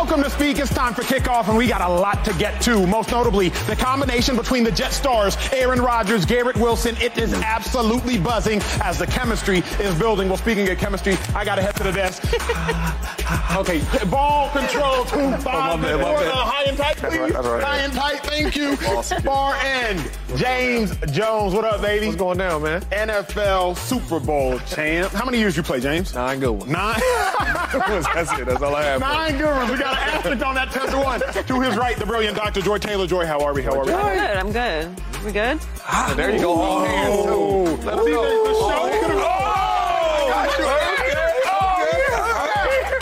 [0.00, 0.58] Welcome to Speak.
[0.58, 2.86] It's time for kickoff, and we got a lot to get to.
[2.86, 6.96] Most notably, the combination between the Jet stars, Aaron Rodgers, Garrett Wilson.
[7.02, 10.28] It is absolutely buzzing as the chemistry is building.
[10.28, 12.24] Well, speaking of chemistry, I got to head to the desk.
[13.56, 16.28] okay, ball control, two, five, Oh, my bad, my four, bad.
[16.28, 17.18] uh, high and tight, please.
[17.18, 17.62] right, that's right.
[17.62, 18.78] High and tight, thank you.
[18.88, 19.22] Awesome.
[19.22, 21.52] Far end, James Jones.
[21.52, 22.06] What up, baby?
[22.06, 22.80] What's going down, man?
[22.90, 25.12] NFL Super Bowl champ.
[25.12, 26.14] How many years you play, James?
[26.14, 26.70] Nine good ones.
[26.72, 26.98] Nine.
[27.70, 28.46] That's it.
[28.46, 29.00] That's all I have.
[29.00, 29.70] Nine good ones.
[29.70, 31.20] We got an asterisk on that 10 to 1.
[31.46, 32.60] To his right, the brilliant Dr.
[32.60, 33.06] Joy Taylor.
[33.06, 33.62] Joy, how are we?
[33.62, 33.92] How are we?
[33.92, 34.36] I'm good.
[34.36, 35.00] I'm good.
[35.24, 35.58] We good?
[35.86, 36.52] Ah, there you go.
[36.52, 37.76] All hands, too.
[37.86, 38.44] Let See, him the, know.
[38.44, 39.20] the show All could have hands.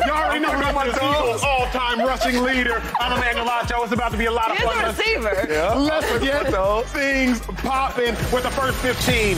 [0.07, 2.83] You already know who's the Eagles' all-time rushing leader.
[3.01, 3.83] I'm Emmanuel Acho.
[3.85, 4.79] It's about to be a lot of He's fun.
[4.79, 5.47] a Let's- receiver.
[5.49, 5.75] Yeah.
[5.75, 6.53] Let's get
[6.89, 9.37] things popping with the first 15.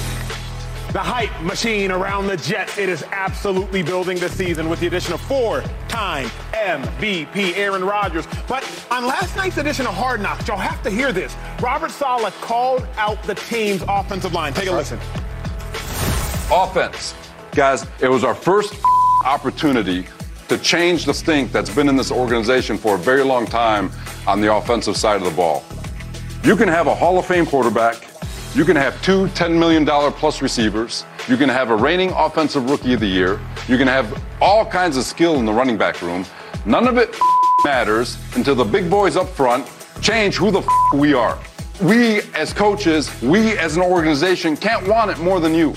[0.92, 2.76] The hype machine around the Jets.
[2.76, 8.26] It is absolutely building this season with the addition of four-time MVP Aaron Rodgers.
[8.48, 11.36] But on last night's edition of Hard Knocks, you'll have to hear this.
[11.62, 14.52] Robert Saleh called out the team's offensive line.
[14.52, 14.98] Take a listen.
[16.50, 17.14] offense.
[17.52, 18.74] Guys, it was our first
[19.24, 20.06] opportunity
[20.48, 23.92] to change the stink that's been in this organization for a very long time
[24.26, 25.62] on the offensive side of the ball.
[26.42, 28.09] You can have a Hall of Fame quarterback.
[28.52, 31.04] You can have two $10 million plus receivers.
[31.28, 33.38] You can have a reigning offensive rookie of the year.
[33.68, 36.24] You can have all kinds of skill in the running back room.
[36.66, 37.16] None of it
[37.64, 39.70] matters until the big boys up front
[40.02, 41.38] change who the we are.
[41.80, 45.72] We as coaches, we as an organization can't want it more than you.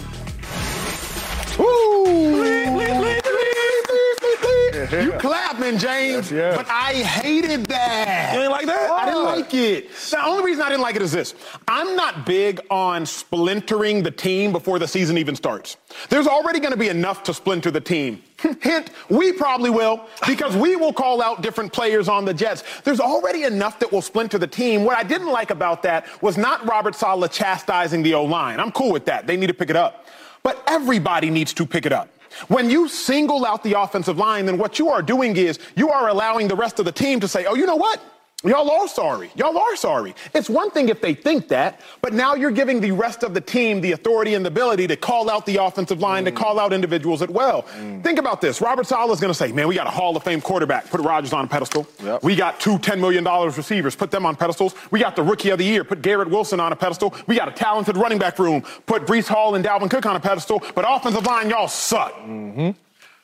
[5.24, 6.58] Clapping, James, Yes, yes.
[6.58, 8.34] but I hated that.
[8.34, 8.92] You ain't like that?
[8.92, 9.24] I didn't oh.
[9.24, 9.90] like it.
[10.10, 11.34] The only reason I didn't like it is this.
[11.66, 15.78] I'm not big on splintering the team before the season even starts.
[16.10, 18.22] There's already going to be enough to splinter the team.
[18.62, 22.66] Hint, we probably will because we will call out different players on the Jets.
[22.84, 24.84] There's already enough that will splinter the team.
[24.84, 28.60] What I didn't like about that was not Robert Saleh chastising the O-line.
[28.60, 29.26] I'm cool with that.
[29.26, 30.06] They need to pick it up.
[30.44, 32.10] But everybody needs to pick it up.
[32.48, 36.10] When you single out the offensive line, then what you are doing is you are
[36.10, 38.02] allowing the rest of the team to say, oh, you know what?
[38.44, 39.32] Y'all are sorry.
[39.36, 40.14] Y'all are sorry.
[40.34, 43.40] It's one thing if they think that, but now you're giving the rest of the
[43.40, 46.36] team the authority and the ability to call out the offensive line, to mm.
[46.36, 47.64] call out individuals as well.
[47.78, 48.04] Mm.
[48.04, 48.60] Think about this.
[48.60, 50.90] Robert Saleh is going to say, man, we got a Hall of Fame quarterback.
[50.90, 51.88] Put Rodgers on a pedestal.
[52.04, 52.24] Yep.
[52.24, 53.96] We got two $10 million receivers.
[53.96, 54.76] Put them on pedestals.
[54.92, 55.86] We got the rookie of the year.
[55.86, 57.16] Put Garrett Wilson on a pedestal.
[57.28, 58.62] We got a talented running back room.
[58.86, 60.62] Put Breece Hall and Dalvin Cook on a pedestal.
[60.76, 62.14] But offensive line, y'all suck.
[62.16, 62.72] Mm-hmm.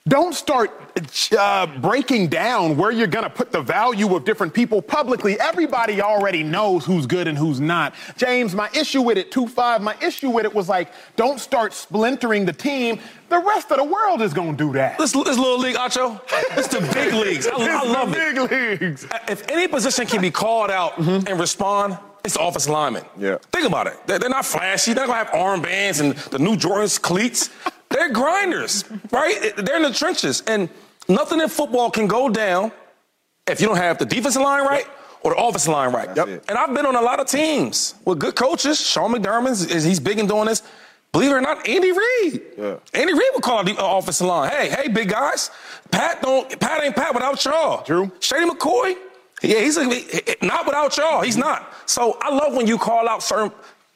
[0.10, 0.72] Don't start
[1.38, 5.40] uh, breaking down where you're going to put the value of different people publicly.
[5.40, 7.94] Everybody already knows who's good and who's not.
[8.18, 12.46] James, my issue with it, 2-5, my issue with it was like, don't start splintering
[12.46, 13.00] the team.
[13.30, 14.98] The rest of the world is going to do that.
[14.98, 16.20] This, this little league, Acho,
[16.58, 17.46] it's the big leagues.
[17.46, 18.50] I, I love the it.
[18.50, 19.08] big leagues.
[19.28, 23.06] If any position can be called out and respond, it's the offensive lineman.
[23.16, 23.38] Yeah.
[23.52, 23.94] Think about it.
[24.08, 24.94] They're, they're not flashy.
[24.94, 27.52] They're not gonna have armbands and the new Jordan's cleats.
[28.00, 29.54] They're grinders, right?
[29.58, 30.70] They're in the trenches, and
[31.10, 32.72] nothing in football can go down
[33.46, 34.86] if you don't have the defensive line right
[35.22, 36.16] or the offensive line right.
[36.16, 36.46] That's it.
[36.48, 38.80] And I've been on a lot of teams with good coaches.
[38.80, 40.64] Sean McDermott is he's big in doing this.
[41.12, 42.42] Believe it or not, Andy Reid.
[42.58, 42.76] Yeah.
[42.94, 44.50] Andy Reid would call the uh, offensive line.
[44.50, 45.52] Hey, hey, big guys.
[45.92, 46.58] Pat don't.
[46.58, 47.84] Pat ain't Pat without y'all.
[47.84, 48.10] True.
[48.22, 48.96] Shady McCoy.
[49.42, 49.86] Yeah, he's a,
[50.42, 51.22] not without y'all.
[51.22, 51.74] He's not.
[51.86, 53.52] So I love when you call out certain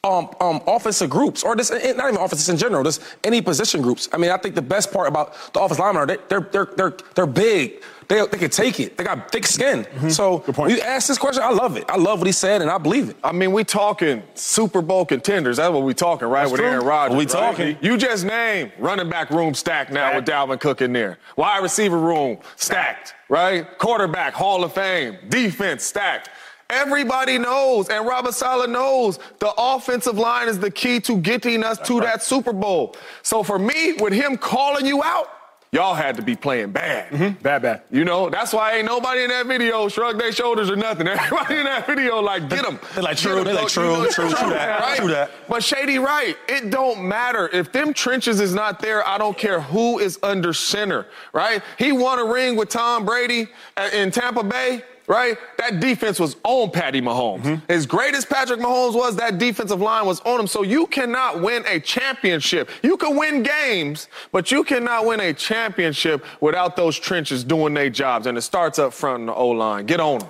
[0.05, 3.81] um, um, offensive groups, or this, eh, not even offenses in general, just any position
[3.81, 4.09] groups.
[4.11, 6.69] I mean, I think the best part about the office linemen are they, they're they're
[6.75, 7.81] they're they're big.
[8.09, 8.97] They, they can take it.
[8.97, 9.87] They got thick skin.
[10.09, 10.71] So Good point.
[10.73, 11.85] you ask this question, I love it.
[11.87, 13.15] I love what he said, and I believe it.
[13.23, 15.55] I mean, we talking Super Bowl contenders.
[15.55, 16.51] That's what we talking, right?
[16.51, 16.69] with true.
[16.69, 17.17] Aaron Rodgers.
[17.17, 17.29] We right?
[17.29, 17.77] talking.
[17.81, 21.17] You just named running back room stacked now with Dalvin Cook in there.
[21.37, 23.77] Wide receiver room stacked, right?
[23.77, 25.17] Quarterback Hall of Fame.
[25.29, 26.29] Defense stacked.
[26.73, 31.77] Everybody knows, and Robert Saleh knows, the offensive line is the key to getting us
[31.87, 32.95] to that Super Bowl.
[33.21, 35.29] So for me, with him calling you out,
[35.71, 37.11] y'all had to be playing bad.
[37.11, 37.43] Mm-hmm.
[37.43, 37.81] Bad, bad.
[37.91, 41.07] You know, that's why ain't nobody in that video shrug their shoulders or nothing.
[41.09, 42.79] Everybody in that video like, get them.
[42.95, 44.97] They like, true, they like, true, true, true that, right?
[44.97, 45.29] true that.
[45.47, 47.49] But Shady, right, it don't matter.
[47.53, 51.61] If them trenches is not there, I don't care who is under center, right?
[51.77, 53.47] He won a ring with Tom Brady
[53.93, 55.37] in Tampa Bay right?
[55.57, 57.41] That defense was on Patty Mahomes.
[57.41, 57.71] Mm-hmm.
[57.71, 60.47] As great as Patrick Mahomes was, that defensive line was on him.
[60.47, 62.69] So you cannot win a championship.
[62.81, 67.89] You can win games, but you cannot win a championship without those trenches doing their
[67.89, 68.27] jobs.
[68.27, 69.85] And it starts up front in the O line.
[69.85, 70.29] Get on them.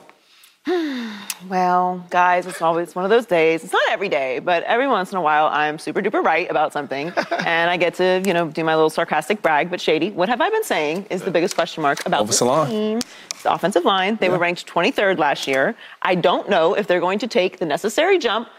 [1.49, 3.65] Well, guys, it's always one of those days.
[3.65, 6.71] It's not every day, but every once in a while, I'm super duper right about
[6.71, 7.11] something,
[7.45, 9.69] and I get to, you know, do my little sarcastic brag.
[9.69, 13.01] But Shady, what have I been saying is the biggest question mark about this team.
[13.43, 14.17] The offensive line.
[14.17, 14.33] They yeah.
[14.33, 15.75] were ranked 23rd last year.
[16.01, 18.49] I don't know if they're going to take the necessary jump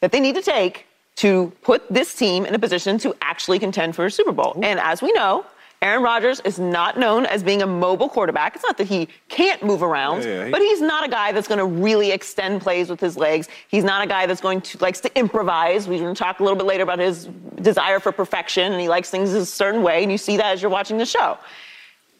[0.00, 0.86] that they need to take
[1.16, 4.54] to put this team in a position to actually contend for a Super Bowl.
[4.56, 4.62] Ooh.
[4.62, 5.44] And as we know,
[5.80, 8.56] Aaron Rodgers is not known as being a mobile quarterback.
[8.56, 10.50] It's not that he can't move around, yeah, yeah, he...
[10.50, 13.48] but he's not a guy that's going to really extend plays with his legs.
[13.68, 15.86] He's not a guy that's going to likes to improvise.
[15.86, 17.26] We're going to talk a little bit later about his
[17.62, 20.62] desire for perfection, and he likes things a certain way, and you see that as
[20.62, 21.38] you're watching the show.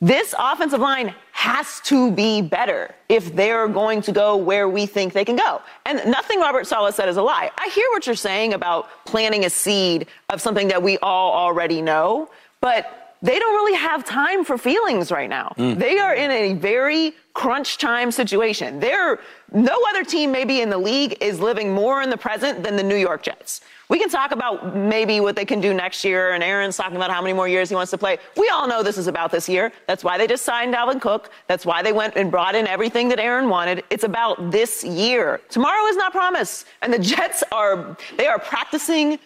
[0.01, 5.13] This offensive line has to be better if they're going to go where we think
[5.13, 5.61] they can go.
[5.87, 7.51] And nothing Robert Saleh said is a lie.
[7.59, 11.83] I hear what you're saying about planting a seed of something that we all already
[11.83, 12.31] know,
[12.61, 15.53] but they don't really have time for feelings right now.
[15.57, 15.79] Mm.
[15.79, 18.81] They are in a very crunch time situation.
[18.81, 19.19] They're,
[19.53, 22.83] no other team maybe in the league is living more in the present than the
[22.83, 23.61] New York Jets.
[23.89, 27.11] We can talk about maybe what they can do next year, and Aaron's talking about
[27.11, 28.19] how many more years he wants to play.
[28.37, 29.73] We all know this is about this year.
[29.87, 31.31] That's why they just signed Dalvin Cook.
[31.47, 33.85] That's why they went and brought in everything that Aaron wanted.
[33.89, 35.41] It's about this year.
[35.49, 39.19] Tomorrow is not promised, and the Jets are they are practicing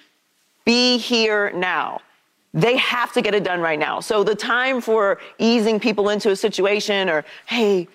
[0.65, 2.00] be here now.
[2.54, 4.00] They have to get it done right now.
[4.00, 7.88] So the time for easing people into a situation or, hey,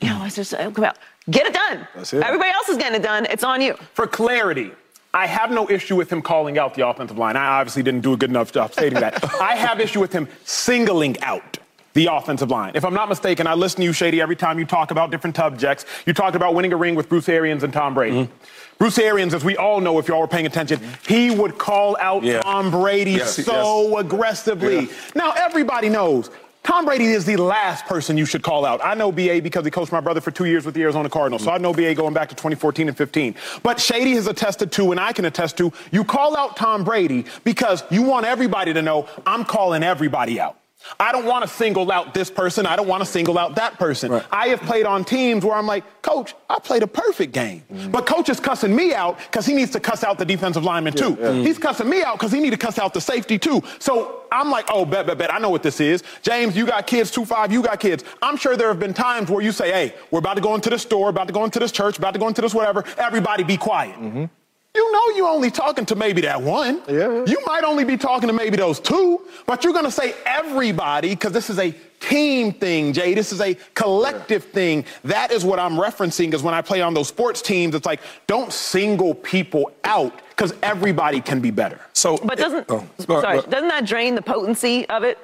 [0.00, 0.96] you know, let's just come out.
[1.28, 1.86] Get it done.
[1.94, 2.22] That's it.
[2.22, 3.26] Everybody else is getting it done.
[3.26, 3.74] It's on you.
[3.94, 4.72] For clarity,
[5.12, 7.36] I have no issue with him calling out the offensive line.
[7.36, 9.22] I obviously didn't do a good enough job stating that.
[9.40, 11.58] I have issue with him singling out
[11.94, 12.72] the offensive line.
[12.76, 15.34] If I'm not mistaken, I listen to you, Shady, every time you talk about different
[15.34, 15.84] subjects.
[16.06, 18.24] You talked about winning a ring with Bruce Arians and Tom Brady.
[18.24, 18.32] Mm-hmm.
[18.80, 22.22] Bruce Arians, as we all know, if y'all were paying attention, he would call out
[22.22, 22.40] yeah.
[22.40, 24.00] Tom Brady yes, so yes.
[24.00, 24.86] aggressively.
[24.86, 24.92] Yeah.
[25.14, 26.30] Now, everybody knows
[26.62, 28.80] Tom Brady is the last person you should call out.
[28.82, 31.44] I know BA because he coached my brother for two years with the Arizona Cardinals,
[31.44, 33.34] so I know BA going back to 2014 and 15.
[33.62, 37.26] But Shady has attested to, and I can attest to, you call out Tom Brady
[37.44, 40.56] because you want everybody to know I'm calling everybody out.
[40.98, 42.66] I don't want to single out this person.
[42.66, 44.10] I don't want to single out that person.
[44.10, 44.24] Right.
[44.30, 47.62] I have played on teams where I'm like, Coach, I played a perfect game.
[47.72, 47.92] Mm.
[47.92, 50.94] But Coach is cussing me out because he needs to cuss out the defensive lineman
[50.94, 51.16] too.
[51.20, 51.42] Yeah, yeah.
[51.42, 53.62] He's cussing me out because he needs to cuss out the safety too.
[53.78, 55.32] So I'm like, oh, bet, bet, bet.
[55.32, 56.02] I know what this is.
[56.22, 58.04] James, you got kids, 2-5, you got kids.
[58.22, 60.70] I'm sure there have been times where you say, hey, we're about to go into
[60.70, 62.84] the store, about to go into this church, about to go into this whatever.
[62.96, 63.96] Everybody be quiet.
[63.96, 64.24] Mm-hmm.
[64.72, 66.80] You know you're only talking to maybe that one.
[66.88, 67.24] Yeah.
[67.26, 71.10] You might only be talking to maybe those two, but you're going to say everybody
[71.10, 73.14] because this is a team thing, Jay.
[73.14, 74.52] This is a collective yeah.
[74.52, 74.84] thing.
[75.02, 78.00] That is what I'm referencing because when I play on those sports teams, it's like
[78.28, 81.80] don't single people out because everybody can be better.
[81.92, 85.18] So, but doesn't, oh, sorry, doesn't that drain the potency of it?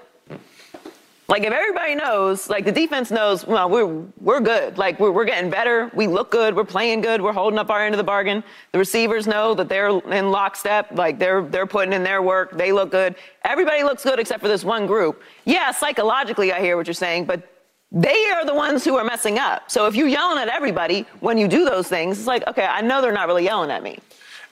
[1.28, 4.78] Like if everybody knows, like the defense knows, well, we're we're good.
[4.78, 5.90] Like we're we're getting better.
[5.92, 6.54] We look good.
[6.54, 7.20] We're playing good.
[7.20, 8.44] We're holding up our end of the bargain.
[8.70, 10.92] The receivers know that they're in lockstep.
[10.92, 12.56] Like they're they're putting in their work.
[12.56, 13.16] They look good.
[13.44, 15.20] Everybody looks good except for this one group.
[15.44, 17.42] Yeah, psychologically, I hear what you're saying, but
[17.90, 19.68] they are the ones who are messing up.
[19.68, 22.82] So if you're yelling at everybody when you do those things, it's like, okay, I
[22.82, 23.98] know they're not really yelling at me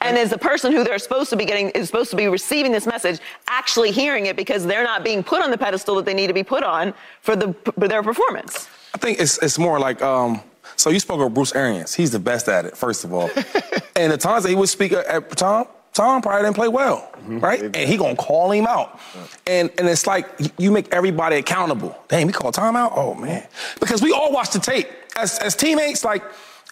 [0.01, 2.73] and is the person who they're supposed to be getting is supposed to be receiving
[2.73, 6.15] this message actually hearing it because they're not being put on the pedestal that they
[6.15, 8.69] need to be put on for the for their performance.
[8.95, 10.41] I think it's it's more like um,
[10.77, 11.95] so you spoke of Bruce Arians.
[11.95, 13.31] He's the best at it, first of all.
[13.97, 17.39] and the times that he would speak at Tom, Tom probably didn't play well, mm-hmm.
[17.39, 17.63] right?
[17.63, 19.01] And he gonna call him out.
[19.47, 21.97] And and it's like you make everybody accountable.
[22.09, 22.93] Damn, we call Tom out?
[22.95, 23.47] Oh man.
[23.81, 24.89] Because we all watch the tape.
[25.17, 26.25] As as teammates, like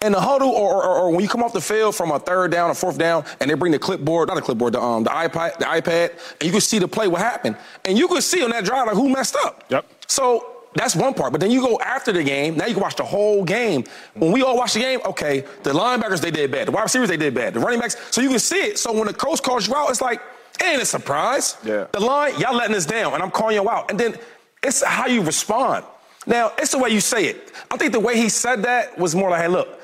[0.02, 2.50] in the huddle or, or, or, when you come off the field from a third
[2.50, 5.11] down or fourth down and they bring the clipboard, not a clipboard, the, um, the
[5.11, 7.56] iPad, the iPad, and you can see the play, what happened.
[7.85, 9.64] And you can see on that drive, like, who messed up.
[9.71, 9.87] Yep.
[10.09, 11.32] So that's one part.
[11.32, 12.56] But then you go after the game.
[12.56, 13.85] Now you can watch the whole game.
[14.14, 16.68] When we all watch the game, okay, the linebackers, they did bad.
[16.68, 17.54] The wide receivers, they did bad.
[17.54, 18.78] The running backs, so you can see it.
[18.78, 20.21] So when the coach calls you out, it's like,
[20.62, 21.56] ain't a surprise.
[21.64, 21.87] Yeah.
[21.92, 23.90] The line, y'all letting us down, and I'm calling you out.
[23.90, 24.16] And then
[24.62, 25.85] it's how you respond.
[26.26, 27.52] Now, it's the way you say it.
[27.71, 29.80] I think the way he said that was more like, hey, look,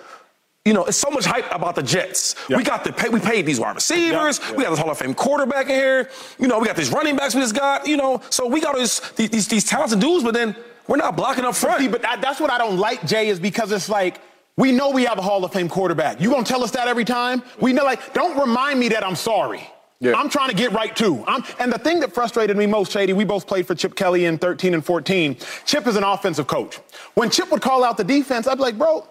[0.68, 2.34] you know, it's so much hype about the Jets.
[2.50, 4.38] We got the pay, we paid these wide receivers.
[4.50, 6.10] We got this Hall of Fame quarterback in here.
[6.38, 7.86] You know, we got these running backs we just got.
[7.86, 10.54] You know, so we got these these, these, these talented dudes, but then
[10.86, 11.80] we're not blocking up front.
[11.80, 14.20] See, but that, that's what I don't like, Jay, is because it's like
[14.58, 16.20] we know we have a Hall of Fame quarterback.
[16.20, 17.42] You gonna tell us that every time?
[17.62, 19.66] We know, like, don't remind me that I'm sorry.
[20.00, 20.12] Yeah.
[20.16, 21.24] I'm trying to get right too.
[21.26, 24.26] I'm, and the thing that frustrated me most, Shady, we both played for Chip Kelly
[24.26, 25.38] in 13 and 14.
[25.64, 26.78] Chip is an offensive coach.
[27.14, 29.08] When Chip would call out the defense, I'd be like, bro,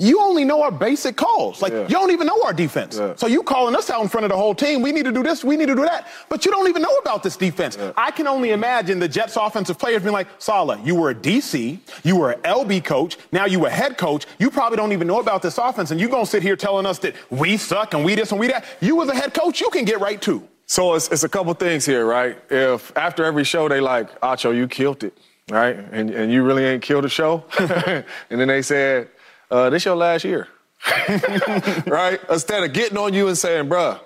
[0.00, 1.60] you only know our basic calls.
[1.60, 1.82] Like, Yeah.
[1.82, 2.96] you don't even know our defense.
[2.98, 3.14] Yeah.
[3.16, 4.80] So you calling us out in front of the whole team.
[4.80, 6.06] We need to do this, we need to do that.
[6.28, 7.76] But you don't even know about this defense.
[7.96, 11.78] I can only imagine the Jets offensive players being like, Saleh, you were a DC,
[12.04, 14.26] you were an LB coach, now you a head coach.
[14.38, 16.98] You probably don't even know about this offense, and you gonna sit here telling us
[17.00, 18.64] that we suck and we this and we that.
[18.80, 20.46] You as a head coach, you can get right too.
[20.66, 22.38] So it's, it's a couple things here, right?
[22.50, 25.16] If after every show they like, Acho, you killed it,
[25.50, 25.76] right?
[25.92, 27.42] And, and you really ain't killed the show.
[27.58, 28.04] and
[28.40, 29.08] then they said,
[29.50, 30.48] uh, this your last year,
[31.86, 32.20] right?
[32.30, 34.00] Instead of getting on you and saying, bruh,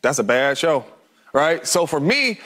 [0.00, 0.84] that's a bad show,
[1.32, 1.66] right?
[1.66, 2.40] So for me,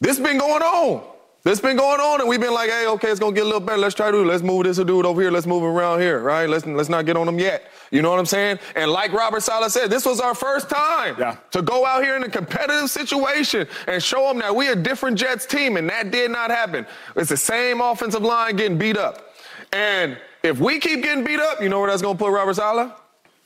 [0.00, 1.02] this been going on.
[1.44, 3.60] This been going on, and we've been like, hey, okay, it's gonna get a little
[3.60, 3.78] better.
[3.78, 5.30] Let's try to let's move this dude over here.
[5.30, 6.48] Let's move him around here, right?
[6.48, 7.70] Let's let's not get on him yet.
[7.90, 8.58] You know what I'm saying?
[8.74, 11.36] And like Robert Saleh said, this was our first time Yeah.
[11.52, 15.16] to go out here in a competitive situation and show them that we a different
[15.16, 16.84] Jets team, and that did not happen.
[17.16, 19.32] It's the same offensive line getting beat up,
[19.72, 22.92] and if we keep getting beat up, you know where that's gonna put Robert Saleh?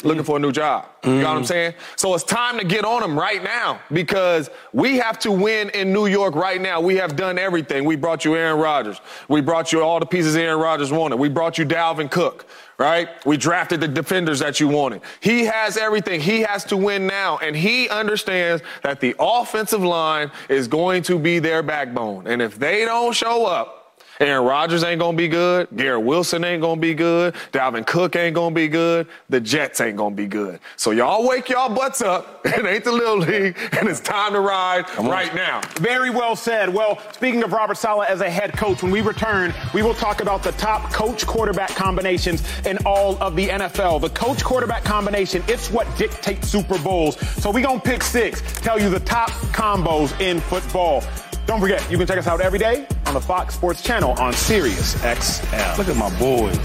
[0.04, 0.86] looking for a new job.
[1.04, 1.46] You know what I'm mm.
[1.46, 1.74] saying?
[1.96, 5.92] So it's time to get on them right now because we have to win in
[5.92, 6.80] New York right now.
[6.80, 7.84] We have done everything.
[7.84, 9.00] We brought you Aaron Rodgers.
[9.28, 11.16] We brought you all the pieces Aaron Rodgers wanted.
[11.16, 12.46] We brought you Dalvin Cook,
[12.78, 13.08] right?
[13.26, 15.02] We drafted the defenders that you wanted.
[15.20, 16.20] He has everything.
[16.20, 17.38] He has to win now.
[17.38, 22.26] And he understands that the offensive line is going to be their backbone.
[22.26, 23.81] And if they don't show up,
[24.22, 25.66] Aaron Rodgers ain't gonna be good.
[25.74, 27.34] Garrett Wilson ain't gonna be good.
[27.52, 29.08] Dalvin Cook ain't gonna be good.
[29.28, 30.60] The Jets ain't gonna be good.
[30.76, 32.40] So y'all wake y'all butts up.
[32.52, 35.62] It ain't the little league, and it's time to ride right now.
[35.76, 36.68] Very well said.
[36.68, 40.20] Well, speaking of Robert Saleh as a head coach, when we return, we will talk
[40.20, 44.02] about the top coach quarterback combinations in all of the NFL.
[44.02, 47.18] The coach quarterback combination, it's what dictates Super Bowls.
[47.42, 51.02] So we're going to pick six, tell you the top combos in football.
[51.46, 54.32] Don't forget, you can check us out every day on the Fox Sports channel on
[54.32, 55.76] Sirius XM.
[55.78, 56.58] Look at my boys.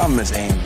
[0.00, 0.60] I miss Andy.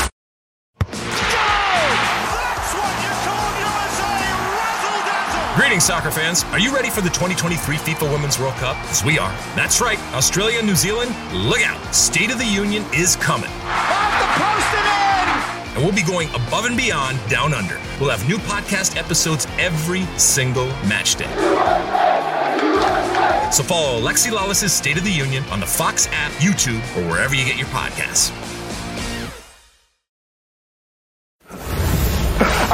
[5.56, 6.44] Greetings, soccer fans.
[6.44, 8.76] Are you ready for the 2023 FIFA Women's World Cup?
[8.90, 9.30] As we are.
[9.54, 9.98] That's right.
[10.14, 11.94] Australia and New Zealand, look out.
[11.94, 13.50] State of the Union is coming.
[15.74, 17.78] And we'll be going above and beyond down under.
[18.00, 21.28] We'll have new podcast episodes every single match day.
[23.52, 27.34] So follow Alexi Lalas's State of the Union on the Fox app, YouTube, or wherever
[27.34, 28.59] you get your podcasts.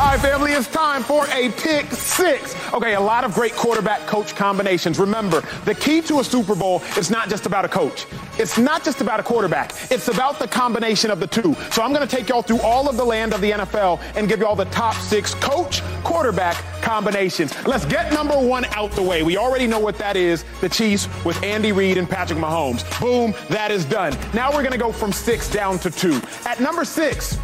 [0.07, 2.55] All right, family, it's time for a pick six.
[2.73, 5.01] Okay, a lot of great quarterback coach combinations.
[5.01, 8.07] Remember, the key to a Super Bowl is not just about a coach.
[8.39, 9.73] It's not just about a quarterback.
[9.91, 11.55] It's about the combination of the two.
[11.73, 14.29] So I'm going to take y'all through all of the land of the NFL and
[14.29, 17.53] give y'all the top six coach quarterback combinations.
[17.67, 19.25] Let's get number one out the way.
[19.25, 20.45] We already know what that is.
[20.61, 22.85] The Chiefs with Andy Reid and Patrick Mahomes.
[23.01, 24.17] Boom, that is done.
[24.33, 26.21] Now we're going to go from six down to two.
[26.45, 27.37] At number six,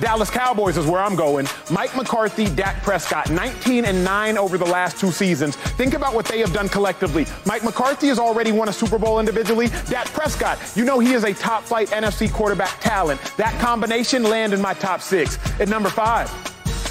[0.00, 1.46] Dallas Cowboys is where I'm going.
[1.70, 5.56] Mike McCarthy, Dak Prescott, 19 and 9 over the last two seasons.
[5.56, 7.26] Think about what they have done collectively.
[7.44, 9.68] Mike McCarthy has already won a Super Bowl individually.
[9.88, 13.20] Dak Prescott, you know he is a top flight NFC quarterback talent.
[13.36, 15.38] That combination land in my top six.
[15.60, 16.30] At number five,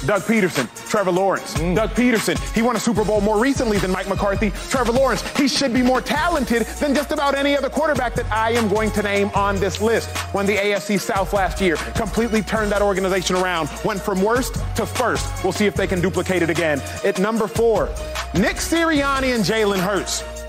[0.06, 1.54] Doug Pederson, Trevor Lawrence.
[1.54, 1.76] Mm.
[1.76, 4.50] Doug Pederson, he won a Super Bowl more recently than Mike McCarthy.
[4.68, 8.52] Trevor Lawrence, he should be more talented than just about any other quarterback that I
[8.52, 10.10] am going to name on this list.
[10.34, 14.86] Won the AFC South last year, completely turned that organization around, went from worst to
[14.86, 15.44] first.
[15.44, 16.80] We'll see if they can duplicate it again.
[17.04, 17.86] At number four,
[18.34, 20.39] Nick Sirianni and Jalen Hurts.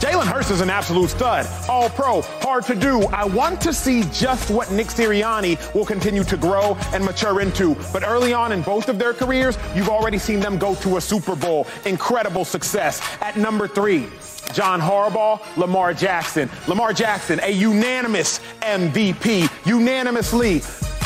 [0.00, 1.46] Jalen Hurts is an absolute stud.
[1.70, 3.02] All pro, hard to do.
[3.04, 7.74] I want to see just what Nick Sirianni will continue to grow and mature into.
[7.94, 11.00] But early on in both of their careers, you've already seen them go to a
[11.00, 11.66] Super Bowl.
[11.86, 13.00] Incredible success.
[13.22, 14.06] At number three,
[14.52, 16.50] John Harbaugh, Lamar Jackson.
[16.68, 20.60] Lamar Jackson, a unanimous MVP, unanimously.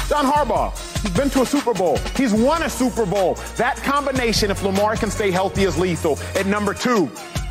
[0.08, 1.96] John Harbaugh, he's been to a Super Bowl.
[2.16, 3.34] He's won a Super Bowl.
[3.56, 6.18] That combination, if Lamar can stay healthy, is lethal.
[6.34, 7.08] At number two,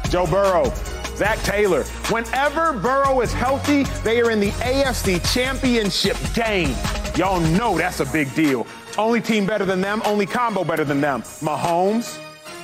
[0.10, 0.74] Joe Burrow.
[1.20, 1.84] Zac Taylor.
[2.10, 6.74] Whenever Burrow is healthy, they are in the AFC Championship game.
[7.18, 8.66] Y'all know that's a big deal.
[8.98, 11.24] Only team better than them, only combo better than them.
[11.42, 12.18] Mahomes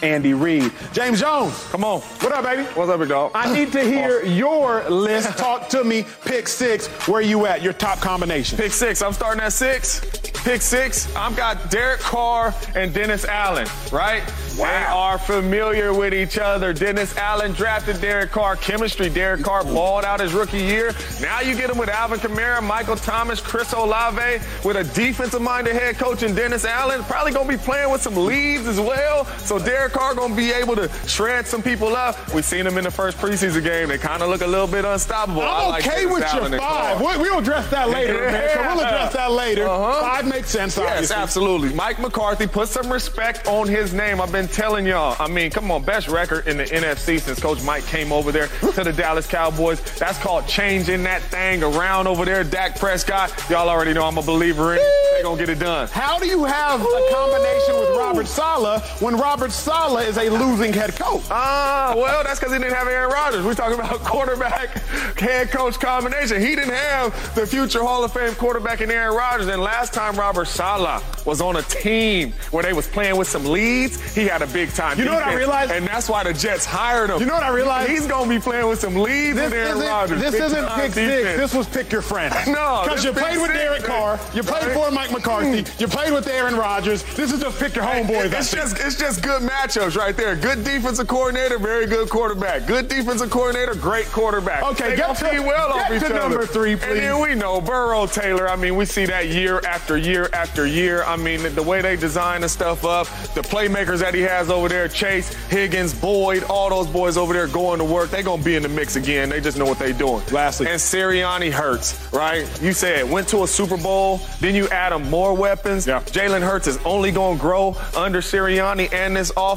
[0.06, 0.72] Andy Reid.
[0.94, 1.68] James Jones.
[1.72, 2.00] Come on.
[2.02, 2.64] What up, baby?
[2.76, 3.32] What's up, big dog?
[3.34, 5.36] I need to hear your list.
[5.38, 6.06] Talk to me.
[6.26, 6.88] Pick six.
[7.08, 7.64] Where you at?
[7.64, 8.58] Your top combination.
[8.58, 9.02] Pick six.
[9.02, 10.02] I'm starting at six.
[10.44, 11.14] Pick six.
[11.16, 14.22] I've got Derek Carr and Dennis Allen, right?
[14.58, 14.66] Wow.
[14.68, 16.72] They are familiar with each other.
[16.72, 18.56] Dennis Allen drafted Derek Carr.
[18.56, 19.10] Chemistry.
[19.10, 20.94] Derek Carr balled out his rookie year.
[21.20, 25.96] Now you get him with Alvin Kamara, Michael Thomas, Chris Olave, with a defensive-minded head
[25.98, 27.04] coach and Dennis Allen.
[27.04, 29.26] Probably going to be playing with some leads as well.
[29.40, 32.16] So Derek Carr going to be able to shred some people up.
[32.34, 33.88] We've seen them in the first preseason game.
[33.90, 35.42] They kind of look a little bit unstoppable.
[35.42, 37.00] I'm like okay with your five.
[37.00, 38.32] We, we'll address that later, Yeah.
[38.32, 38.50] man.
[38.54, 39.68] So we'll address that later.
[39.68, 40.02] Uh-huh.
[40.02, 41.16] Five makes sense, Yes, obviously.
[41.16, 41.74] absolutely.
[41.74, 44.20] Mike McCarthy, put some respect on his name.
[44.22, 45.16] I've been telling y'all.
[45.20, 48.48] I mean, come on, best record in the NFC since Coach Mike came over there
[48.74, 49.80] to the Dallas Cowboys.
[49.98, 52.44] That's called changing that thing around over there.
[52.44, 54.80] Dak Prescott, y'all already know I'm a believer in.
[55.16, 55.88] They gonna get it done.
[55.90, 60.74] How do you have a combination with Robert Saleh when Robert Saleh is a losing
[60.74, 61.24] head coach?
[61.30, 63.44] Ah, well, that's because he didn't have Aaron Rodgers.
[63.46, 64.70] We're talking about quarterback
[65.20, 66.40] head coach combination.
[66.42, 69.48] He didn't have the future Hall of Fame quarterback in Aaron Rodgers.
[69.48, 73.46] And last time Robert Saleh was on a team where they was playing with some
[73.46, 74.98] leads, he had a big time.
[74.98, 75.40] You know what I defense.
[75.40, 75.72] realized?
[75.72, 77.20] And that's why the Jets hired him.
[77.20, 77.90] You know what I realized?
[77.90, 80.20] He's gonna be playing with some leads This in Aaron Rodgers.
[80.22, 81.38] this Big isn't pick six.
[81.38, 82.34] This was pick your friend.
[82.48, 83.84] No, Because you played with Derek.
[83.84, 84.20] Carr.
[84.34, 84.74] You played Right.
[84.74, 85.66] for Mike McCarthy.
[85.80, 87.04] You played with Aaron Rodgers.
[87.16, 88.32] This is just pick your homeboy.
[88.32, 90.36] It's just it's just good matchups right there.
[90.36, 92.66] Good defensive coordinator, very good quarterback.
[92.68, 94.64] Good defensive coordinator, great quarterback.
[94.64, 98.06] Okay, they get gonna to- well get to number three, And then we know Burrow
[98.06, 98.48] Taylor.
[98.50, 101.04] I mean, we see that year after year after year.
[101.04, 104.68] I mean, the way they design the stuff up, the playmakers that he has over
[104.70, 108.10] there, Chase, Higgins, Boyd, all those boys over there going to work.
[108.12, 109.30] They're gonna be in the mix again.
[109.30, 110.22] They just know what they're doing.
[110.32, 110.68] Lastly.
[110.68, 112.48] and Sirianni Hurts, right?
[112.62, 115.88] You said went to a Super Bowl, then you add him more weapons.
[115.88, 116.02] Yeah.
[116.02, 119.55] Jalen Hurts is only going to grow under Sirianni and this offense.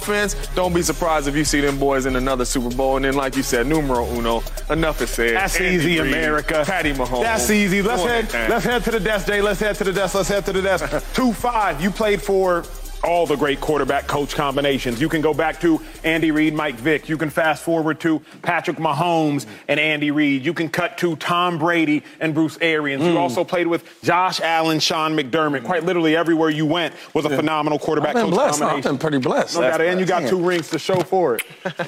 [0.54, 2.96] Don't be surprised if you see them boys in another Super Bowl.
[2.96, 4.42] And then, like you said, numero uno.
[4.70, 5.34] Enough is said.
[5.34, 6.62] That's Andy easy, Reid, America.
[6.66, 7.22] Patty Mahomes.
[7.22, 7.82] That's easy.
[7.82, 8.50] Let's head.
[8.50, 9.40] Let's head to the desk, Jay.
[9.40, 10.14] Let's head to the desk.
[10.14, 10.84] Let's head to the desk.
[11.14, 11.80] Two five.
[11.80, 12.64] You played for
[13.04, 15.00] all the great quarterback coach combinations.
[15.00, 17.08] You can go back to Andy Reid, Mike Vick.
[17.08, 20.44] You can fast forward to Patrick Mahomes and Andy Reid.
[20.44, 23.02] You can cut to Tom Brady and Bruce Arians.
[23.02, 23.12] Mm.
[23.12, 25.64] You also played with Josh Allen, Sean McDermott.
[25.64, 28.54] Quite literally everywhere you went was a phenomenal quarterback I've been coach blessed.
[28.62, 28.90] I've combination.
[28.92, 29.54] been pretty blessed.
[29.56, 29.80] No doubt.
[29.80, 31.42] And you got two rings to show for it.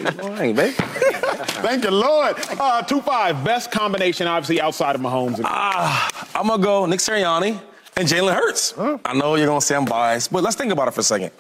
[0.41, 0.73] Hey, baby.
[1.61, 2.37] Thank you, Lord.
[2.59, 3.45] Uh, two five.
[3.45, 5.37] Best combination, obviously, outside of Mahomes.
[5.39, 7.61] And- I'm gonna go Nick Sirianni
[7.97, 8.75] and Jalen Hurts.
[9.05, 11.31] I know you're gonna say I'm biased, but let's think about it for a second.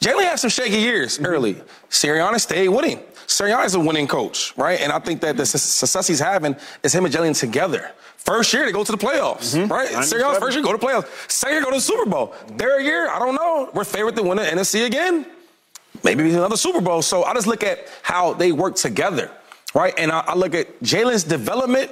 [0.00, 1.54] Jalen had some shaky years early.
[1.90, 3.00] Sirianni stayed winning.
[3.26, 4.80] Sirianni's a winning coach, right?
[4.80, 7.90] And I think that the success he's having is him and Jalen together.
[8.18, 9.88] First year, they go to the playoffs, right?
[9.88, 11.30] Sirianni's first year, go to playoffs.
[11.30, 12.28] Second year, go to the Super Bowl.
[12.58, 13.70] Third year, I don't know.
[13.74, 15.26] We're favored to win the NFC again.
[16.02, 17.02] Maybe another Super Bowl.
[17.02, 19.30] So I just look at how they work together,
[19.74, 19.94] right?
[19.98, 21.90] And I, I look at Jalen's development.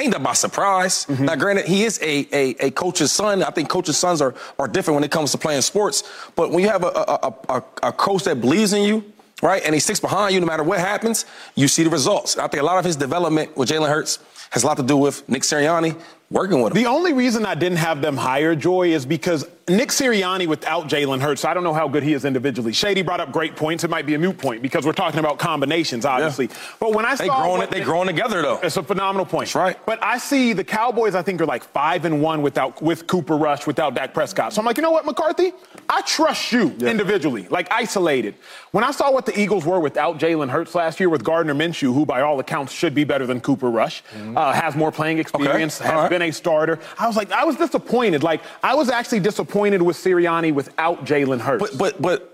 [0.00, 1.06] Ain't that by surprise.
[1.06, 1.24] Mm-hmm.
[1.24, 3.44] Now, granted, he is a, a, a coach's son.
[3.44, 6.02] I think coaches' sons are, are different when it comes to playing sports.
[6.34, 9.04] But when you have a, a, a, a, a coach that believes in you,
[9.40, 12.36] right, and he sticks behind you no matter what happens, you see the results.
[12.36, 14.18] I think a lot of his development with Jalen Hurts
[14.50, 15.96] has a lot to do with Nick Sirianni
[16.34, 16.82] working with him.
[16.82, 21.20] The only reason I didn't have them higher, Joy, is because Nick Sirianni without Jalen
[21.20, 22.72] Hurts, I don't know how good he is individually.
[22.72, 23.82] Shady brought up great points.
[23.84, 26.50] It might be a moot point because we're talking about combinations, obviously.
[26.80, 27.70] But when I They saw growing it.
[27.70, 28.58] They growing together though.
[28.62, 29.46] It's a phenomenal point.
[29.46, 29.86] That's right.
[29.86, 33.36] But I see the Cowboys, I think, are like five and one without with Cooper
[33.36, 34.52] Rush, without Dak Prescott.
[34.52, 35.52] So I'm like, you know what, McCarthy?
[35.88, 38.34] I trust you individually, like isolated.
[38.72, 41.94] When I saw what the Eagles were without Jalen Hurts last year with Gardner Minshew,
[41.94, 44.02] who by all accounts should be better than Cooper Rush,
[44.36, 46.10] uh, has more playing experience, All has right.
[46.10, 46.78] been a starter.
[46.98, 48.22] I was like, I was disappointed.
[48.22, 51.62] Like, I was actually disappointed with Sirianni without Jalen Hurts.
[51.76, 52.30] But but but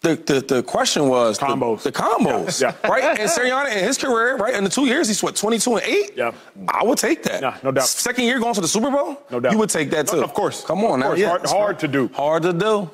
[0.00, 1.82] the the, the question was the- Combos.
[1.82, 2.90] The, combos, Yeah, yeah.
[2.90, 3.04] right?
[3.20, 4.54] And Sirianni in his career, right?
[4.54, 6.12] In the two years, he's what 22 and eight.
[6.16, 6.32] Yeah.
[6.68, 7.40] I would take that.
[7.42, 7.84] Yeah, no doubt.
[7.86, 9.22] Second year going to the Super Bowl.
[9.30, 9.52] No doubt.
[9.52, 10.24] You would take that No, too.
[10.24, 10.64] of course.
[10.64, 11.12] Come on Of now.
[11.14, 12.08] Yeah, Hard- that's hard to do.
[12.14, 12.90] Hard to do.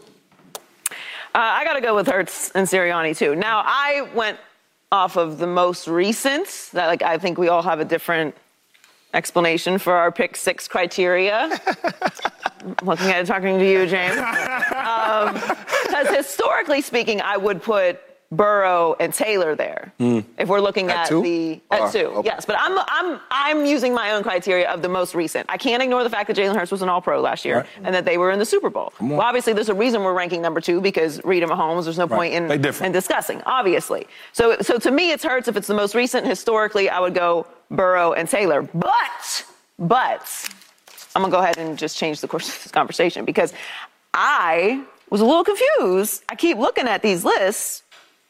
[1.34, 3.34] Uh, I got to go with Hurts and Sirianni too.
[3.36, 4.38] Now I went
[4.90, 6.70] off of the most recent.
[6.72, 8.34] That like I think we all have a different
[9.14, 11.48] explanation for our pick six criteria.
[12.82, 14.16] Looking at it, talking to you, James.
[14.78, 19.90] Um, because historically speaking, I would put Burrow and Taylor there.
[19.98, 21.22] If we're looking At at, two?
[21.22, 22.26] the at Oh, two, okay.
[22.28, 22.44] yes.
[22.44, 25.46] But I'm I'm I'm using my own criteria of the most recent.
[25.48, 27.66] I can't ignore the fact that Jalen Hurts was an All-Pro last year Right.
[27.84, 28.92] and that they were in the Super Bowl.
[29.00, 31.84] Well, obviously, there's a reason we're ranking number two because Reid and Mahomes.
[31.84, 34.06] There's no point in, in discussing, obviously.
[34.32, 35.48] So so to me, it's Hurts.
[35.48, 38.60] If it's the most recent historically, I would go Burrow and Taylor.
[38.62, 39.44] But
[39.78, 40.50] but
[41.16, 43.54] I'm gonna go ahead and just change the course of this conversation because
[44.12, 46.24] I was a little confused.
[46.28, 47.84] I keep looking at these lists.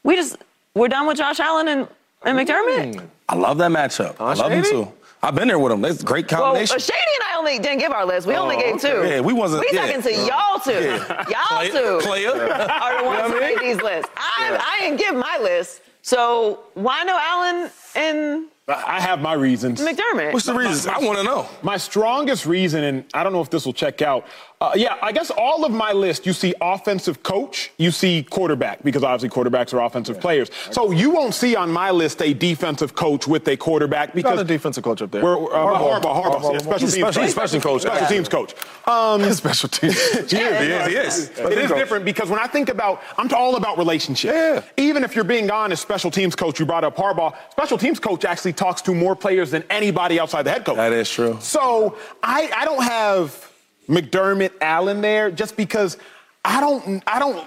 [0.09, 0.37] We just
[0.75, 1.89] we're done with Josh Allen and,
[2.25, 3.07] and McDermott.
[3.29, 4.17] I love that matchup.
[4.19, 4.75] I love him Shady?
[4.85, 4.93] too.
[5.23, 5.83] I've been there with him.
[5.83, 6.79] That's a great Well, uh, combination.
[6.79, 8.27] Shady and I only didn't give our list.
[8.27, 9.05] We only gave two.
[9.07, 9.87] Yeah, we wasn't- We yeah.
[9.87, 11.31] talking to y'all two.
[11.31, 12.31] Y'all Player- two player.
[12.31, 14.11] are the ones who made these lists.
[14.17, 15.83] I, I didn't give my list.
[16.03, 19.81] So why no Allen and I have my reasons.
[19.81, 20.33] McDermott?
[20.33, 20.91] What's the reason?
[20.95, 21.49] I want to know.
[21.63, 24.27] My strongest reason, and I don't know if this will check out.
[24.61, 28.83] Uh, yeah, I guess all of my list, you see offensive coach, you see quarterback,
[28.83, 30.51] because obviously quarterbacks are offensive players.
[30.73, 34.45] So you won't see on my list a defensive coach with a quarterback because a
[34.45, 35.23] defensive coach up there.
[35.23, 36.53] We're, uh, Harbaugh, Harbaugh, Harbaugh.
[36.55, 37.83] yeah, special teams special- special coach.
[37.83, 38.55] Special teams coach.
[38.89, 39.91] Um, special team.
[39.93, 41.31] he is, He is, he is.
[41.39, 44.35] It is different because when I think about, I'm all about relationships.
[44.35, 44.63] Yeah.
[44.77, 47.33] Even if you're being honest, special teams coach, you brought up Harbaugh.
[47.53, 50.77] Special teams coach actually talks to more players than anybody outside the head coach.
[50.77, 51.37] That is true.
[51.41, 53.45] So I, I don't have
[53.89, 55.97] McDermott Allen there just because
[56.45, 57.47] I don't I don't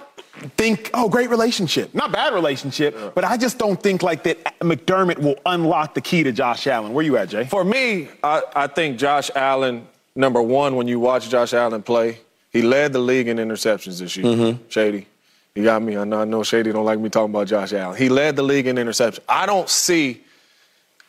[0.56, 5.18] think oh great relationship not bad relationship but I just don't think like that McDermott
[5.18, 6.92] will unlock the key to Josh Allen.
[6.92, 7.44] Where you at Jay?
[7.44, 12.18] For me, I, I think Josh Allen, number one, when you watch Josh Allen play,
[12.50, 14.26] he led the league in interceptions this year.
[14.26, 14.68] Mm-hmm.
[14.68, 15.06] Shady.
[15.54, 15.96] You got me.
[15.96, 17.96] I know, I know Shady don't like me talking about Josh Allen.
[17.96, 19.20] He led the league in interceptions.
[19.28, 20.22] I don't see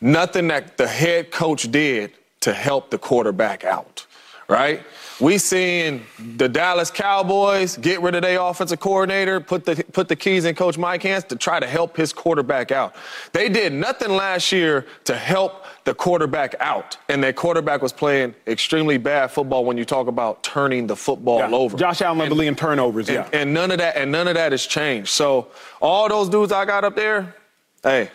[0.01, 4.05] nothing that the head coach did to help the quarterback out,
[4.49, 4.81] right?
[5.19, 6.03] We seeing
[6.37, 10.55] the Dallas Cowboys get rid of their offensive coordinator, put the put the keys in
[10.55, 12.95] Coach Mike hands to try to help his quarterback out.
[13.31, 18.33] They did nothing last year to help the quarterback out, and their quarterback was playing
[18.47, 19.65] extremely bad football.
[19.65, 21.51] When you talk about turning the football Yeah.
[21.51, 23.07] over, Josh Allen led the league in turnovers.
[23.09, 23.39] and, yeah.
[23.39, 25.09] and none of that and none of that has changed.
[25.09, 25.47] So
[25.81, 27.35] all those dudes I got up there,
[27.83, 28.09] hey,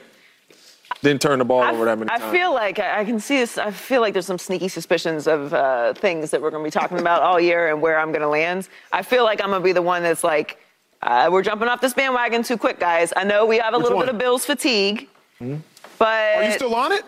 [1.02, 2.32] didn't turn the ball I, over that many I times.
[2.32, 3.56] feel like I I can see this.
[3.58, 6.70] I feel like there's some sneaky suspicions of uh, things that we're going to be
[6.80, 8.68] talking about all year and where I'm going to land.
[8.92, 10.58] I feel like I'm going to be the one that's like,
[11.02, 13.12] uh, we're jumping off this bandwagon too quick, guys.
[13.16, 14.06] I know we have a Which little one?
[14.06, 15.08] bit of Bills fatigue,
[15.98, 17.04] but Are you still on it?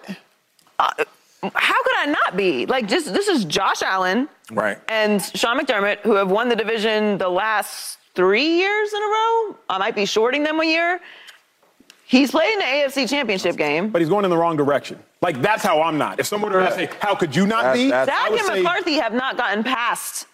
[0.79, 2.66] how could I not be?
[2.66, 4.79] Like, just this is Josh Allen Right.
[4.88, 9.57] and Sean McDermott, who have won the division the last three years in a row.
[9.70, 11.00] I might be shorting them a year.
[12.11, 13.88] He's playing in the AFC Championship game.
[13.90, 14.99] But he's going in the wrong direction.
[15.23, 16.18] Like that's how I'm not.
[16.18, 18.49] If someone were to say, "How could you not That's- be?" that's- I Dak and
[18.49, 20.27] say, McCarthy have not gotten past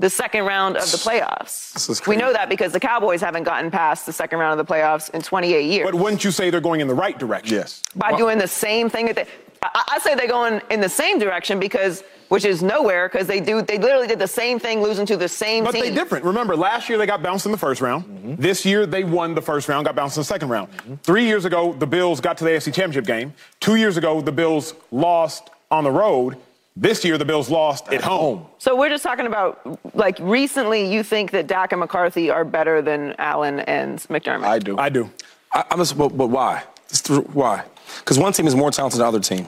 [0.00, 1.72] the second round of the playoffs.
[1.74, 4.66] This is We know that because the Cowboys haven't gotten past the second round of
[4.66, 5.88] the playoffs in 28 years.
[5.88, 7.58] But wouldn't you say they're going in the right direction?
[7.58, 7.80] yes.
[7.94, 9.26] By doing the same thing that they,
[9.62, 13.40] I, I say they're going in the same direction because, which is nowhere, because they
[13.40, 15.82] do, they literally did the same thing, losing to the same But team.
[15.82, 16.24] But they different.
[16.24, 18.04] Remember, last year they got bounced in the first round.
[18.04, 18.34] Mm-hmm.
[18.36, 20.68] This year they won the first round, got bounced in the second round.
[21.02, 23.34] Three years ago, the Bills got to the AFC Championship game.
[23.60, 26.36] Two years ago, the Bills lost on the road.
[26.76, 28.46] This year, the Bills lost at home.
[28.58, 32.82] So we're just talking about, like, recently you think that Dak and McCarthy are better
[32.82, 34.44] than Allen and McDermott.
[34.44, 34.76] I do.
[34.76, 35.08] I do.
[35.52, 36.64] I, I'm just, but, but why?
[36.88, 37.64] Th- why?
[38.00, 39.46] Because one team is more talented than the other team,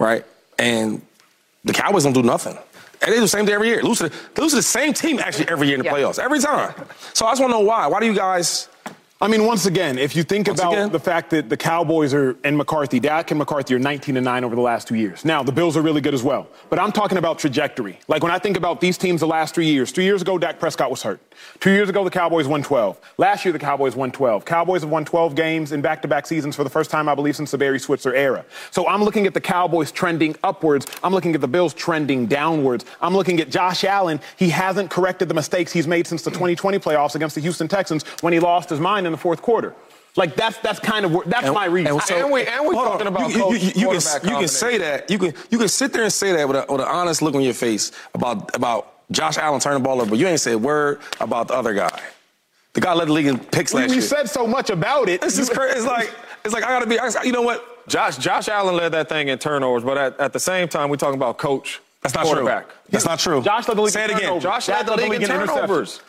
[0.00, 0.24] right?
[0.58, 1.02] And
[1.64, 2.56] the Cowboys don't do nothing.
[3.02, 3.82] And they do the same thing every year.
[3.82, 5.94] Lose to the, they lose to the same team actually every year in the Yeah.
[5.94, 6.74] playoffs, every time.
[7.14, 7.86] So I just want to know why.
[7.86, 8.68] Why do you guys?
[9.22, 10.92] I mean, once again, if you think Once about again?
[10.92, 14.44] the fact that the Cowboys are and McCarthy, Dak and McCarthy are 19 and 9
[14.44, 15.26] over the last two years.
[15.26, 16.48] Now, the Bills are really good as well.
[16.70, 17.98] But I'm talking about trajectory.
[18.08, 20.58] Like when I think about these teams the last three years, three years ago, Dak
[20.58, 21.20] Prescott was hurt.
[21.60, 22.98] Two years ago, the Cowboys won 12.
[23.18, 24.46] Last year, the Cowboys won 12.
[24.46, 27.14] Cowboys have won 12 games in back to back seasons for the first time, I
[27.14, 28.42] believe, since the Barry Switzer era.
[28.70, 30.86] So I'm looking at the Cowboys trending upwards.
[31.04, 32.86] I'm looking at the Bills trending downwards.
[33.02, 34.18] I'm looking at Josh Allen.
[34.38, 38.02] He hasn't corrected the mistakes he's made since the 2020 playoffs against the Houston Texans
[38.22, 39.74] when he lost his mind in the fourth quarter.
[40.16, 41.92] Like that's that's kind of where- that's And- my reason.
[41.92, 43.14] and so- And we- and we Hold talking on.
[43.14, 45.10] about you, you, you, you, can, you can say that.
[45.10, 47.34] You can you can sit there and say that with, a, with an honest look
[47.34, 50.54] on your face about about Josh Allen turning the ball over, but you ain't said
[50.54, 52.00] a word about the other guy.
[52.74, 54.02] The guy led the league in picks we, last we year.
[54.02, 55.20] You said so much about it.
[55.20, 55.76] this is crazy.
[55.78, 56.12] It's like
[56.44, 56.98] it's like I gotta be.
[56.98, 57.86] I, you know what?
[57.88, 60.96] Josh Josh Allen led that thing in turnovers, but at, at the same time, we're
[60.96, 61.80] talking about coach.
[62.02, 62.44] That's not true.
[62.88, 63.42] That's not true.
[63.42, 64.22] Josh led the league Say in it again.
[64.40, 64.42] turnovers.
[64.42, 66.00] Josh Dak led the league in turnovers.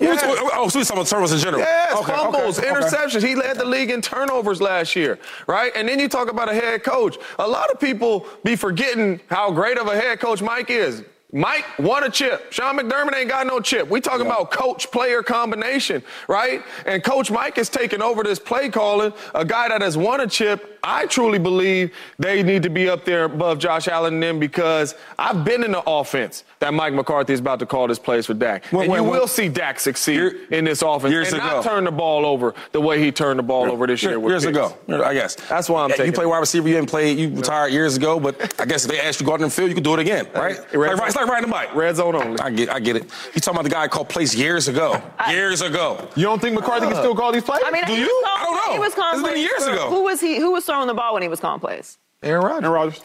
[0.00, 0.22] Was-
[0.58, 1.60] Oh, so we're talking about turnovers in general.
[1.62, 2.68] Yes, Okay, okay, fumbles, okay.
[2.68, 3.26] interceptions.
[3.26, 5.72] He led the league in turnovers last year, right?
[5.74, 7.16] And then you talk about a head coach.
[7.38, 11.02] A lot of people be forgetting how great of a head coach Mike is.
[11.32, 12.52] Mike won a chip.
[12.52, 13.88] Sean McDermott ain't got no chip.
[13.88, 16.62] We talking about coach player combination, right?
[16.86, 19.12] And Coach Mike is taking over this play calling.
[19.34, 23.04] A guy that has won a chip I truly believe they need to be up
[23.04, 27.32] there above Josh Allen and them because I've been in the offense that Mike McCarthy
[27.32, 28.66] is about to call this place for Dak.
[28.66, 31.42] When- and when- you when- will see Dak succeed Year- in this offense years and
[31.42, 31.56] ago.
[31.56, 34.18] not turn the ball over the way he turned the ball over this year.
[34.20, 34.56] with years picks.
[34.56, 35.34] ago, I guess.
[35.34, 37.96] That's why I'm Yeah, taking You play wide receiver, you didn't play, you retired years
[37.96, 39.74] ago, but I guess if they asked you to go out in the field, you
[39.74, 40.56] could do it again, right?
[40.72, 41.74] Red Like, it's like riding a bike.
[41.74, 42.38] Red zone only.
[42.40, 43.02] I get, I get it.
[43.34, 45.02] You're talking about the guy who called plays years ago?
[45.28, 45.98] years ago.
[46.14, 47.60] You don't think McCarthy can still call these plays?
[47.66, 48.02] I mean, Do you?
[48.06, 48.72] was calling- I don't know.
[48.74, 49.44] He was calling It's been plays.
[49.44, 49.88] years ago.
[49.88, 50.36] Who was he?
[50.38, 51.96] Who was throwing the ball when he was calling plays?
[52.22, 52.64] Aaron Rodgers.
[52.64, 53.02] Aaron Rodgers.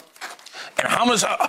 [0.78, 1.24] And how much?
[1.24, 1.48] Uh,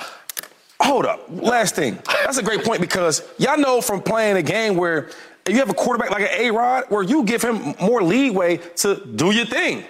[0.81, 1.27] hold up.
[1.29, 1.99] Last thing.
[2.25, 5.11] That's a great point because y'all know from playing a game where
[5.49, 9.05] you have a quarterback like an A Rod, where you give him more leeway to
[9.17, 9.85] do your thing.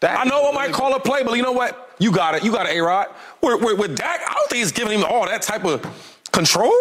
[0.00, 1.94] That I know I might call a play, but you know what?
[1.98, 2.42] You got it.
[2.42, 3.06] You got it, A Rod.
[3.40, 5.82] With, with, with Dak, I don't think he's giving him all that type of
[6.32, 6.74] control.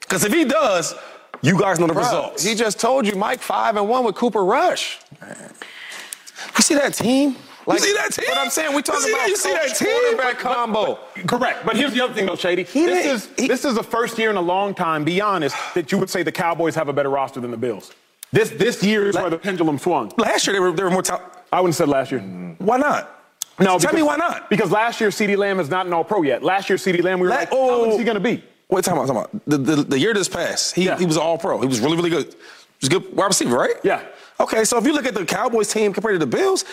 [0.00, 0.94] Because if he does,
[1.40, 2.44] you guys know the Bro, results.
[2.44, 4.98] He just told you Mike five and one with Cooper Rush.
[5.22, 7.36] you see that team?
[7.66, 8.24] Like, you see that team?
[8.28, 9.88] But I'm saying we You talking see about you see that team?
[9.88, 10.98] quarterback combo.
[11.26, 11.64] Correct.
[11.66, 12.64] But here's the other thing, though, Shady.
[12.64, 15.92] This is he- this is the first year in a long time, be honest, that
[15.92, 17.92] you would say the Cowboys have a better roster than the Bills.
[18.32, 20.12] This this year is where the pendulum swung.
[20.16, 21.44] Last year they were, they were more top.
[21.52, 22.20] I wouldn't have said last year.
[22.58, 23.16] Why not?
[23.58, 24.48] No, Tell me why not?
[24.48, 26.42] Because last year CeeDee Lamb is not an All-Pro yet.
[26.42, 28.42] Last year CeeDee Lamb, we were La- like, oh, good is he going to be?
[28.70, 29.46] Oh, wait, talking about, talking about.
[29.46, 30.96] The, the, the year this passed, he, Yeah.
[30.96, 31.60] he was all pro.
[31.60, 32.26] He was really, really good.
[32.26, 33.74] He was a good wide receiver, right?
[33.82, 34.02] Yeah.
[34.38, 36.64] Okay, so if you look at the Cowboys team compared to the Bills,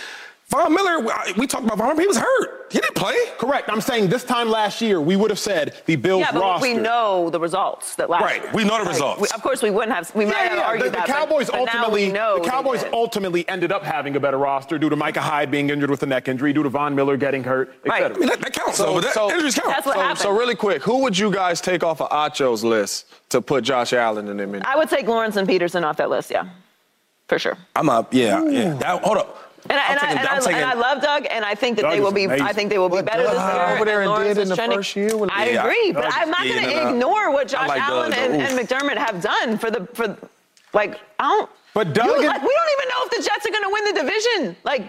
[0.49, 0.99] Von Miller,
[1.35, 2.67] we talked about Von Miller, he was hurt.
[2.71, 3.15] He didn't play.
[3.37, 3.69] Correct.
[3.69, 6.67] I'm saying this time last year, we would have said the Bills Yeah, but roster.
[6.67, 8.51] we know the results that last Right, year.
[8.53, 9.21] we know the Like, results.
[9.21, 10.13] we- of course, we wouldn't have.
[10.15, 10.63] We might Yeah, have yeah.
[10.65, 11.07] argued The, the that.
[11.07, 14.37] but- Cowboys but now ultimately, we know the Cowboys ultimately ended up having a better
[14.37, 17.17] roster due to Micah Hyde being injured with a neck injury, due to Von Miller
[17.17, 18.01] getting hurt, et Right.
[18.03, 18.15] cetera.
[18.15, 18.93] I mean, that, that counts, though.
[18.93, 19.67] But that, so- injuries count.
[19.67, 20.19] That's what so, happened.
[20.19, 23.91] so really quick, who would you guys take off of Acho's list to put Josh
[23.91, 24.63] Allen in them in?
[24.65, 26.31] I would take Lawrence and Pederson off that list.
[26.31, 26.45] Yeah,
[27.27, 27.57] for sure.
[27.75, 28.13] I'm up.
[28.13, 28.73] Yeah, yeah.
[28.75, 29.43] That, hold up.
[29.69, 31.83] And I, and, I, and, I'm taking- and I love Doug, and I think that
[31.83, 32.23] Doug they will be.
[32.25, 32.45] amazing.
[32.45, 33.75] I think they will be What better Doug this year.
[33.75, 36.07] over there and Lawrence did in the trending- first year was- I Yeah, agree, but
[36.13, 39.21] I'm not going to ignore what I Josh like Allen Doug, and, and McDermott have
[39.21, 40.15] done for the for.
[40.73, 41.49] Like I don't.
[41.73, 43.69] But Doug you- and- like, we don't even know if the Jets are going to
[43.71, 44.55] win the division.
[44.63, 44.83] Like,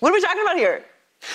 [0.00, 0.82] what are we talking about here?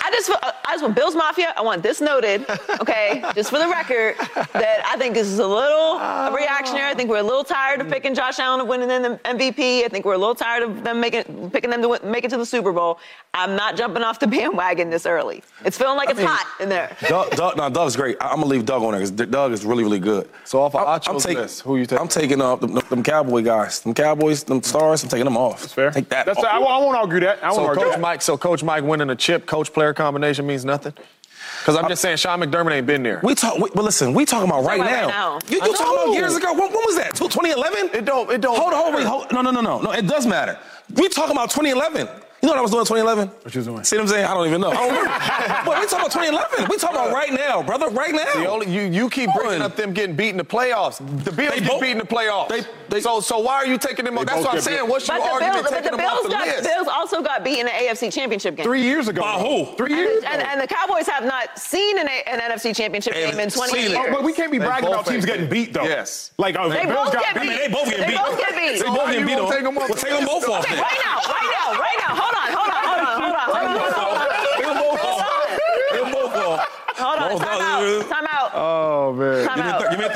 [0.02, 1.54] I just, I just want Bills Mafia.
[1.56, 2.44] I want this noted,
[2.80, 4.16] okay, just for the record,
[4.52, 5.94] that I think this is a little
[6.34, 6.90] reactionary.
[6.90, 9.84] I think we're a little tired of picking Josh Allen and winning the MVP.
[9.84, 12.30] I think we're a little tired of them making, picking them to win, make it
[12.30, 12.98] to the Super Bowl.
[13.32, 15.42] I'm not jumping off the bandwagon this early.
[15.64, 16.96] It's feeling like it's mean- hot in there.
[17.08, 18.16] Doug, Doug, no, Doug's great.
[18.20, 20.28] I- I'm gonna leave Doug on there because Doug is really, really good.
[20.44, 21.98] So off of I'm- Acho's taking, list, who you taking?
[22.02, 25.04] I'm taking off them, them Cowboy guys, them Cowboys, them stars.
[25.04, 25.60] I'm taking them off.
[25.60, 25.90] That's Fair.
[25.92, 26.26] Take that.
[26.26, 26.44] That's off.
[26.44, 27.42] I, I won't argue that.
[27.42, 28.00] I won't So argue Coach that.
[28.00, 30.94] Mike, so Coach Mike winning a chip coach player combination means nothing.
[31.60, 33.20] Because I'm just saying Sean McDermott ain't been there.
[33.22, 33.58] We talk.
[33.58, 35.08] We, but listen, we talking about right now.
[35.08, 35.38] now.
[35.48, 36.52] You, you talking about years ago?
[36.54, 37.14] When, when was that?
[37.14, 37.90] 2011?
[37.92, 39.04] It don't- it don't Hold on, hold, matter.
[39.04, 39.32] wait, hold.
[39.32, 39.92] No, no, no, no, no.
[39.92, 40.58] It does matter.
[40.94, 42.08] We talking about 2011.
[42.46, 42.86] You know what I was doing in
[43.26, 43.28] 2011?
[43.42, 43.82] What you was doing?
[43.82, 44.24] See what I'm saying?
[44.24, 44.70] I don't even know.
[44.70, 45.10] I don't remember.
[45.66, 46.70] but we talking about 2011.
[46.70, 47.88] We talking about right now, brother.
[47.88, 48.32] Right now.
[48.34, 50.98] The only, you, you keep bringing up them getting beat in the playoffs.
[51.24, 52.48] The Bills They get both- beat in the playoffs.
[52.50, 54.26] they- they- so, so why are you taking them off?
[54.26, 54.84] That's what I'm saying.
[54.84, 54.90] beat.
[54.90, 56.62] What's your But the argument Bills, taking the them off the got, list?
[56.70, 58.62] Bills also got beat in the AFC Championship game.
[58.64, 59.22] Three years ago.
[59.22, 59.74] By who?
[59.74, 60.50] Three years And, ago.
[60.52, 63.80] and the Cowboys have not seen an, an NFC Championship They game in haven't 20
[63.80, 63.92] years.
[63.98, 65.66] Oh, but we can't be They bragging about teams getting beat.
[65.66, 65.82] beat, though.
[65.82, 66.30] Yes.
[66.38, 67.40] Like, oh, They the Bills both got get beat.
[67.42, 68.78] I mean, they both getting They both get beat.
[68.78, 69.34] They both get getting you beat.
[69.42, 71.80] won't take them off Well, the take them list, both off right now, right now,
[71.80, 72.12] right now.
[72.14, 74.30] Hold on, hold on, hold on, hold on, hold on, hold on.
[74.46, 75.26] Take them both off.
[75.90, 76.60] Take them both off.
[77.30, 79.46] Hold on, No, time no, out, time out, Oh, man.
[79.46, 79.80] time Give me, out.
[79.82, 80.08] thir- give me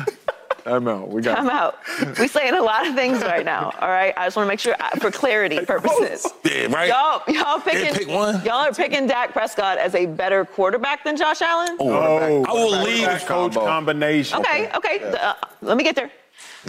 [0.00, 0.12] 30.
[0.66, 1.08] I'm out.
[1.08, 1.78] We got Time out.
[2.18, 3.72] We're saying a lot of things right now.
[3.80, 4.12] All right.
[4.18, 6.26] I just want to make sure uh, for clarity purposes.
[6.44, 6.88] Yeah, right?
[6.88, 7.94] Y'all, y'all picking.
[7.94, 8.42] pick one.
[8.44, 11.76] Y'all are picking Dak Prescott as a better quarterback than Josh Allen.
[11.80, 13.04] Oh, I will leave.
[13.04, 13.64] quarterback coach combo.
[13.66, 14.38] combination.
[14.40, 15.12] Okay, okay.
[15.20, 16.10] Uh, let me get there.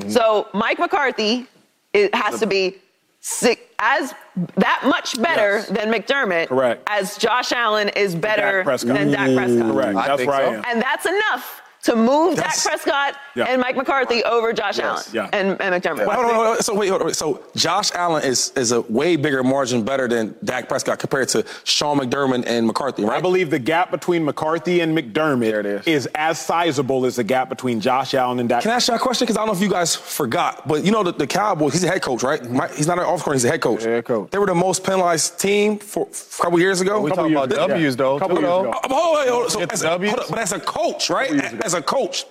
[0.07, 1.47] So Mike McCarthy
[1.93, 2.75] it has to be
[3.19, 4.13] sick, as
[4.57, 5.67] that much better Yes.
[5.69, 6.47] than McDermott.
[6.47, 6.83] Correct.
[6.87, 9.71] As Josh Allen is better Dak than Dak Prescott.
[9.73, 9.97] Correct.
[9.97, 10.63] I That's right.
[10.63, 10.69] so.
[10.69, 13.45] And that's enough to move That's- Dak Prescott Yeah.
[13.45, 15.29] and Mike McCarthy over Josh Allen Yeah.
[15.31, 16.07] and, and McDermott.
[16.07, 16.61] Wait, hold on, hold on.
[16.61, 17.13] So wait, hold on.
[17.13, 21.45] So Josh Allen is is a way bigger margin better than Dak Prescott compared to
[21.63, 23.17] Sean McDermott and McCarthy, right?
[23.17, 25.87] I believe the gap between McCarthy and McDermott There it is.
[25.87, 28.63] is as sizable as the gap between Josh Allen and Dak.
[28.63, 29.25] Can I ask you a question?
[29.25, 31.73] Because I don't know if you guys forgot, but you know the, the Cowboys.
[31.73, 32.43] He's a head coach, right?
[32.49, 33.35] My- He's not an off court.
[33.37, 33.83] He's a head coach.
[33.83, 34.31] Head coach.
[34.31, 36.99] They were the most penalized team for, for a couple years ago.
[36.99, 37.97] We Couple talking about W's, yeah.
[37.97, 38.19] though.
[38.19, 38.73] Couple years ago.
[38.81, 39.49] But hold on, hold on.
[39.49, 40.09] So as, a, W's.
[40.11, 41.29] hold on, but as a coach, right?
[41.69, 41.77] Years ago.
[41.77, 42.25] As a coach,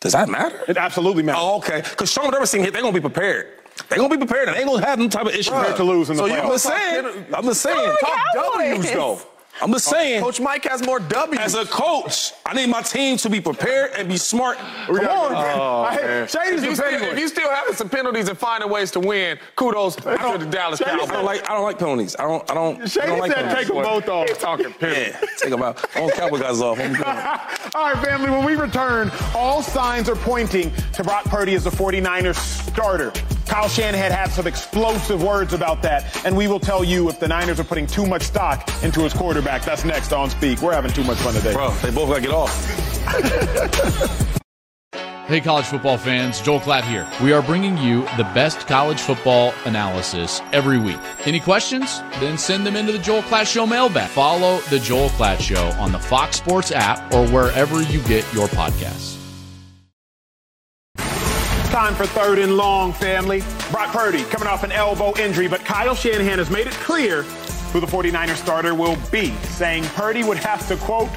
[0.00, 0.60] does that matter?
[0.68, 1.42] It absolutely matters.
[1.44, 1.82] Oh, okay.
[1.88, 3.46] Because Sean McDermott's team, they're gonna be prepared.
[3.88, 4.48] They're gonna be prepared.
[4.48, 5.48] and They ain't gonna have them type of issues.
[5.48, 6.44] Prepared to lose in the so you- playoffs.
[6.44, 7.26] I'm just saying.
[7.34, 7.96] I'm just saying.
[8.00, 8.76] Talk Talk Cowboys.
[8.76, 9.20] W's, though.
[9.62, 10.22] I'm just saying.
[10.22, 11.38] Coach Mike has more W's.
[11.38, 14.56] As a coach, I need my team to be prepared and be smart.
[14.86, 15.34] Come got- on.
[15.60, 16.28] Oh, I hate- man.
[16.28, 19.00] Shady's if, you still, petty if you still having some penalties and finding ways to
[19.00, 21.08] win, kudos to the Dallas I Cowboys.
[21.08, 22.16] don't like I don't like penalties.
[22.18, 23.66] I don't I don't, I don't like said penalties.
[23.66, 24.28] take them both off.
[24.28, 25.14] He's talking penalties.
[25.20, 25.84] Yeah, take them out.
[25.96, 26.78] I want Cowboy guys off.
[26.80, 27.04] I'm good.
[27.74, 31.70] All right, family, when we return, all signs are pointing to Brock Purdy as the
[31.70, 32.36] 49ers
[32.70, 33.12] starter.
[33.50, 37.26] Kyle Shanahan had some explosive words about that, and we will tell you if the
[37.26, 39.64] Niners are putting too much stock into his quarterback.
[39.64, 40.62] That's next on Speak.
[40.62, 41.52] We're having too much fun today.
[41.52, 44.26] Bro, they both gotta get off.
[45.26, 47.06] Hey, college football fans, Joel Klatt here.
[47.22, 50.98] We are bringing you the best college football analysis every week.
[51.24, 52.00] Any questions?
[52.18, 54.10] Then send them into the Joel Klatt Show mailbag.
[54.10, 58.48] Follow the Joel Klatt Show on the Fox Sports app or wherever you get your
[58.48, 59.19] podcasts.
[61.70, 63.44] Time for third and long, family.
[63.70, 67.22] Brock Purdy coming off an elbow injury, but Kyle Shanahan has made it clear
[67.72, 71.08] who the 49ers starter will be, saying Purdy would have to, quote,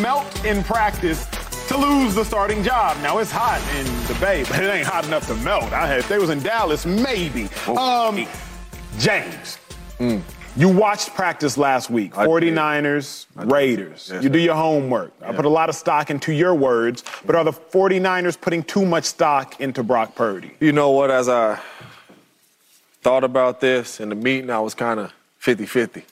[0.00, 1.26] melt in practice
[1.68, 2.96] to lose the starting job.
[3.02, 5.70] Now, it's hot in the Bay, but it ain't hot enough to melt.
[5.74, 7.50] I had, if they was in Dallas, maybe.
[7.66, 8.26] Um,
[8.98, 9.58] James,
[10.56, 12.12] you watched practice last week.
[12.12, 14.12] 49ers, Raiders.
[14.20, 15.12] you do your homework.
[15.22, 18.84] I put a lot of stock into your words, but are the 49ers putting too
[18.84, 20.52] much stock into Brock Purdy?
[20.60, 21.10] You know what?
[21.10, 21.60] As I
[23.02, 26.04] thought about this in the meeting, I was kind of 50 50.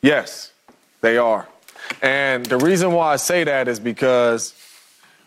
[0.00, 0.52] Yes,
[1.00, 1.48] they are.
[2.00, 4.54] And the reason why I say that is because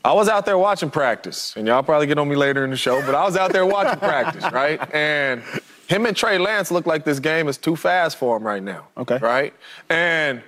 [0.03, 2.77] I was out there watching practice, and y'all probably get on me later in the
[2.77, 4.79] show, but I was out there watching practice, right?
[4.93, 5.41] And
[5.87, 8.87] him and Trey Lance look like this game is too fast for him right now.
[8.97, 9.17] Okay.
[9.17, 9.53] Right?
[9.89, 10.41] And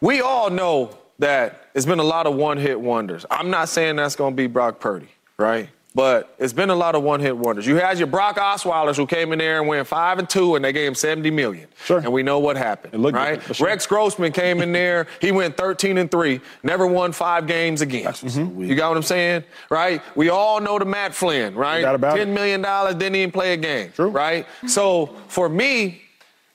[0.00, 3.24] we all know that it's been a lot of one hit wonders.
[3.30, 5.68] I'm not saying that's going to be Brock Purdy, right?
[5.94, 7.68] But it's been a lot of one hit wonders.
[7.68, 10.64] You had your Brock Osweilers who came in there and went five and two, and
[10.64, 11.68] they gave him 70 million.
[11.84, 11.98] Sure.
[11.98, 13.04] And we know what happened.
[13.14, 13.40] Right?
[13.46, 13.66] good, sure.
[13.68, 15.06] Rex Grossman came in there.
[15.20, 18.06] He went 13 and three, never won five games again.
[18.12, 18.64] Mm-hmm.
[18.64, 19.44] You got what I'm saying?
[19.70, 20.02] Right?
[20.16, 21.84] We all know the Matt Flynn, right?
[21.84, 22.62] $10 million,
[22.98, 23.92] didn't even play a game.
[23.94, 24.08] True.
[24.08, 24.46] Right?
[24.66, 26.02] So for me,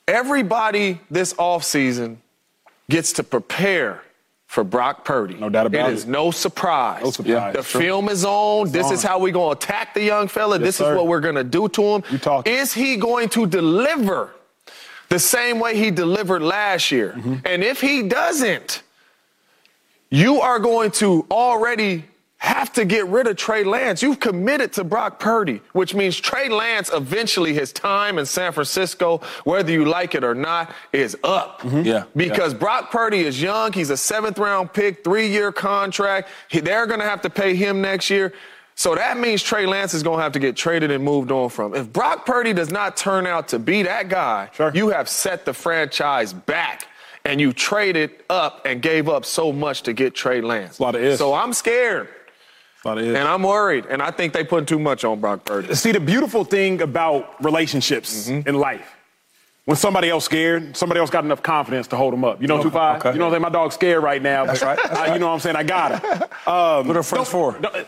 [0.06, 2.18] everybody this offseason
[2.90, 4.02] gets to prepare
[4.50, 5.34] for Brock Purdy.
[5.34, 5.92] No doubt about it.
[5.92, 7.04] It is no surprise.
[7.04, 7.54] No surprise.
[7.54, 7.80] The True.
[7.82, 8.72] film is on.
[8.72, 10.58] this is how we're going to attack the young fella.
[10.58, 10.90] this sir.
[10.90, 12.02] is what we're going to do to him.
[12.10, 12.52] You talking.
[12.52, 14.34] Is he going to deliver
[15.08, 17.14] the same way he delivered last year?
[17.16, 17.34] Mm-hmm.
[17.44, 18.82] And if he doesn't,
[20.10, 22.06] you are going to already
[22.40, 24.02] have to get rid of Trey Lance.
[24.02, 29.20] You've committed to Brock Purdy, which means Trey Lance eventually his time in San Francisco,
[29.44, 31.60] whether you like it or not, is up.
[31.60, 31.82] Mm-hmm.
[31.82, 33.72] Yeah, Because Brock Purdy is young.
[33.74, 36.30] He's a seventh round pick, three year contract.
[36.48, 38.32] He- they're going to have to pay him next year.
[38.74, 41.50] So that means Trey Lance is going to have to get traded and moved on
[41.50, 41.74] from.
[41.74, 44.72] If Brock Purdy does not turn out to be that guy, Sure.
[44.74, 46.86] you have set the franchise back
[47.26, 50.78] and you traded up and gave up so much to get Trey Lance.
[50.78, 51.18] a lot of ifs.
[51.18, 52.08] So I'm scared
[52.84, 53.86] and I'm worried.
[53.86, 55.74] And I think they put too much on Brock Purdy.
[55.74, 58.48] See, the beautiful thing about relationships Mm-hmm.
[58.48, 58.96] in life,
[59.66, 62.40] when somebody else scared, somebody else got enough confidence to hold them up.
[62.40, 63.00] You know, two five.
[63.00, 63.12] okay.
[63.12, 63.42] You know, what I'm saying?
[63.42, 64.46] my dog's scared right now.
[64.46, 65.56] That's right, that's You know what I'm saying?
[65.56, 66.28] I got her.
[66.50, 67.52] Um, What are for?
[67.60, 67.86] don't-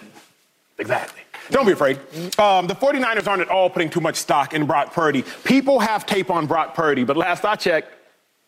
[0.79, 1.23] exactly.
[1.51, 1.97] Don't be afraid.
[2.39, 5.25] Um, the 49ers aren't at all putting too much stock in Brock Purdy.
[5.45, 7.89] People have tape on Brock Purdy, but last I checked,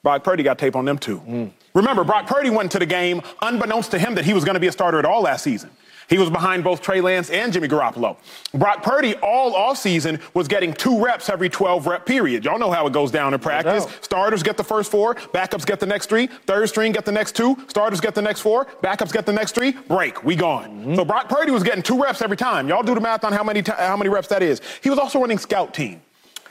[0.02, 1.18] Brock Purdy got tape on them too.
[1.20, 1.50] Mm.
[1.74, 4.60] Remember, Brock Purdy went to the game unbeknownst to him that he was going to
[4.60, 5.70] be a starter at all last season.
[6.08, 8.16] He was behind both Trey Lance and Jimmy Garoppolo.
[8.52, 12.44] Brock Purdy all off season was getting two reps every 12 rep period.
[12.44, 13.86] Y'all know how it goes down in practice.
[14.00, 17.34] Starters get the first four, backups get the next three, third string get the next
[17.36, 20.70] two, starters get the next four, backups get the next three, break, we gone.
[20.70, 20.94] Mm-hmm.
[20.96, 22.68] So Brock Purdy was getting two reps every time.
[22.68, 24.60] Y'all do the math on how many, ti- how many reps that is.
[24.82, 26.00] He was also running scout team.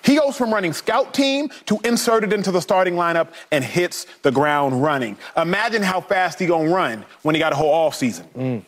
[0.04, 4.32] He goes from running scout team to inserted into the starting lineup and hits the
[4.32, 5.18] ground running.
[5.38, 8.26] Imagine how fast he gonna run when he got a whole off season.
[8.36, 8.64] Mm.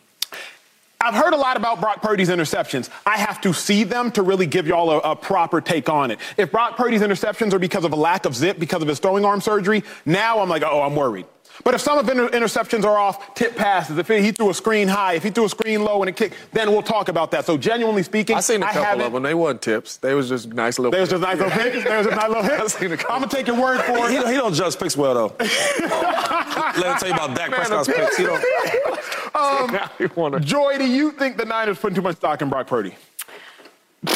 [1.00, 2.88] I've heard a lot about Brock Purdy's interceptions.
[3.04, 6.18] I have to see them to really give y'all a, a proper take on it.
[6.36, 9.24] If Brock Purdy's interceptions are because of a lack of zip, because of his throwing
[9.24, 11.26] arm surgery, now I'm like, oh, I'm worried.
[11.64, 14.88] But if some of inter- interceptions are off tip passes, if he threw a screen
[14.88, 17.44] high, if he threw a screen low and a kick, then we'll talk about that.
[17.44, 19.22] So genuinely speaking, I seen a couple of them.
[19.22, 19.96] They weren't tips.
[19.96, 20.92] They was just nice little.
[20.92, 21.84] They was just nice little hits.
[21.84, 22.74] There was just nice little I hits.
[22.78, 24.12] seen a I'm gonna take your word for it.
[24.12, 25.34] don't- he don't judge picks well though.
[25.40, 28.16] Let me tell you about Dak Prescott's picks.
[28.16, 28.42] He don't.
[29.36, 32.66] Um, you wanna- Joy, do you think the Niners putting too much stock in Brock
[32.66, 32.94] Purdy?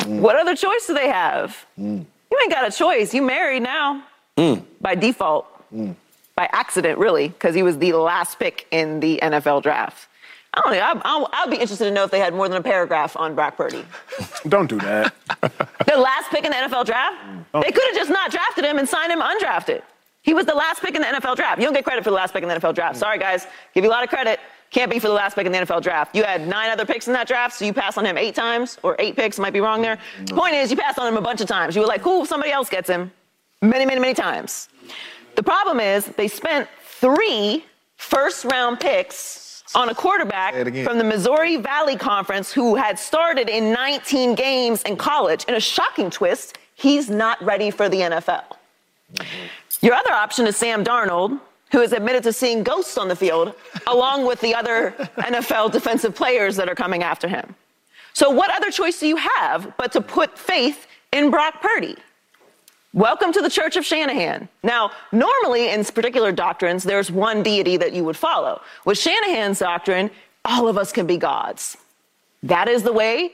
[0.06, 1.56] What other choice do they have?
[1.78, 2.06] Mm.
[2.30, 3.12] You ain't got a choice.
[3.12, 4.02] You married now
[4.36, 4.62] mm.
[4.80, 5.94] by default, mm.
[6.40, 10.08] By accident, really, because he was the last pick in the NFL draft.
[10.54, 11.02] I don't know.
[11.04, 13.58] I'll, I'll be interested to know if they had more than a paragraph on Brock
[13.58, 13.84] Purdy.
[14.48, 15.14] Don't do that.
[15.86, 17.16] The last pick in the NFL draft,
[17.52, 17.60] oh.
[17.62, 19.82] they could have just not drafted him and signed him undrafted.
[20.22, 21.58] He was the last pick in the NFL draft.
[21.58, 22.96] You don't get credit for the last pick in the NFL draft.
[22.96, 23.46] Sorry, guys.
[23.74, 24.38] Give you a lot of credit.
[24.70, 26.14] Can't be for the last pick in the NFL draft.
[26.14, 28.78] You had nine other picks in that draft, so you passed on him eight times,
[28.84, 29.98] or eight picks, might be wrong there.
[30.26, 31.74] The point is, you passed on him a bunch of times.
[31.74, 33.10] You were like, cool, somebody else gets him.
[33.62, 34.68] Many, many, many times.
[35.40, 37.64] The problem is, they spent three
[37.96, 43.72] first round picks on a quarterback from the Missouri Valley Conference who had started in
[43.72, 45.44] 19 games in college.
[45.44, 48.44] In a shocking twist, he's not ready for the NFL.
[49.80, 51.40] Your other option is Sam Darnold,
[51.72, 53.54] who has admitted to seeing ghosts on the field,
[53.86, 57.54] along with the other NFL defensive players that are coming after him.
[58.12, 61.96] So, what other choice do you have but to put faith in Brock Purdy?
[62.92, 64.48] Welcome to the Church of Shanahan.
[64.64, 68.62] Now, normally in particular doctrines, there's one deity that you would follow.
[68.84, 70.10] With Shanahan's doctrine,
[70.44, 71.76] all of us can be gods.
[72.42, 73.30] That is the way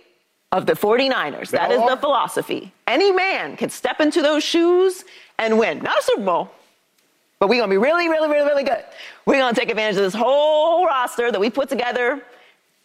[0.52, 1.48] of the 49ers.
[1.52, 2.70] That is the philosophy.
[2.86, 5.06] Any man can step into those shoes
[5.38, 5.78] and win.
[5.78, 6.50] Not a Super Bowl,
[7.38, 8.84] but we're going to be really, really, really, really good.
[9.24, 12.22] We're going to take advantage of this whole roster that we put together,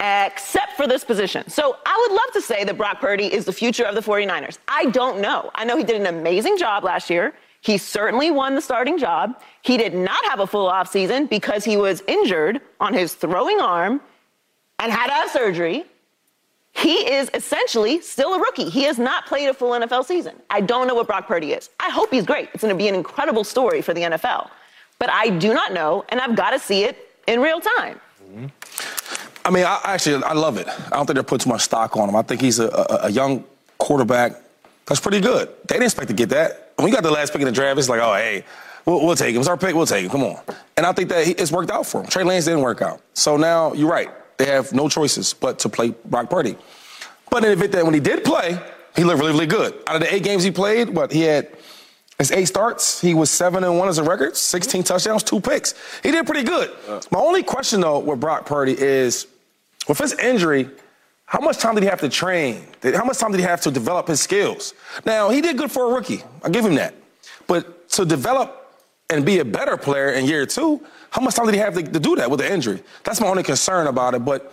[0.02, 1.48] except for this position.
[1.48, 4.58] So I would love to say that Brock Purdy is the future of the 49ers.
[4.66, 5.50] I don't know.
[5.54, 7.34] I know he did an amazing job last year.
[7.60, 9.40] He certainly won the starting job.
[9.62, 14.00] He did not have a full offseason because he was injured on his throwing arm
[14.80, 15.84] and had to have surgery.
[16.72, 18.68] He is essentially still a rookie.
[18.68, 20.34] He has not played a full NFL season.
[20.50, 21.70] I don't know what Brock Purdy is.
[21.78, 22.48] I hope he's great.
[22.52, 24.50] It's going to be an incredible story for the NFL.
[24.98, 28.00] But I do not know, and I've got to see it in real time.
[28.24, 28.46] Mm-hmm.
[29.44, 30.68] I mean, I actually I love it.
[30.68, 32.16] I don't think they're putting too much stock on him.
[32.16, 33.44] I think he's a, a, a young
[33.78, 34.36] quarterback
[34.86, 35.48] that's pretty good.
[35.68, 36.72] They didn't expect to get that.
[36.76, 38.44] When we got the last pick in the draft, it's like, oh, hey,
[38.84, 39.40] we'll, we'll take him.
[39.40, 39.74] It's our pick.
[39.74, 40.10] We'll take him.
[40.10, 40.40] Come on.
[40.76, 42.06] And I think that he, it's worked out for him.
[42.08, 43.00] Trey Lance didn't work out.
[43.14, 44.10] So now you're right.
[44.38, 46.56] They have no choices but to play Brock Purdy.
[47.30, 48.58] But in the event that when he did play,
[48.96, 49.74] he looked really, really good.
[49.86, 51.48] Out of the eight games he played, what he had
[52.18, 55.74] his eight starts, he was seven and one as a record, 16 touchdowns, two picks.
[56.02, 56.70] He did pretty good.
[57.10, 59.26] My only question though with Brock Purdy is,
[59.88, 60.68] with his injury,
[61.24, 62.66] how much time did he have to train?
[62.82, 64.74] How much time did he have to develop his skills?
[65.06, 66.22] Now he did good for a rookie.
[66.42, 66.94] I give him that.
[67.46, 68.58] But to develop
[69.10, 71.82] and be a better player in year two, how much time did he have to,
[71.82, 72.82] to do that with the injury?
[73.04, 74.24] That's my only concern about it.
[74.24, 74.52] But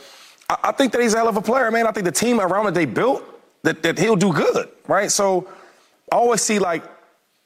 [0.49, 1.87] I, I, think that he's a hell of a player, man.
[1.87, 3.23] I think the team around that they built,
[3.63, 5.11] that, that he'll do good, right?
[5.11, 5.47] So
[6.11, 6.83] I always see like,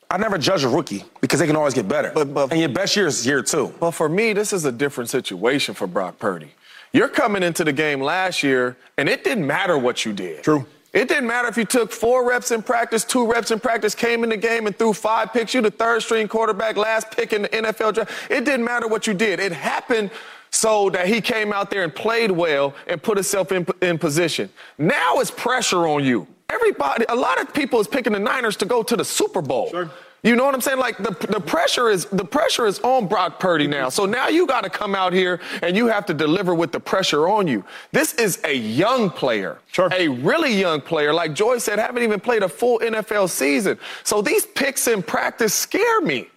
[0.09, 2.11] I never judge a rookie because they can always get better.
[2.13, 3.73] But, but and your best year is year two.
[3.79, 6.51] But for me, this is a different situation for Brock Purdy.
[6.93, 10.43] You're coming into the game last year, and it didn't matter what you did.
[10.43, 10.65] True.
[10.93, 14.23] It didn't matter if you took four reps in practice, two reps in practice, came
[14.23, 15.55] in the game and threw five picks.
[15.55, 18.11] You the third string quarterback, last pick in the NFL draft.
[18.29, 19.39] It didn't matter what you did.
[19.39, 20.11] It happened
[20.51, 24.51] so that he came out there and played well and put himself in, in position.
[24.77, 26.27] Now it's pressure on you.
[26.47, 29.71] Everybody, a lot of people is picking the Niners to go to the Super Bowl.
[29.71, 29.89] Sure.
[30.23, 30.79] You know what I'm saying?
[30.79, 33.89] Like the, the pressure is the pressure is on Brock Purdy now.
[33.89, 36.79] So now you got to come out here and you have to deliver with the
[36.79, 37.65] pressure on you.
[37.91, 39.89] This is a young player, Sure.
[39.91, 41.13] a really young player.
[41.13, 43.77] Like Joy said, haven't even played a full NFL season.
[44.03, 46.27] So these picks in practice scare me.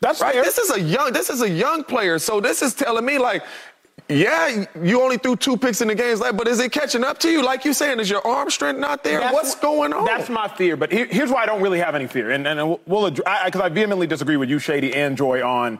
[0.00, 0.32] That's right.
[0.34, 0.42] fair.
[0.42, 1.12] This is a young.
[1.12, 2.18] This is a young player.
[2.18, 3.42] So this is telling me like.
[4.08, 7.18] Yeah, you only threw two picks in the games, like, but is it catching up
[7.20, 7.42] to you?
[7.42, 9.20] Like you're saying, is your arm strength not there?
[9.20, 10.04] That's What's going on?
[10.04, 10.76] That's my fear.
[10.76, 12.30] But here- here's why I don't really have any fear.
[12.30, 15.78] And, and we'll, because I, I vehemently disagree with you, Shady, and Joy on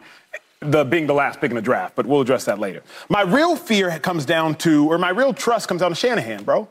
[0.59, 1.95] the being the last pick in the draft.
[1.95, 2.81] But we'll address that later.
[3.09, 6.67] My real fear comes down to, or my real trust comes down to Shanahan, bro.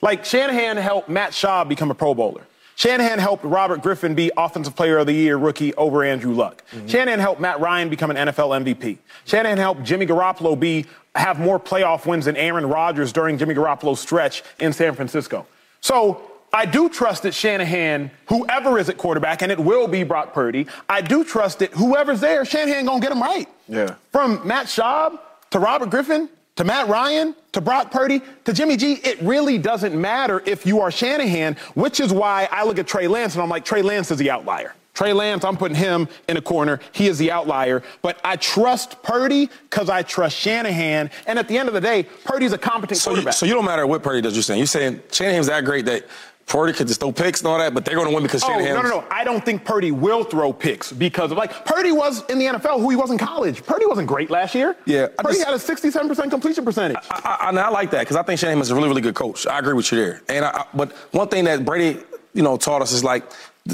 [0.00, 2.46] Like Shanahan helped Matt Schaub become a Pro Bowler.
[2.76, 6.64] Shanahan helped Robert Griffin be Offensive Player of the Year rookie over Andrew Luck.
[6.72, 6.86] Mm-hmm.
[6.88, 8.98] Shanahan helped Matt Ryan become an NFL MVP.
[9.24, 14.00] Shanahan helped Jimmy Garoppolo be have more playoff wins than Aaron Rodgers during Jimmy Garoppolo's
[14.00, 15.46] stretch in San Francisco.
[15.80, 20.32] So I do trust that Shanahan, whoever is at quarterback, and it will be Brock
[20.32, 23.48] Purdy, I do trust that whoever's there, Shanahan gonna get him right.
[23.68, 23.94] Yeah.
[24.10, 25.18] From Matt Schaub
[25.50, 29.98] to Robert Griffin to Matt Ryan to Brock Purdy to Jimmy G, it really doesn't
[29.98, 33.48] matter if you are Shanahan, which is why I look at Trey Lance and I'm
[33.48, 34.74] like, Trey Lance is the outlier.
[34.94, 36.78] Trey Lance, I'm putting him in a corner.
[36.92, 37.82] He is the outlier.
[38.00, 41.10] But I trust Purdy because I trust Shanahan.
[41.26, 43.34] And at the end of the day, Purdy's a competent So quarterback.
[43.34, 44.34] so you don't matter what Purdy does.
[44.36, 46.06] You're saying you're saying Shanahan's that great that
[46.46, 48.48] Purdy could just throw picks and all that, but they're going to win because Oh,
[48.48, 48.74] Shanahan.
[48.74, 49.04] no, no, no.
[49.10, 52.80] I don't think Purdy will throw picks because of like Purdy was in the NFL
[52.80, 53.64] who he was in college.
[53.64, 54.76] Purdy wasn't great last year.
[54.84, 56.98] Yeah, I Purdy just- had a 67% completion percentage.
[57.10, 59.14] I, I, and I like that because I think Shanahan is a really, really good
[59.14, 59.46] coach.
[59.46, 60.22] I agree with you there.
[60.28, 62.00] And I, I, but one thing that Brady,
[62.34, 63.24] you know, taught us is like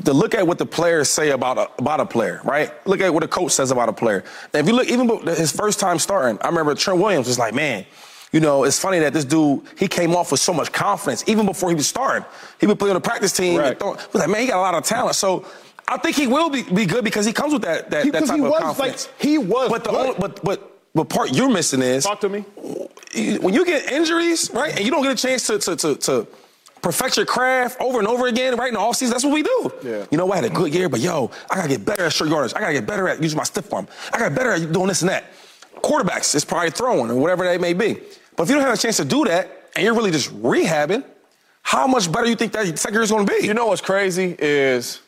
[0.05, 2.71] to look at what the players say about a, about a player, right?
[2.87, 4.23] Look at what a coach says about a player.
[4.55, 7.53] And if you look, even his first time starting, I remember Trent Williams was like,
[7.53, 7.85] man.
[8.33, 11.47] You know, it's funny that this dude, he came off with so much confidence even
[11.47, 12.25] before he was starting.
[12.61, 13.59] He would play on the practice team.
[13.59, 13.71] Right.
[13.71, 15.17] And throw, was like, man, he got a lot of talent.
[15.17, 15.45] So
[15.89, 18.37] I think he will be, be good because he comes with that that, that type
[18.37, 19.07] he of was confidence.
[19.09, 19.69] like he was.
[19.69, 20.01] but the good.
[20.01, 22.41] only, but but the part you're missing is talk to me.
[23.41, 26.27] when you get injuries, right, and you don't get a chance to to to, to
[26.83, 29.73] perfect your craft over and over again, right in the offseason, that's what we do.
[29.83, 30.07] Yeah.
[30.11, 30.31] You know.
[30.31, 32.55] I had a good year, but yo, I gotta get better at short yardage.
[32.55, 33.89] I gotta get better at using my stiff arm.
[34.13, 35.25] I gotta get better at doing this and that.
[35.83, 37.99] Quarterbacks is probably throwing or whatever that may be.
[38.41, 41.05] But if you don't have a chance to do that and you're really just rehabbing,
[41.61, 43.45] how much better you think that second year is gonna be?
[43.45, 45.03] You know what's crazy is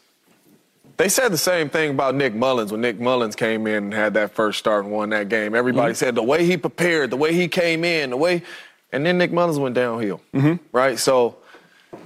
[0.99, 4.13] they said the same thing about Nick Mullens when Nick Mullens came in and had
[4.13, 5.55] that first start and won that game.
[5.55, 5.97] Everybody mm-hmm.
[5.97, 8.43] said the way he prepared, the way he came in, the way,
[8.93, 10.21] and then Nick Mullens went downhill.
[10.35, 10.63] Mm-hmm.
[10.71, 10.99] Right?
[10.99, 11.39] So,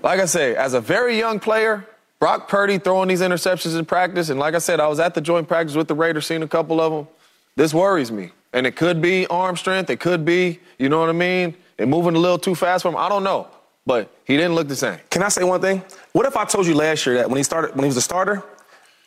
[0.04, 1.88] like I say, as a very young player,
[2.20, 5.20] Brock Purdy throwing these interceptions in practice, and like I said, I was at the
[5.20, 7.08] joint practice with the Raiders, seen a couple of them.
[7.56, 8.30] This worries me.
[8.56, 11.54] And it could be arm strength, it could be, you know what I mean?
[11.76, 12.96] It moving a little too fast for him.
[12.96, 13.48] I don't know.
[13.84, 14.98] But he didn't look the same.
[15.10, 15.82] Can I say one thing?
[16.12, 18.00] What if I told you last year that when he started, when he was a
[18.00, 18.42] starter,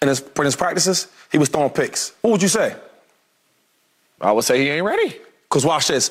[0.04, 2.14] in his, in his practices, he was throwing picks?
[2.22, 2.76] What would you say?
[4.22, 5.18] I would say he ain't ready.
[5.50, 6.10] Cause watch this.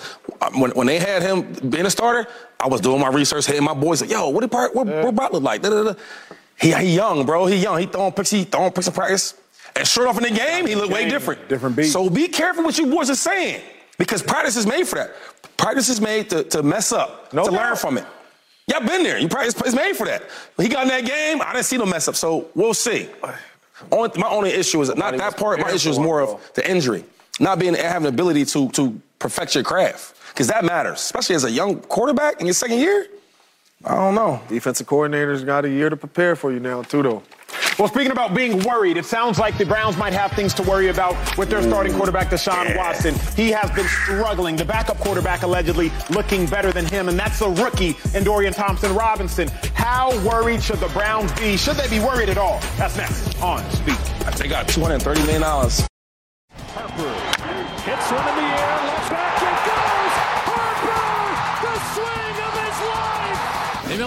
[0.56, 2.28] When, when they had him being a starter,
[2.58, 5.32] I was doing my research, hitting my boys like, "Yo, what did what, what Brock
[5.32, 5.94] look like?" Da, da, da.
[6.60, 7.46] He, he young, bro.
[7.46, 7.78] He young.
[7.78, 8.30] He throwing picks.
[8.30, 9.34] He throwing picks in practice.
[9.78, 11.48] And sure enough, in the game, he looked way different.
[11.48, 11.84] different beat.
[11.84, 13.62] So be careful what you boys are saying,
[13.96, 15.12] because practice is made for that.
[15.56, 18.04] Practice is made to, to mess up, No to learn from it.
[18.66, 19.18] Y'all been there.
[19.18, 20.24] You practice it's made for that.
[20.58, 21.40] He got in that game.
[21.40, 22.16] I didn't see no mess up.
[22.16, 23.08] So we'll see.
[23.92, 25.60] Only, my only issue is not that part.
[25.60, 27.04] My issue is more of the injury,
[27.38, 31.44] not being having the ability to to perfect your craft, because that matters, especially as
[31.44, 33.06] a young quarterback in your second year.
[33.84, 34.42] I don't know.
[34.48, 37.22] Defensive coordinators got a year to prepare for you now, too, though.
[37.78, 40.88] Well, speaking about being worried, it sounds like the Browns might have things to worry
[40.88, 43.14] about with their starting quarterback, Deshaun Watson.
[43.36, 44.56] He has been struggling.
[44.56, 48.92] The backup quarterback allegedly looking better than him, and that's a rookie in Dorian Thompson
[48.96, 49.46] Robinson.
[49.74, 51.56] How worried should the Browns be?
[51.56, 52.58] Should they be worried at all?
[52.78, 53.96] That's next on Speak.
[54.38, 55.86] They got two hundred thirty million dollars.
[56.74, 57.38] Harper
[57.82, 58.77] Hits one in the air,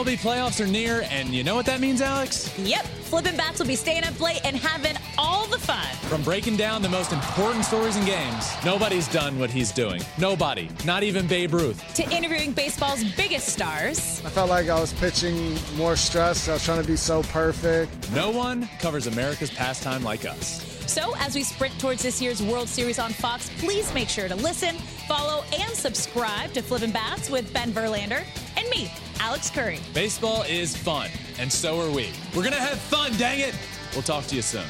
[0.01, 2.51] MLB playoffs are near, and you know what that means, Alex?
[2.57, 5.85] Yep, Flippin' Bats will be staying up late and having all the fun.
[6.09, 10.01] From breaking down the most important stories in games, nobody's done what he's doing.
[10.17, 11.93] Nobody, not even Babe Ruth.
[11.93, 14.23] To interviewing baseball's biggest stars.
[14.25, 16.49] I felt like I was pitching more stressed.
[16.49, 18.11] I was trying to be so perfect.
[18.11, 20.70] No one covers America's pastime like us.
[20.91, 24.35] So, as we sprint towards this year's World Series on Fox, please make sure to
[24.35, 24.75] listen,
[25.07, 28.25] follow, and subscribe to Flippin' Bats with Ben Verlander
[28.57, 29.79] and me, Alex Curry.
[29.93, 32.09] Baseball is fun, and so are we.
[32.35, 33.55] We're gonna have fun, dang it!
[33.93, 34.65] We'll talk to you soon.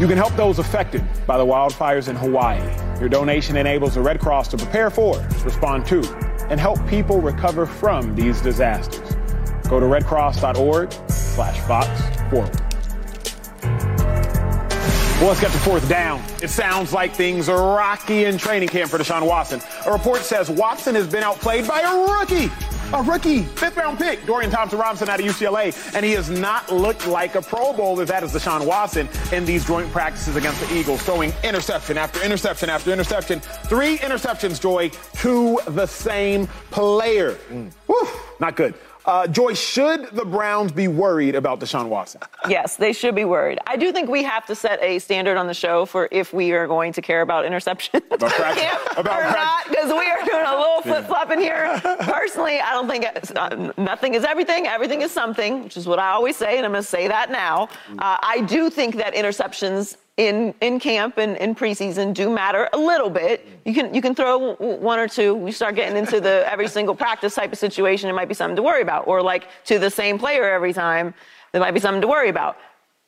[0.00, 2.58] You can help those affected by the wildfires in Hawaii.
[2.98, 6.00] Your donation enables the Red Cross to prepare for, respond to,
[6.50, 9.08] and help people recover from these disasters.
[9.68, 10.92] Go to redcross.org
[11.34, 11.88] slash Fox
[12.30, 12.74] forward.
[15.20, 16.22] Well, let's get to fourth down.
[16.42, 19.60] It sounds like things are rocky in training camp for Deshaun Watson.
[19.86, 22.50] A report says Watson has been outplayed by a rookie.
[22.92, 26.70] A rookie, fifth round pick, Dorian Thompson Robinson out of UCLA, and he has not
[26.70, 28.04] looked like a Pro Bowler.
[28.04, 32.68] That is Deshaun Watson in these joint practices against the Eagles, throwing interception after interception
[32.68, 33.40] after interception.
[33.40, 34.90] Three interceptions, Joy,
[35.22, 37.32] to the same player.
[37.50, 37.72] Mm.
[37.86, 38.08] Whew,
[38.40, 38.74] not good.
[39.06, 42.22] Uh, Joy, should the Browns be worried about Deshaun Watson?
[42.48, 43.58] Yes, they should be worried.
[43.66, 46.52] I do think we have to set a standard on the show for if we
[46.52, 48.02] are going to care about interceptions.
[48.10, 48.96] About practice.
[48.96, 51.80] About or not, because we are doing a little flip flop in here.
[52.00, 53.04] Personally, I don't think
[53.36, 54.66] uh, nothing is everything.
[54.66, 57.30] Everything is something, which is what I always say, and I'm going to say that
[57.30, 57.68] now.
[57.98, 59.96] Uh, I do think that interceptions.
[60.16, 63.44] In, in camp and in preseason do matter a little bit.
[63.64, 65.42] You can you can throw one or two.
[65.44, 68.08] You start getting into the every single practice type of situation.
[68.08, 71.14] It might be something to worry about, or like to the same player every time.
[71.50, 72.58] There might be something to worry about.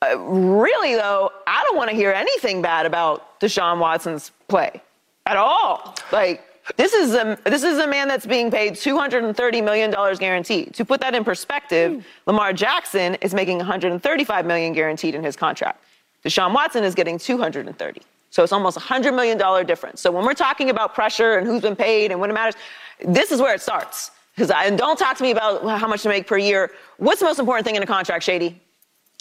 [0.02, 4.82] Uh, really, though, I don't want to hear anything bad about Deshaun Watson's play
[5.26, 5.94] at all.
[6.12, 6.42] Like,
[6.76, 10.74] this is a this is a man that's being paid 230 million dollars guaranteed.
[10.74, 15.82] To put that in perspective, Lamar Jackson is making 135 million guaranteed in his contract.
[16.26, 18.02] Deshaun Watson is getting 230.
[18.30, 20.00] So it's almost a $100 million difference.
[20.00, 22.54] So when we're talking about pressure and who's been paid and when it matters,
[23.00, 24.10] this is where it starts.
[24.34, 26.72] Because I, and don't talk to me about how much to make per year.
[26.98, 28.60] What's the most important thing in a contract, Shady?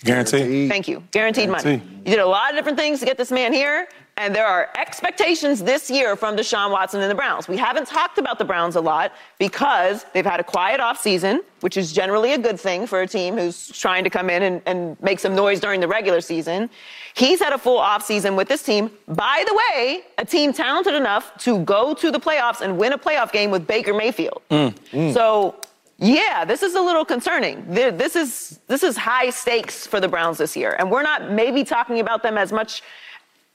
[0.03, 0.67] Guarantee.
[0.67, 1.03] Thank you.
[1.11, 1.81] Guaranteed money.
[2.05, 3.87] You did a lot of different things to get this man here,
[4.17, 7.49] and there are expectations this year from Deshaun Watson and the Browns.
[7.49, 11.75] We haven't talked about the Browns a lot because they've had a quiet offseason, which
[11.75, 15.01] is generally a good thing for a team who's trying to come in and, and
[15.01, 16.69] make some noise during the regular season.
[17.13, 18.89] He's had a full offseason with this team.
[19.07, 22.97] By the way, a team talented enough to go to the playoffs and win a
[22.97, 24.41] playoff game with Baker Mayfield.
[24.49, 24.73] Mm.
[24.91, 25.13] Mm.
[25.13, 25.55] So
[25.97, 27.65] Yeah, this is a little concerning.
[27.69, 31.63] This is this is high stakes for the Browns this year, and we're not maybe
[31.63, 32.83] talking about them as much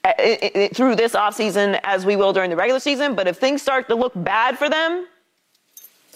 [0.03, 0.13] uh,
[0.73, 3.15] through this offseason as we will during the regular season.
[3.15, 5.07] But if things start to look bad for them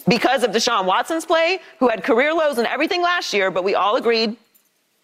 [0.08, 3.76] because of Deshaun Watson's play, who had career lows and everything last year, but we
[3.76, 4.38] all agreed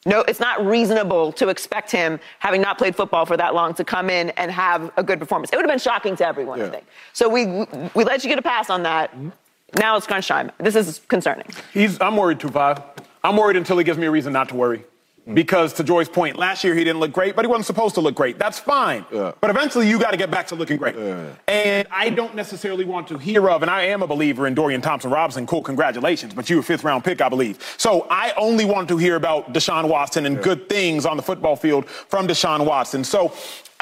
[0.06, 3.84] no, it's not reasonable to expect him, having not played football for that long, to
[3.84, 5.52] come in and have a good performance.
[5.54, 6.66] It would have been shocking to everyone, yeah.
[6.66, 6.86] I think.
[7.14, 7.46] So we
[7.94, 9.12] we let you get a pass on that.
[9.12, 9.30] Mm-hmm.
[9.76, 10.52] Now it's crunch time.
[10.58, 11.48] This is concerning.
[11.72, 12.02] He's.
[12.02, 12.82] I'm worried, five.
[13.24, 14.84] I'm worried until he gives me a reason not to worry.
[15.32, 15.36] Mm.
[15.36, 18.02] Because to Joy's point, last year he didn't look great, but he wasn't supposed to
[18.02, 18.38] look great.
[18.38, 19.06] That's fine.
[19.12, 19.32] Yeah.
[19.40, 20.96] But eventually you got to get back to looking great.
[20.96, 21.34] Yeah.
[21.48, 24.82] And I don't necessarily want to hear of, and I am a believer in Dorian
[24.82, 25.48] Thompson Robinson.
[25.48, 26.34] Cool, congratulations.
[26.34, 27.60] But you were a fifth round pick, I believe.
[27.78, 30.42] So I only want to hear about Deshaun Watson and yeah.
[30.42, 33.04] good things on the football field from Deshaun Watson.
[33.04, 33.34] So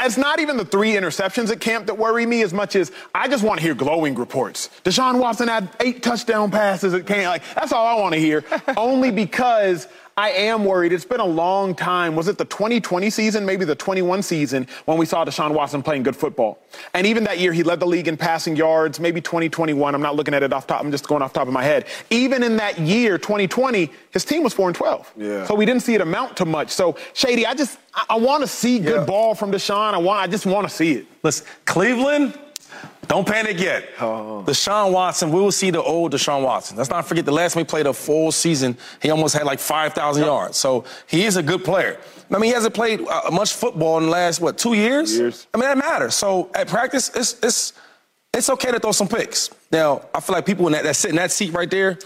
[0.02, 3.28] it's not even the three interceptions at camp that worry me as much as I
[3.28, 4.70] just want to hear glowing reports.
[4.84, 7.26] Deshaun Watson had eight touchdown passes at camp.
[7.26, 8.44] Like, that's all I want to hear.
[8.78, 9.88] Only because
[10.20, 10.92] I am worried.
[10.92, 12.14] It's been a long time.
[12.14, 16.04] Was it the 2020 season, maybe the 21 season, when we saw Deshaun Watson playing
[16.04, 16.60] good football?
[16.94, 19.96] And even that year, he led the league in passing yards, maybe 2021.
[19.96, 20.84] I'm not looking at it off top.
[20.84, 21.86] I'm just going off top of my head.
[22.10, 25.14] Even in that year, 2020, his team was 4 and 12.
[25.16, 25.46] Yeah.
[25.46, 26.70] So we didn't see it amount to much.
[26.70, 29.06] So, Shady, I just, I, I want to see good yeah.
[29.06, 29.94] ball from Deshaun.
[29.94, 31.08] I want, I just want to see it.
[31.24, 32.38] Listen, Cleveland,
[33.10, 33.90] don't panic yet.
[34.00, 34.44] Oh.
[34.46, 36.78] Deshaun Watson, we will see the old Deshaun Watson.
[36.78, 39.60] Let's not forget the last time he played a full season, he almost had like
[39.60, 40.58] 5,000 yards.
[40.58, 42.00] So he is a good player.
[42.30, 45.18] I mean, he hasn't played uh, much football in the last, what, two years?
[45.18, 45.48] years?
[45.56, 46.14] I mean, that matters.
[46.14, 47.74] So at practice, it's, it's,
[48.32, 49.50] it's okay to throw some picks.
[49.72, 51.98] Now, I feel like people in that, that sit in that seat right there,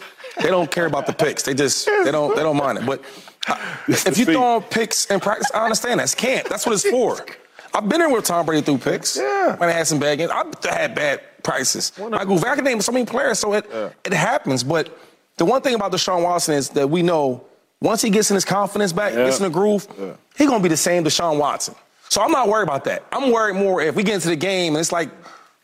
[0.41, 1.43] they don't care about the picks.
[1.43, 2.85] They just, they don't, they don't mind it.
[2.85, 3.03] But
[3.49, 6.47] uh, if you throw picks in practice, I understand that's camp.
[6.47, 7.25] That's what it's for.
[7.73, 9.17] I've been there with Tom Brady through picks.
[9.17, 9.55] Yeah.
[9.55, 10.31] When I had some bad games.
[10.31, 11.91] I've had bad prices.
[11.97, 13.89] I go back and name so many players, so it, yeah.
[14.03, 14.63] it happens.
[14.63, 14.95] But
[15.37, 17.45] the one thing about Deshaun Watson is that we know
[17.81, 19.25] once he gets in his confidence back, yeah.
[19.25, 20.13] gets in the groove, yeah.
[20.37, 21.75] he's going to be the same Deshaun Watson.
[22.09, 23.05] So I'm not worried about that.
[23.11, 25.09] I'm worried more if we get into the game and it's like,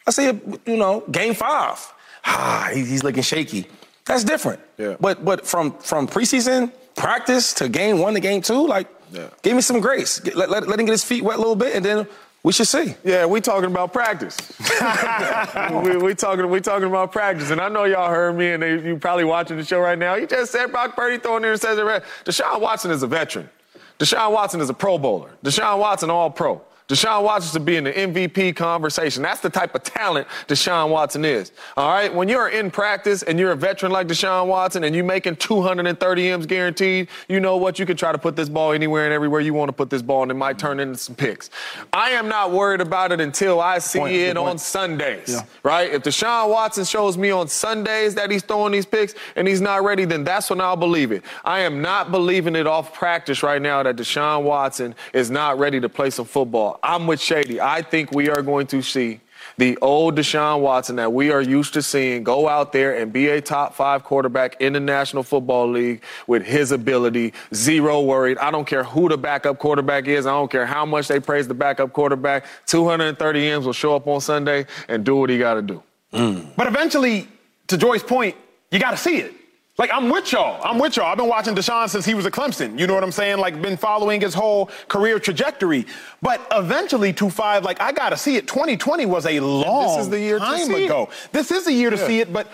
[0.06, 1.94] let's say, you know, game five.
[2.26, 3.68] Ah, he's looking shaky.
[4.06, 4.60] That's different.
[4.78, 4.96] Yeah.
[5.00, 9.30] But but from from preseason practice to game one to game two, like yeah.
[9.42, 10.24] Give me some grace.
[10.36, 12.08] Let, let, let him get his feet wet a little bit, and then
[12.44, 12.96] we should see.
[13.04, 14.38] Yeah, we talking about practice.
[15.84, 18.82] we, we, talking we talking about practice, and I know y'all heard me, and they,
[18.82, 20.16] you probably watching the show right now.
[20.16, 21.86] He just said Brock Purdy throwing interception.
[22.26, 23.50] Deshaun Watson is a veteran.
[23.98, 25.32] Deshaun Watson is a Pro Bowler.
[25.44, 26.62] Deshaun Watson All Pro.
[26.90, 29.22] Deshaun Watson should be in the MVP conversation.
[29.22, 31.52] That's the type of talent Deshaun Watson is.
[31.78, 32.12] All right.
[32.12, 36.30] When you're in practice and you're a veteran like Deshaun Watson and you're making 230
[36.30, 37.78] M's guaranteed, you know what?
[37.78, 40.02] You can try to put this ball anywhere and everywhere you want to put this
[40.02, 41.52] ball, and it might turn into some picks.
[41.94, 45.30] I am not worried about it until I see point, it on Sundays.
[45.30, 45.42] Yeah.
[45.62, 45.94] Right?
[45.94, 49.84] If Deshaun Watson shows me on Sundays that he's throwing these picks and he's not
[49.84, 51.24] ready, then that's when I'll believe it.
[51.46, 55.80] I am not believing it off practice right now that Deshaun Watson is not ready
[55.80, 56.79] to play some football.
[56.84, 57.60] I'm with Shady.
[57.60, 59.22] I think we are going to see
[59.58, 63.28] the old Deshaun Watson that we are used to seeing go out there and be
[63.28, 68.38] a top five quarterback in the National Football League with his ability, zero worried.
[68.38, 70.26] I don't care who the backup quarterback is.
[70.26, 72.46] I don't care how much they praise the backup quarterback.
[72.68, 75.84] 230 M's will show up on Sunday and do what he got to do.
[76.14, 76.56] Mm.
[76.56, 77.28] But eventually,
[77.68, 78.36] to Joy's point,
[78.72, 79.34] you got to see it.
[79.80, 80.60] Like, I'm with y'all.
[80.62, 81.06] I'm with y'all.
[81.06, 82.78] I've been watching Deshaun since he was a Clemson.
[82.78, 83.38] You know what I'm saying?
[83.38, 85.88] Like, been following his whole career trajectory.
[86.22, 88.46] But eventually, 2-5, like, I got to see it.
[88.46, 91.04] 2020 was a long this is the year time ago.
[91.04, 91.32] It.
[91.32, 92.08] This is the year to yeah.
[92.08, 92.52] see it, but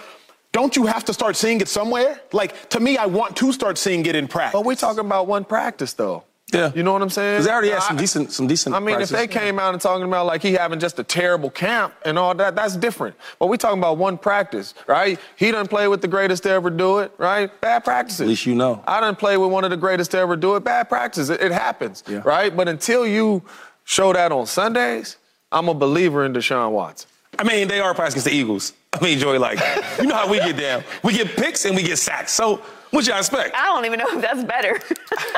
[0.51, 2.21] don't you have to start seeing it somewhere?
[2.31, 4.59] Like, to me, I want to start seeing it in practice.
[4.59, 6.25] But we're talking about one practice, though.
[6.53, 6.71] Yeah.
[6.75, 7.35] You know what I'm saying?
[7.35, 8.75] Because they already had some decent, some decent.
[8.75, 9.11] I mean, prices.
[9.11, 12.19] if they came out and talking about like he having just a terrible camp and
[12.19, 13.15] all that, that's different.
[13.39, 15.19] But we talking about one practice, right?
[15.37, 17.49] He doesn't play with the greatest to ever do it, right?
[17.61, 18.21] Bad practices.
[18.21, 18.83] At least you know.
[18.87, 20.63] I didn't play with one of the greatest to ever do it.
[20.63, 21.31] Bad practices.
[21.31, 22.21] It, it happens, yeah.
[22.23, 22.55] right?
[22.55, 23.41] But until you
[23.83, 25.17] show that on Sundays,
[25.51, 27.09] I'm a believer in Deshaun Watson.
[27.39, 28.73] I mean, they are practicing the Eagles.
[28.93, 29.59] I mean, Joy, like,
[29.99, 30.83] you know how we get down.
[31.03, 32.31] We get picks and we get sacks.
[32.31, 33.55] So what y'all expect?
[33.55, 34.73] I don't even know if that's better.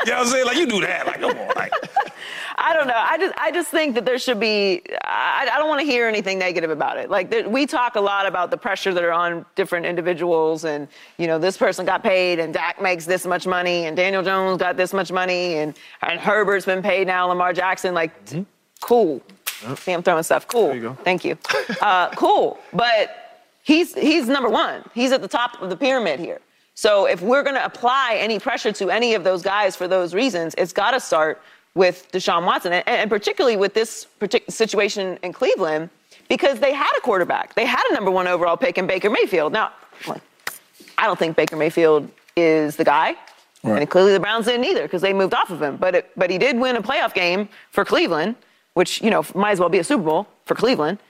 [0.06, 0.46] you know what I'm saying?
[0.46, 1.06] Like you do that.
[1.06, 1.48] Like, come on.
[1.56, 1.72] Like.
[2.60, 2.96] I don't know.
[2.96, 4.82] I just I just think that there should be.
[5.04, 7.08] I, I don't want to hear anything negative about it.
[7.08, 10.88] Like there, we talk a lot about the pressure that are on different individuals, and
[11.18, 14.58] you know this person got paid, and Dak makes this much money, and Daniel Jones
[14.58, 17.94] got this much money, and and Herbert's been paid now, Lamar Jackson.
[17.94, 18.42] Like, mm-hmm.
[18.80, 19.22] cool.
[19.62, 19.78] Yep.
[19.78, 20.46] See, I'm throwing stuff.
[20.48, 20.74] Cool.
[20.74, 21.38] You Thank you.
[21.80, 22.58] Uh, cool.
[22.72, 24.82] But he's he's number one.
[24.94, 26.40] He's at the top of the pyramid here.
[26.78, 30.14] So if we're going to apply any pressure to any of those guys for those
[30.14, 31.42] reasons, it's got to start
[31.74, 35.90] with Deshaun Watson, and, and particularly with this particular situation in Cleveland,
[36.28, 37.56] because they had a quarterback.
[37.56, 39.52] They had a number one overall pick in Baker Mayfield.
[39.52, 39.72] Now,
[40.06, 43.16] I don't think Baker Mayfield is the guy.
[43.64, 43.80] Right.
[43.80, 45.78] And clearly the Browns didn't either because they moved off of him.
[45.78, 48.36] But it, but he did win a playoff game for Cleveland,
[48.74, 51.00] which you know might as well be a Super Bowl for Cleveland,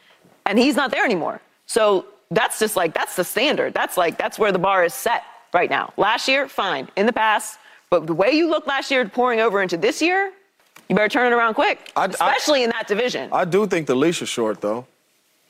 [0.47, 1.43] and he's not there anymore.
[1.67, 3.75] So that's just like that's the standard.
[3.75, 5.93] That's like that's where the bar is set right now.
[5.97, 6.89] Last year, fine.
[6.97, 7.59] In the past,
[7.91, 10.33] but the way you look last year pouring over into this year,
[10.89, 13.29] you better turn it around quick, I- I- especially in that division.
[13.33, 14.87] I do think the leash is short though,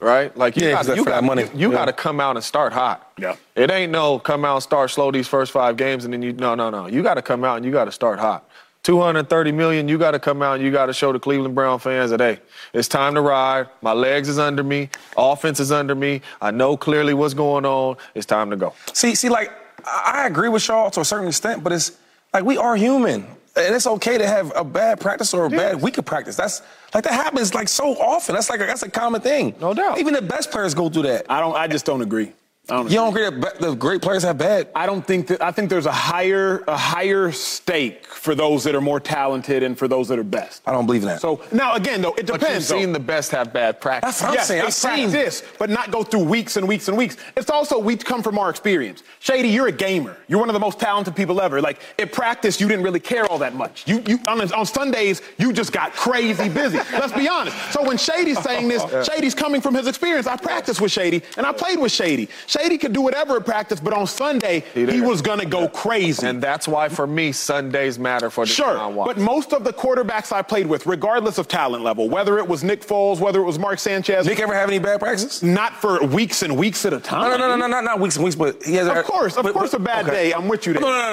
[0.00, 0.36] right?
[0.36, 1.42] Like you Yeah, 'cause got that you for got that money.
[1.44, 1.78] You, you Yeah.
[1.78, 3.12] got to come out and start hot.
[3.18, 3.36] Yeah.
[3.54, 6.32] It ain't no come out and start slow these first five games and then you
[6.32, 6.86] no no no.
[6.86, 8.44] You got to come out and you got to start hot.
[8.84, 11.78] 230 million, you got to come out and you got to show the Cleveland Brown
[11.78, 12.38] fans that hey,
[12.72, 13.66] it's time to ride.
[13.82, 16.22] My legs is under me, offense is under me.
[16.40, 17.96] I know clearly what's going on.
[18.14, 18.72] It's time to go.
[18.94, 19.52] See, see, like
[19.84, 21.92] I I agree with y'all to a certain extent, but it's
[22.34, 23.24] like we are human,
[23.56, 26.36] and it's okay to have a bad practice or a bad week of practice.
[26.36, 26.62] That's
[26.94, 28.34] like that happens like so often.
[28.34, 29.54] That's like a, that's a common thing.
[29.60, 29.98] No doubt.
[29.98, 31.26] Even the best players go through that.
[31.30, 31.56] I don't.
[31.56, 32.32] I just don't agree.
[32.68, 34.68] Don't You don't agree that the great players have bad?
[34.74, 35.42] I don't think that.
[35.42, 39.76] I think there's a higher a higher stake for those that are more talented and
[39.76, 40.60] for those that are best.
[40.66, 41.22] I don't believe in that.
[41.22, 42.68] So now again, though, it But you've depends.
[42.68, 42.78] though.
[42.78, 44.20] seen the best have bad practice.
[44.20, 44.62] That's what I'm yes, saying.
[44.62, 47.16] I've seen practice, but not go through weeks and weeks and weeks.
[47.38, 49.02] It's also we come from our experience.
[49.20, 50.18] Shady, you're a gamer.
[50.28, 51.62] You're one of the most talented people ever.
[51.62, 53.88] Like at practice, you didn't really care all that much.
[53.88, 56.76] You, you on, on Sundays, you just got crazy busy.
[56.92, 57.56] Let's be honest.
[57.72, 60.26] So when Shady's saying this, Shady's coming from his experience.
[60.26, 62.28] I practiced with Shady and I played with Shady.
[62.46, 65.02] Shady could do whatever at practice, but on Sunday he, did.
[65.02, 66.26] was gonna go crazy.
[66.26, 70.42] And that's why for me Sundays matter for Sure, but most of the quarterbacks I
[70.42, 73.78] played with, regardless of talent level, whether it was Nick Foles, whether it was Mark
[73.78, 75.42] Sanchez, Nick ever have any bad practices?
[75.42, 77.30] not for weeks and weeks at a time.
[77.30, 78.88] No, no, no, no, no, not, not weeks and weeks, but he has.
[78.88, 80.28] Of course, of but- course, but- a bad okay.
[80.28, 80.32] day.
[80.32, 80.82] I'm with you there.
[80.82, 81.12] No, no, no,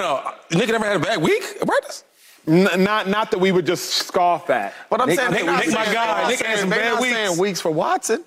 [0.51, 0.57] no.
[0.59, 2.03] Nick never had a bad week at practice.
[2.47, 4.73] N- not, not that we would just scoff at.
[4.89, 7.13] But I'm Nick- saying, Nick- Nick, my guy, Nick had some bad weeks.
[7.15, 8.23] saying weeks for Watson.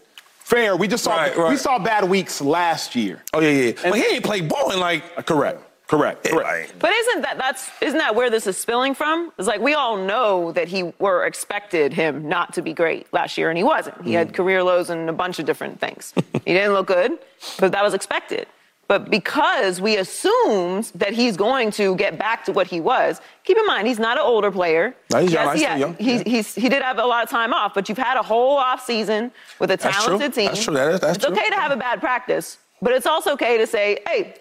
[0.48, 0.76] Fair.
[0.76, 3.22] We just saw Right, we saw bad weeks last year.
[3.34, 3.72] Oh yeah, yeah.
[3.82, 5.04] but he ain't played ball in like.
[5.16, 5.60] Uh, correct.
[5.88, 6.26] Correct.
[6.26, 6.70] Yeah, Correct.
[6.70, 9.30] like- But isn't that that's isn't that where this is spilling from?
[9.38, 13.36] It's like we all know that he were expected him not to be great last
[13.36, 14.02] year, and he wasn't.
[14.04, 14.18] He Mm.
[14.18, 16.14] had career lows and a bunch of different things.
[16.46, 17.18] he didn't look good,
[17.58, 18.46] but that was expected.
[18.88, 23.58] But because we assumed that he's going to get back to what he was, keep
[23.58, 24.96] in mind he's not an older player.
[25.12, 25.44] No, he's young.
[25.46, 25.94] Yes, He's he, still young.
[25.96, 26.28] he's, Yeah.
[26.32, 28.84] he's, he did have a lot of time off, but you've had a whole off
[28.84, 30.06] season with a That's true.
[30.16, 30.46] talented team.
[30.46, 30.74] That's true.
[30.74, 31.34] That is- that's it's true.
[31.36, 34.34] okay to have a bad practice, but it's also okay to say, hey,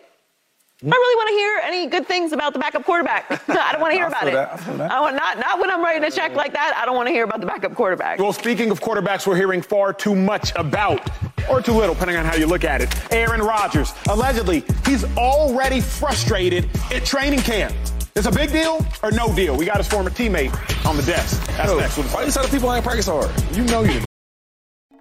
[0.84, 3.26] I really want to hear any good things about the backup quarterback.
[3.50, 4.34] I don't want to hear I about feel it.
[4.34, 4.54] that.
[4.54, 4.92] I feel that.
[4.92, 6.78] I want not not when I'm writing a check like that.
[6.80, 8.20] I don't want to hear about the backup quarterback.
[8.20, 11.10] Well, speaking of quarterbacks, we're hearing far too much about,
[11.50, 12.94] or too little, depending on how you look at it.
[13.12, 17.76] Aaron Rodgers, allegedly, he's already frustrated at training camp.
[18.16, 19.56] It's a big deal or no deal?
[19.56, 20.52] We got his former teammate
[20.86, 21.46] on the desk.
[21.56, 21.98] That's next.
[21.98, 23.30] with Why you telling people I ain't practice hard?
[23.52, 24.02] You know you.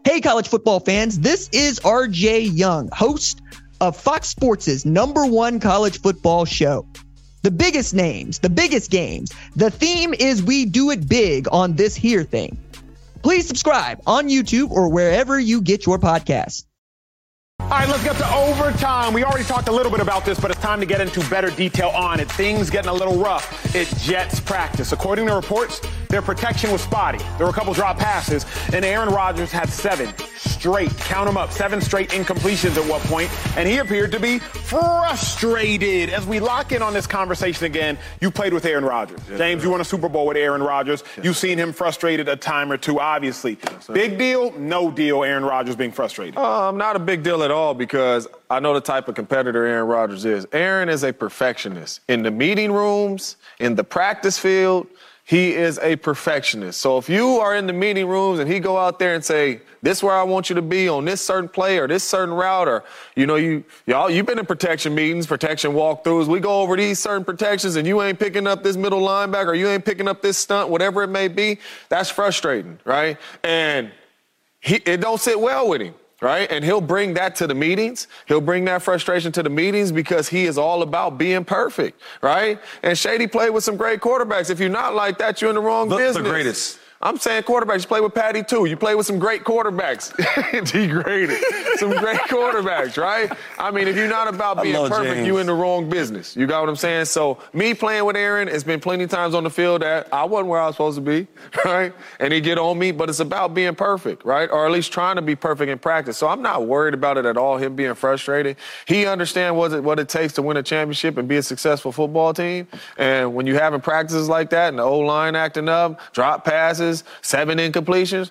[0.04, 3.40] Hey, college football fans, this is RJ Young, host
[3.80, 6.86] of Fox Sports' number one college football show.
[7.42, 9.32] The biggest names, the biggest games.
[9.56, 12.58] The theme is we do it big on this here thing.
[13.26, 16.64] Please subscribe on YouTube or wherever you get your podcasts.
[17.66, 19.12] All right, let's get to overtime.
[19.12, 21.50] We already talked a little bit about this, but it's time to get into better
[21.50, 22.30] detail on it.
[22.30, 24.92] Things getting a little rough at Jets practice.
[24.92, 27.18] According to reports, their protection was spotty.
[27.38, 31.50] There were a couple drop passes, and Aaron Rodgers had seven straight, count them up,
[31.50, 36.10] seven straight incompletions at one point, and he appeared to be frustrated.
[36.10, 39.18] As we lock in on this conversation again, you played with Aaron Rodgers.
[39.36, 41.02] James, you won a Super Bowl with Aaron Rodgers.
[41.20, 43.58] You've seen him frustrated a time or two, obviously.
[43.92, 46.36] Big deal, no deal, Aaron Rodgers being frustrated.
[46.38, 49.88] Um, not a big deal at all because I know the type of competitor Aaron
[49.88, 50.46] Rodgers is.
[50.52, 52.00] Aaron is a perfectionist.
[52.08, 54.86] In the meeting rooms, in the practice field,
[55.24, 56.80] he is a perfectionist.
[56.80, 59.60] So if you are in the meeting rooms and he go out there and say,
[59.82, 62.32] this is where I want you to be on this certain play or this certain
[62.32, 62.84] route, or
[63.16, 66.28] you know, you y'all you've been in protection meetings, protection walkthroughs.
[66.28, 69.54] We go over these certain protections and you ain't picking up this middle linebacker, or
[69.54, 73.18] you ain't picking up this stunt, whatever it may be, that's frustrating, right?
[73.42, 73.90] And
[74.60, 76.50] he, it don't sit well with him, right?
[76.50, 78.08] And he'll bring that to the meetings.
[78.26, 82.58] He'll bring that frustration to the meetings because he is all about being perfect, right?
[82.82, 84.50] And Shady played with some great quarterbacks.
[84.50, 86.28] If you're not like that, you're in the wrong The- the business.
[86.28, 86.78] greatest.
[87.00, 87.82] I'm saying quarterbacks.
[87.82, 88.64] You play with Patty too.
[88.64, 90.14] You play with some great quarterbacks.
[90.72, 91.38] Degraded.
[91.76, 93.30] Some great quarterbacks, right?
[93.58, 95.26] I mean, if you're not about being perfect, James.
[95.26, 96.34] you in the wrong business.
[96.34, 97.04] You got what I'm saying?
[97.06, 100.24] So me playing with Aaron, it's been plenty of times on the field that I
[100.24, 101.26] wasn't where I was supposed to be,
[101.64, 101.92] right?
[102.18, 104.50] And he get on me, but it's about being perfect, right?
[104.50, 106.16] Or at least trying to be perfect in practice.
[106.16, 107.58] So I'm not worried about it at all.
[107.58, 111.28] Him being frustrated, he understands what it, what it takes to win a championship and
[111.28, 112.66] be a successful football team.
[112.96, 116.85] And when you having practices like that and the old line acting up, drop passes,
[117.22, 118.30] seven incompletions,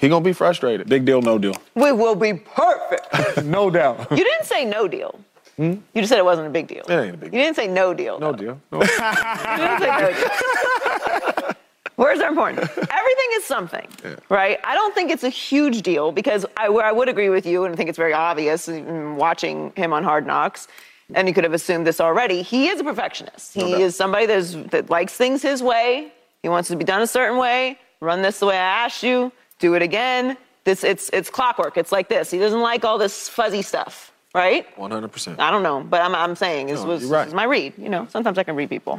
[0.00, 0.88] he gonna be frustrated.
[0.88, 1.54] Big deal, no deal.
[1.74, 3.44] We will be perfect.
[3.44, 4.10] no doubt.
[4.10, 5.18] you didn't say no deal.
[5.56, 5.74] Hmm?
[5.94, 6.84] You just said it wasn't a big deal.
[6.88, 7.38] It ain't a big deal.
[7.38, 8.18] You didn't say no deal.
[8.18, 8.38] No though.
[8.38, 8.60] deal.
[8.72, 8.80] No.
[8.82, 11.50] You didn't say no deal.
[11.96, 12.58] Words are important.
[12.60, 13.86] Everything is something,
[14.28, 14.58] right?
[14.64, 17.64] I don't think it's a huge deal because I, where I would agree with you,
[17.64, 20.66] and I think it's very obvious watching him on Hard Knocks,
[21.14, 22.42] and you could have assumed this already.
[22.42, 23.54] He is a perfectionist.
[23.54, 23.80] He doubt.
[23.80, 26.12] is somebody that's, that likes things his way.
[26.42, 27.78] He wants it to be done a certain way.
[28.04, 29.32] Run this the way I asked you.
[29.58, 30.36] Do it again.
[30.64, 31.76] This it's it's clockwork.
[31.76, 32.30] It's like this.
[32.30, 34.64] He doesn't like all this fuzzy stuff, right?
[34.76, 35.38] 100%.
[35.38, 37.20] I don't know, but I'm, I'm saying this No, was right.
[37.24, 37.72] this is my read.
[37.78, 38.98] You know, sometimes I can read people,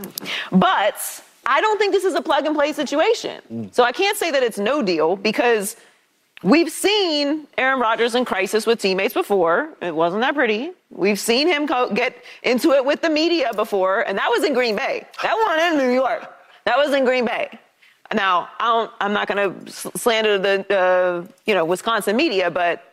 [0.52, 3.42] but I don't think this is a plug and play situation.
[3.52, 3.74] Mm.
[3.74, 5.76] So I can't say that it's no deal because
[6.44, 9.70] we've seen Aaron Rodgers in crisis with teammates before.
[9.82, 10.72] It wasn't that pretty.
[10.92, 14.54] We've seen him co- get into it with the media before, and that was in
[14.54, 15.06] Green Bay.
[15.24, 16.32] That wasn't in New York.
[16.66, 17.50] That was in Green Bay.
[18.14, 22.92] Now, I don't, I'm not going to slander the uh, you know Wisconsin media, but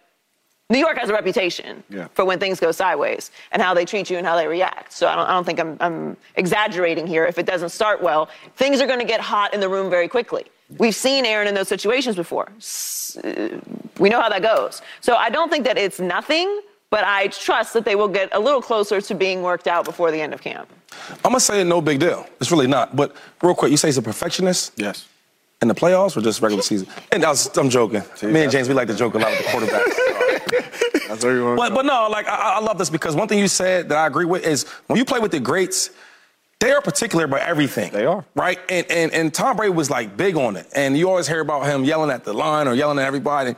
[0.71, 2.09] New York has a reputation Yeah.
[2.15, 4.93] for when things go sideways and how they treat you and how they react.
[4.95, 7.27] So I don't, I don't think I'm, I'm exaggerating here.
[7.27, 10.09] If it doesn't start well, things are going to get hot in the room very
[10.09, 10.47] quickly.
[10.79, 12.49] We've seen Aaron in those situations before.
[13.99, 14.81] We know how that goes.
[15.03, 16.63] So I don't think that it's nothing,
[16.93, 20.11] but I trust that they will get a little closer to being worked out before
[20.13, 20.69] the end of camp.
[21.25, 22.27] I'm gonna say no big deal.
[22.39, 22.95] It's really not.
[22.95, 25.09] But real quick, you say he's a perfectionist Yes.
[25.63, 26.87] in the playoffs or just regular season?
[27.13, 28.03] And I was, I'm joking.
[28.23, 29.97] Me and James, we like to joke a lot with the quarterbacks.
[31.09, 33.39] That's where you want but but no, like I, I love this because one thing
[33.39, 35.91] you said that I agree with is when you play with the greats,
[36.61, 37.91] they are particular about everything.
[37.91, 38.23] They are.
[38.35, 38.59] right.
[38.69, 41.63] And and and Tom Brady was like big on it, and you always hear about
[41.67, 43.55] him yelling at the line or yelling at everybody.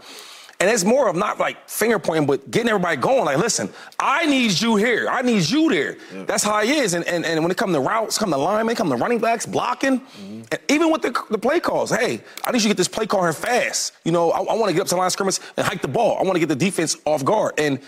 [0.65, 3.27] And it's more of not like finger pointing, but getting everybody going.
[3.27, 5.11] Like, listen, I need you here.
[5.11, 5.99] I need you there.
[6.25, 6.95] That's how he is.
[6.95, 9.45] And, and, and when it comes to routes, come to linemen, come to running backs,
[9.45, 10.41] blocking, mm-hmm.
[10.51, 13.07] and even with the, the play calls, hey, I need you to get this play
[13.07, 13.93] call here fast.
[14.07, 15.83] You know, I, I want to get up to the line of scrimmage and hike
[15.83, 16.17] the ball.
[16.19, 17.53] I want to get the defense off guard.
[17.59, 17.79] And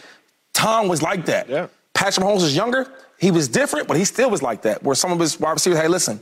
[0.52, 1.48] Tom was like that.
[1.48, 1.68] Yeah.
[1.94, 2.92] Patrick Mahomes was younger.
[3.18, 4.82] He was different, but he still was like that.
[4.82, 6.20] Where some of his wide receivers, hey, listen,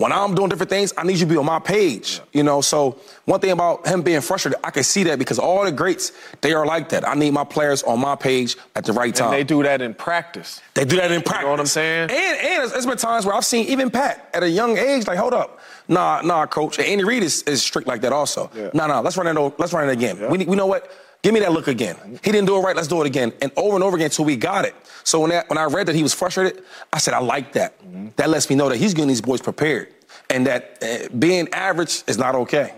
[0.00, 2.20] when I'm doing different things, I need you to be on my page.
[2.32, 5.62] You know, so one thing about him being frustrated, I can see that because all
[5.62, 7.06] the greats, they are like that.
[7.06, 9.28] I need my players on my page at the right time.
[9.28, 10.62] And they do that in practice.
[10.72, 11.42] They do that in practice.
[11.42, 12.10] You know what I'm saying?
[12.10, 15.18] And and there's- been times where I've seen even Pat at a young age, like,
[15.18, 16.78] hold up, nah, nah, coach.
[16.78, 18.50] And Andy Reid is, is strict like that also.
[18.56, 18.70] Yeah.
[18.72, 19.54] Nah, nah, let's run it.
[19.58, 20.30] Let's run it again.
[20.30, 20.90] We, need- we know what.
[21.22, 21.96] Give me that look again.
[22.24, 22.74] He didn't do it right.
[22.74, 24.74] Let's do it again, and over and over again until we got it.
[25.04, 26.62] So when that, when I read that he was frustrated,
[26.92, 27.74] I said I like that.
[28.16, 29.88] That lets me know that he's getting these boys prepared,
[30.30, 32.74] and that uh, being average is not okay.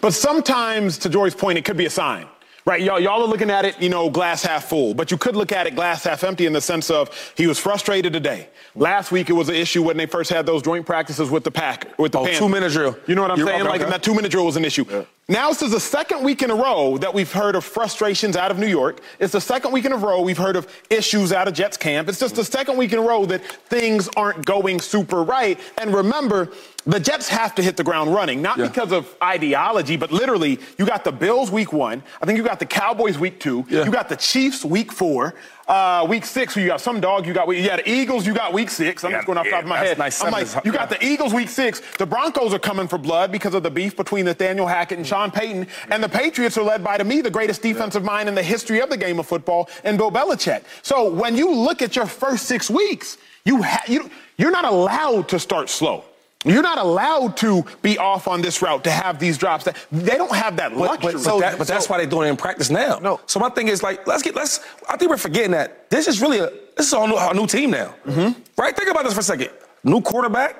[0.00, 2.26] But sometimes, to Joy's point, it could be a sign.
[2.66, 5.34] Right, y'all, y'all are looking at it, you know, glass half full, but you could
[5.34, 8.48] look at it glass half empty in the sense of he was frustrated today.
[8.76, 11.50] Last week it was an issue when they first had those joint practices with the
[11.50, 12.38] pack, with the Oh, Panthers.
[12.38, 12.96] two-minute drill.
[13.06, 13.62] You know what I'm You're- saying?
[13.62, 13.90] okay, like okay.
[13.90, 14.84] that two-minute drill was an issue.
[15.30, 18.50] Now this is the second week in a row that we've heard of frustrations out
[18.50, 19.00] of New York.
[19.20, 22.08] It's the second week in a row we've heard of issues out of Jets camp.
[22.08, 25.56] It's just the second week in a row that things aren't going super right.
[25.78, 26.48] And remember,
[26.84, 28.66] the Jets have to hit the ground running, not Yeah.
[28.66, 32.02] because of ideology, but literally, you got the Bills week one.
[32.20, 33.64] I think you got the Cowboys week two.
[33.68, 33.84] Yeah.
[33.84, 35.34] You got the Chiefs week four.
[35.70, 37.24] Uh, week six, you got some dog.
[37.24, 38.26] You got got the Eagles.
[38.26, 39.04] You got week six.
[39.04, 39.98] I'm Yeah, just going off the yeah, top of my head.
[39.98, 40.20] nice.
[40.20, 41.80] I'm like, you got the Eagles week six.
[41.96, 45.30] The Broncos are coming for blood because of the beef between Nathaniel Hackett and Sean
[45.30, 45.68] Payton.
[45.92, 48.80] And the Patriots are led by, to me, the greatest defensive mind in the history
[48.80, 50.64] of the game of football, and Bill Belichick.
[50.82, 55.28] So when you look at your first six weeks, you ha- you you're not allowed
[55.28, 56.02] to start slow.
[56.44, 59.64] You're not allowed to be off on this route to have these drops.
[59.64, 61.12] That they don't have that But, luxury.
[61.12, 62.98] but, but, that, but that's why they're doing it in practice now.
[62.98, 63.20] No.
[63.26, 64.60] So my thing is like, let's get let's.
[64.88, 67.46] I think we're forgetting that this is really a this is a new, a new
[67.46, 68.40] team now, Mm-hmm.
[68.56, 68.74] right?
[68.74, 69.50] Think about this for a second.
[69.84, 70.56] New quarterback,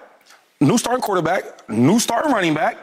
[0.61, 2.77] new starting quarterback, new starting running back,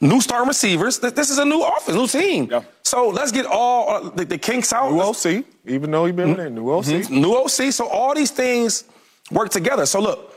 [0.00, 1.00] new starting receivers.
[1.00, 2.48] This is a new offense, new team.
[2.50, 2.62] Yeah.
[2.84, 4.92] So let's get all uh, the, the kinks out.
[4.92, 7.10] New OC, even though he been there, new OC.
[7.10, 7.72] New OC.
[7.72, 8.84] So all these things
[9.32, 9.86] work together.
[9.86, 10.33] So look,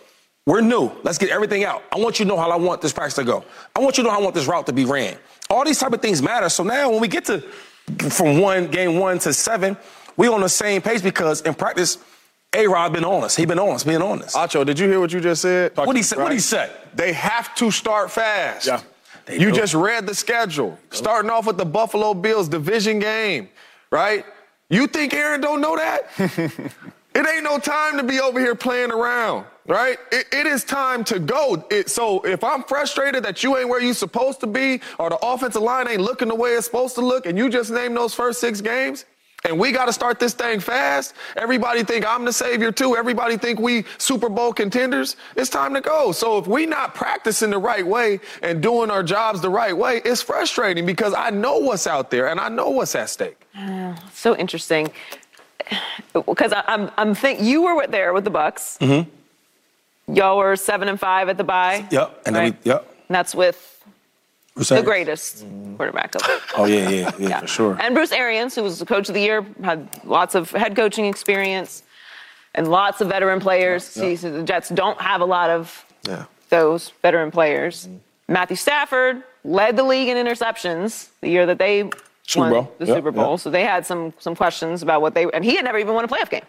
[0.48, 0.90] we're new.
[1.04, 1.84] Let's get everything out.
[1.94, 3.44] I want you to know how I want this practice to go.
[3.76, 5.18] I want you to know how I want this route to be ran.
[5.50, 6.48] All these type of things matter.
[6.48, 7.42] So now when we get to
[8.10, 9.76] from one game one to seven,
[10.16, 11.98] we on the same page because in practice,
[12.56, 13.36] A Rod been on us.
[13.36, 14.36] He been on us, being on us.
[14.36, 15.76] Acho, did you hear what you just said?
[15.76, 16.18] What he said?
[16.18, 16.72] What he said?
[16.96, 18.68] They have to start fast.
[18.68, 18.82] Yeah.
[19.26, 19.58] They You do.
[19.58, 20.80] just read the schedule.
[20.92, 23.50] Starting off with the Buffalo Bills division game,
[23.92, 24.26] right?
[24.70, 26.08] You think Aaron don't know that?
[27.18, 29.98] it ain't no time to be over here playing around, right?
[30.12, 31.66] It, it is time to go.
[31.72, 35.18] It, so if I'm frustrated that you ain't where you supposed to be, or the
[35.24, 38.14] offensive line ain't looking the way it's supposed to look, and you just named those
[38.14, 39.06] first six games,
[39.46, 41.16] and we got to start this thing fast.
[41.36, 42.96] Everybody think I'm the savior too.
[42.96, 45.16] Everybody think we Super Bowl contenders.
[45.36, 46.12] It's time to go.
[46.12, 50.02] So if we not practicing the right way and doing our jobs the right way,
[50.06, 53.48] it's frustrating because I know what's out there and I know what's at stake.
[53.58, 54.92] Uh, so interesting.
[56.14, 58.78] Because I'm I'm think you were there with the Bucks.
[58.82, 59.10] Mm-hmm.
[60.14, 61.86] Y'all were seven and five at the bye.
[61.92, 62.22] Yep.
[62.26, 62.56] And then right?
[62.66, 62.88] we, yep.
[63.10, 63.84] And that's with
[64.56, 64.88] Bruce the Arians.
[64.88, 65.46] greatest
[65.78, 66.22] quarterback of
[66.58, 67.78] Oh yeah, yeah, yeah, for sure.
[67.80, 71.06] And Bruce Arians, who was the coach of the year, had lots of head coaching
[71.06, 71.84] experience
[72.56, 73.96] and lots of veteran players.
[73.96, 74.10] Yeah, yeah.
[74.10, 76.26] See, so the Jets don't have a lot of Yeah.
[76.50, 77.88] those veteran players.
[78.30, 81.90] Matthew Stafford led the league in interceptions the year that they
[82.28, 82.76] Super won Bowl.
[82.78, 83.32] the Yeah, Super Bowl.
[83.32, 83.36] yeah.
[83.38, 86.06] So they had some some questions about what they and he had never even won
[86.06, 86.44] a playoff game.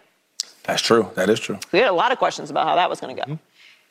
[0.63, 1.09] That's true.
[1.15, 1.55] That is true.
[1.63, 3.39] So we had a lot of questions about how that was going to go.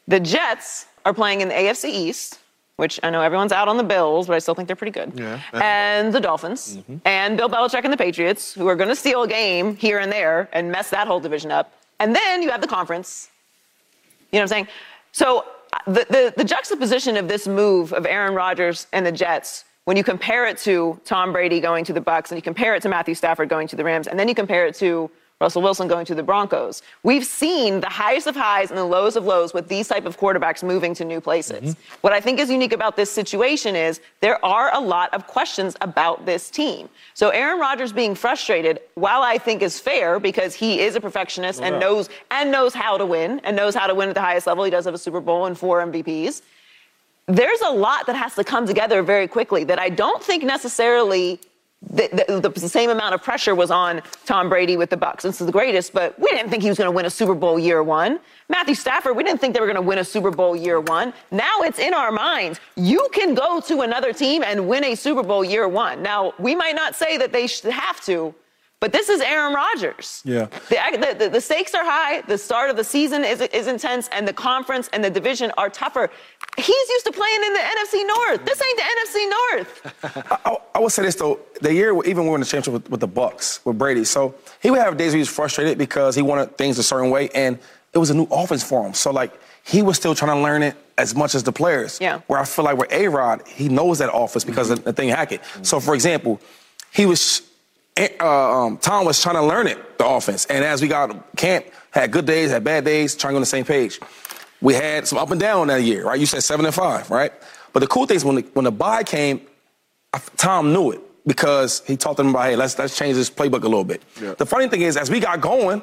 [0.07, 2.39] The Jets are playing in the AFC East,
[2.76, 5.12] which I know everyone's out on the Bills, but I still think they're pretty good.
[5.16, 5.41] Yeah.
[5.53, 9.28] And the Dolphins, and Bill Belichick and the Patriots, who are going to steal a
[9.28, 11.72] game here and there and mess that whole division up.
[11.99, 13.28] And then you have the conference.
[14.30, 14.68] You know what I'm saying?
[15.12, 19.64] So uh, the, the, the juxtaposition of this move of Aaron Rodgers and the Jets,
[19.89, 22.82] when you compare it to Tom Brady going to the Bucks, and you compare it
[22.82, 25.11] to Matthew Stafford going to the Rams, and then you compare it to
[25.41, 29.16] Russell Wilson going to the Broncos, we've seen the highest of highs and the lows
[29.16, 31.74] of lows with these type of quarterbacks moving to new places.
[31.74, 31.97] Mm-hmm.
[32.03, 35.74] What I think is unique about this situation is there are a lot of questions
[35.80, 36.91] about this team.
[37.14, 41.62] So Aaron Rodgers being frustrated, while I think is fair because he is a perfectionist
[41.62, 44.47] and knows and knows how to win and knows how to win at the highest
[44.47, 44.64] level.
[44.64, 46.43] He does have a Super Bowl and four MVPs.
[47.29, 51.39] There's a lot that has to come together very quickly that I don't think necessarily
[51.83, 55.22] the, the, the same amount of pressure was on Tom Brady with the Bucks.
[55.22, 57.35] This is the greatest, but we didn't think he was going to win a Super
[57.35, 58.18] Bowl year one.
[58.49, 61.12] Matthew Stafford, we didn't think they were going to win a Super Bowl year one.
[61.31, 62.59] Now it's in our minds.
[62.76, 66.03] You can go to another team and win a Super Bowl year one.
[66.03, 68.35] Now we might not say that they should have to,
[68.81, 70.22] but this is Aaron Rodgers.
[70.24, 70.47] Yeah.
[70.68, 72.20] The, the, the stakes are high.
[72.22, 75.68] The start of the season is, is intense, and the conference and the division are
[75.68, 76.11] tougher.
[76.57, 78.45] He's used to playing in the NFC North.
[78.45, 80.43] This ain't the NFC North.
[80.47, 82.91] I, I would say this though, the year even when we won the championship with,
[82.91, 86.14] with the Bucs with Brady, so he would have days where he was frustrated because
[86.14, 87.59] he wanted things a certain way, and
[87.93, 88.95] it was a new offense for him.
[88.95, 89.33] So like
[89.64, 91.99] he was still trying to learn it as much as the players.
[92.01, 92.20] Yeah.
[92.26, 95.43] Where I feel like with A Rod, he knows that offense because of Nathaniel Hackett.
[95.62, 96.41] So for example,
[96.93, 97.47] he was
[97.99, 101.66] uh, um, Tom was trying to learn it, the offense, and as we got camp,
[101.90, 103.99] had good days, had bad days, trying to go on the same page.
[104.61, 106.18] We had some up and down that year, right?
[106.18, 107.32] You said seven and five, right?
[107.72, 109.40] But the cool thing is when the, when the bye came,
[110.36, 113.62] Tom knew it because he talked to them about, hey, let's let's change this playbook
[113.62, 114.03] a little bit.
[114.38, 115.82] The funny thing is, as we got going,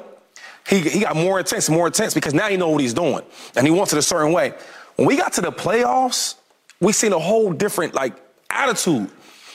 [0.68, 3.22] he he got more intense, more intense because now he know what he's doing
[3.54, 4.52] and he wants it a certain way.
[4.96, 6.34] When we got to the playoffs,
[6.80, 8.14] we seen a whole different like
[8.50, 9.10] attitude,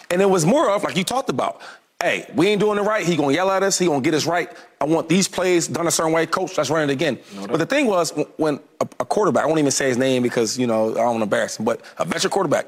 [0.09, 1.61] and it was more of like you talked about.
[2.01, 3.05] Hey, we ain't doing it right.
[3.05, 3.77] He gonna yell at us.
[3.77, 4.49] He gonna get us right.
[4.79, 6.25] I want these plays done a certain way.
[6.25, 7.19] Coach, let's run it again.
[7.47, 10.57] but the thing was, when- a, a quarterback, I won't even say his name because
[10.57, 12.67] you know I don't want to embarrass him, but a veteran quarterback,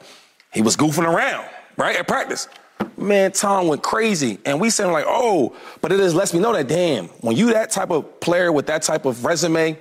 [0.53, 2.47] he was goofing around right at practice.
[2.97, 6.53] Man, Tom went crazy, and we said like, oh, but it just lets me know
[6.53, 9.77] that damn, when you that type of player with that type of resume,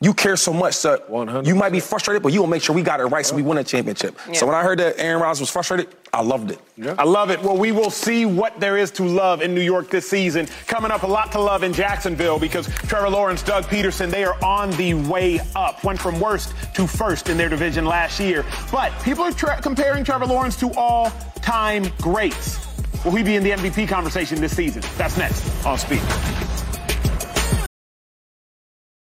[0.00, 1.04] you care so much that
[1.44, 3.42] you might be frustrated, but you will make sure we got it right so we
[3.42, 4.16] win a championship.
[4.32, 6.58] So when I heard that Aaron Rodgers was frustrated, I loved it.
[6.98, 7.42] I love it.
[7.42, 10.46] Well, we will see what there is to love in New York this season.
[10.66, 14.42] Coming up, a lot to love in Jacksonville because Trevor Lawrence, Doug Pederson, they are
[14.42, 15.84] on the way up.
[15.84, 18.46] Went from worst to first in their division last year.
[18.72, 21.12] But people are tra- comparing Trevor Lawrence to all
[21.42, 22.58] time greats.
[23.04, 24.82] Will he be in the MVP conversation this season?
[24.96, 26.00] That's next on Speed.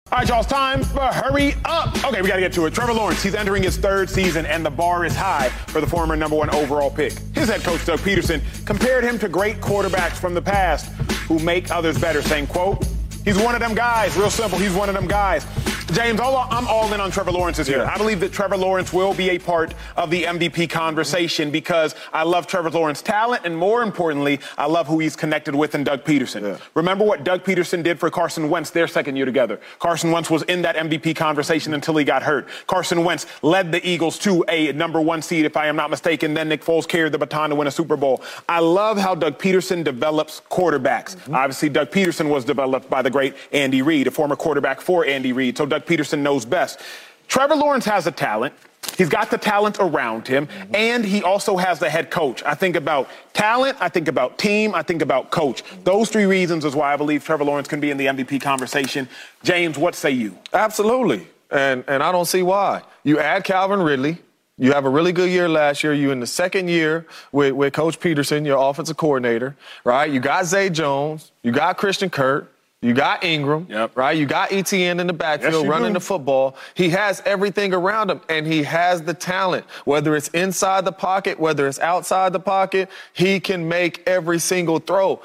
[0.10, 1.94] All right, y'all, it's time for Hurry Up.
[2.06, 2.74] Okay, we got to get to it.
[2.74, 6.16] Trevor Lawrence, he's entering his third season, and the bar is high for the former
[6.16, 7.12] number one overall pick.
[7.36, 10.86] His head coach, Doug Pederson, compared him to great quarterbacks from the past
[11.28, 12.88] who make others better, saying, quote,
[13.26, 14.16] he's one of them guys.
[14.16, 15.46] Real simple, he's one of them guys.
[15.94, 17.86] James, all, I'm all in on Trevor Lawrence this year.
[17.86, 22.24] I believe that Trevor Lawrence will be a part of the MVP conversation because I
[22.24, 26.04] love Trevor Lawrence's talent, and more importantly, I love who he's connected with in Doug
[26.04, 26.60] Pederson.
[26.74, 29.62] Remember what Doug Pederson did for Carson Wentz their second year together.
[29.80, 32.48] Carson Wentz was in that MVP conversation until he got hurt.
[32.68, 36.34] Carson Wentz led the Eagles to a number one seed, if I am not mistaken.
[36.34, 38.22] Then Nick Foles carried the baton to win a Super Bowl.
[38.50, 41.16] I love how Doug Pederson develops quarterbacks.
[41.16, 41.36] Mm-hmm.
[41.36, 45.32] Obviously, Doug Pederson was developed by the great Andy Reid, a former quarterback for Andy
[45.32, 45.58] Reid.
[45.58, 46.82] So Doug Pederson knows best.
[47.28, 48.54] Trevor Lawrence has a talent.
[48.98, 52.42] He's got the talent around him, and he also has the head coach.
[52.44, 55.64] I think about talent, I think about team, I think about coach.
[55.84, 59.08] Those three reasons is why I believe Trevor Lawrence can be in the MVP conversation.
[59.44, 60.38] James, what say you?
[60.54, 61.28] Absolutely.
[61.52, 62.82] And and I don't see why.
[63.04, 64.20] You add Calvin Ridley.
[64.60, 65.94] You have a really good year last year.
[65.94, 70.10] You in the second year with, with Coach Pederson, your offensive coordinator, right?
[70.10, 71.32] You got Zay Jones.
[71.44, 72.52] You got Christian Kirk.
[72.82, 74.16] You got Ingram, right?
[74.16, 75.94] You got ETN in the backfield you running do.
[75.94, 76.56] the football.
[76.76, 79.66] He has everything around him, and he has the talent.
[79.86, 84.78] Whether it's inside the pocket, whether it's outside the pocket, he can make every single
[84.78, 85.22] throw.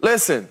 [0.00, 0.48] Listen,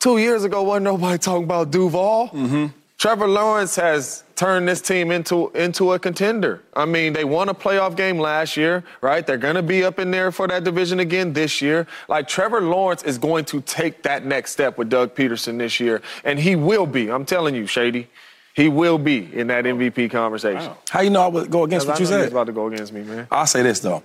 [0.00, 2.28] two years ago, wasn't nobody talking about Duval.
[2.30, 2.66] Mm-hmm.
[3.04, 6.62] Trevor Lawrence has turned this team into into a contender.
[6.72, 9.26] I mean, they won a playoff game last year, right?
[9.26, 11.86] They're going to be up in there for that division again this year.
[12.08, 16.00] Like Trevor Lawrence is going to take that next step with Doug Pederson this year,
[16.24, 17.10] and he will be.
[17.10, 18.08] I'm telling you, Shady.
[18.54, 20.72] He will be in that MVP conversation.
[20.88, 22.22] How you know I would go against what you I know said?
[22.22, 23.26] He's about to go against me, man.
[23.30, 24.02] I'll say this though.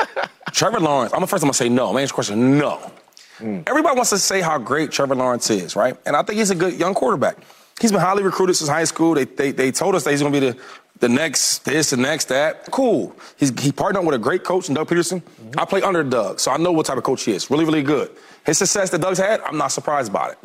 [0.50, 1.90] Trevor Lawrence, I'm the first I'm gonna say no.
[1.94, 2.92] My answer question, no.
[3.38, 3.60] Hmm.
[3.66, 5.96] Everybody wants to say how great Trevor Lawrence is, right?
[6.04, 7.38] And I think he's a good young quarterback.
[7.82, 9.14] He's been highly recruited since high school.
[9.14, 10.56] They, they, they told us that he's gonna be the,
[11.00, 12.70] the next this, the next that.
[12.70, 13.14] Cool.
[13.36, 15.20] He's, he partnered up with a great coach Doug Pederson.
[15.58, 17.50] I play under Doug, so I know what type of coach he is.
[17.50, 18.10] Really, really good.
[18.46, 20.38] His success that Doug's had, I'm not surprised by it.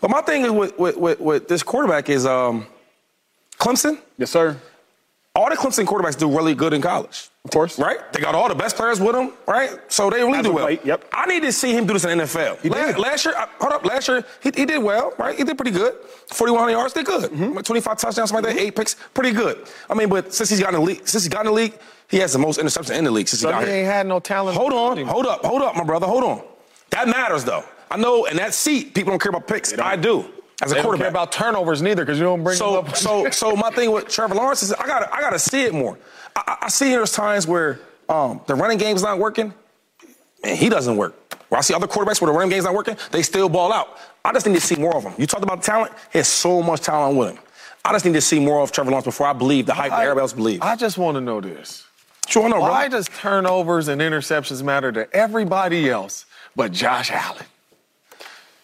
[0.00, 2.66] But my thing is with, with, with, with this quarterback is um,
[3.58, 4.00] Clemson.
[4.18, 4.60] Yes, sir.
[5.34, 7.30] All the Clemson quarterbacks do really good in college.
[7.46, 7.78] Of course.
[7.78, 7.98] Right?
[8.12, 9.70] They got all the best players with them, right?
[9.90, 10.70] So they really As do well.
[10.70, 11.04] yep.
[11.10, 12.60] I need to see him do this in the NFL.
[12.60, 12.98] He last, did.
[12.98, 15.36] last year, uh, hold up, last year, he, he did well, right?
[15.36, 15.94] He did pretty good.
[16.28, 17.30] 4,100 yards, did good.
[17.30, 17.58] Mm-hmm.
[17.60, 19.66] 25 touchdowns, something like that, eight picks, pretty good.
[19.88, 21.78] I mean, but since he's got in the league, since he's got in the league,
[22.08, 23.78] he has the most interceptions in the league since So he got he here.
[23.78, 24.56] ain't had no talent.
[24.58, 26.42] Hold on, hold up, hold up, my brother, hold on.
[26.90, 27.64] That matters, though.
[27.90, 29.76] I know in that seat, people don't care about picks.
[29.78, 30.26] I do.
[30.62, 31.02] As a They don't quarterback.
[31.04, 32.96] care about turnovers neither because you don't bring So, them up.
[32.96, 35.64] so, so my thing with Trevor Lawrence is I got to I got to see
[35.64, 35.98] it more.
[36.36, 39.52] I, I- I see there's times where um, the running game's not working,
[40.44, 41.14] and he doesn't work.
[41.48, 43.98] Where I see other quarterbacks where the running game's not working, they still ball out.
[44.24, 45.14] I just need to see more of them.
[45.18, 45.92] You talked about the talent.
[46.12, 47.38] He has so much talent with him.
[47.84, 50.00] I just need to see more of Trevor Lawrence before I believe the hype that
[50.00, 50.60] everybody else believes.
[50.62, 51.84] I just want to know this.
[52.28, 52.70] Sure, no, bro.
[52.70, 57.44] Why does turnovers and interceptions matter to everybody else but Josh Allen?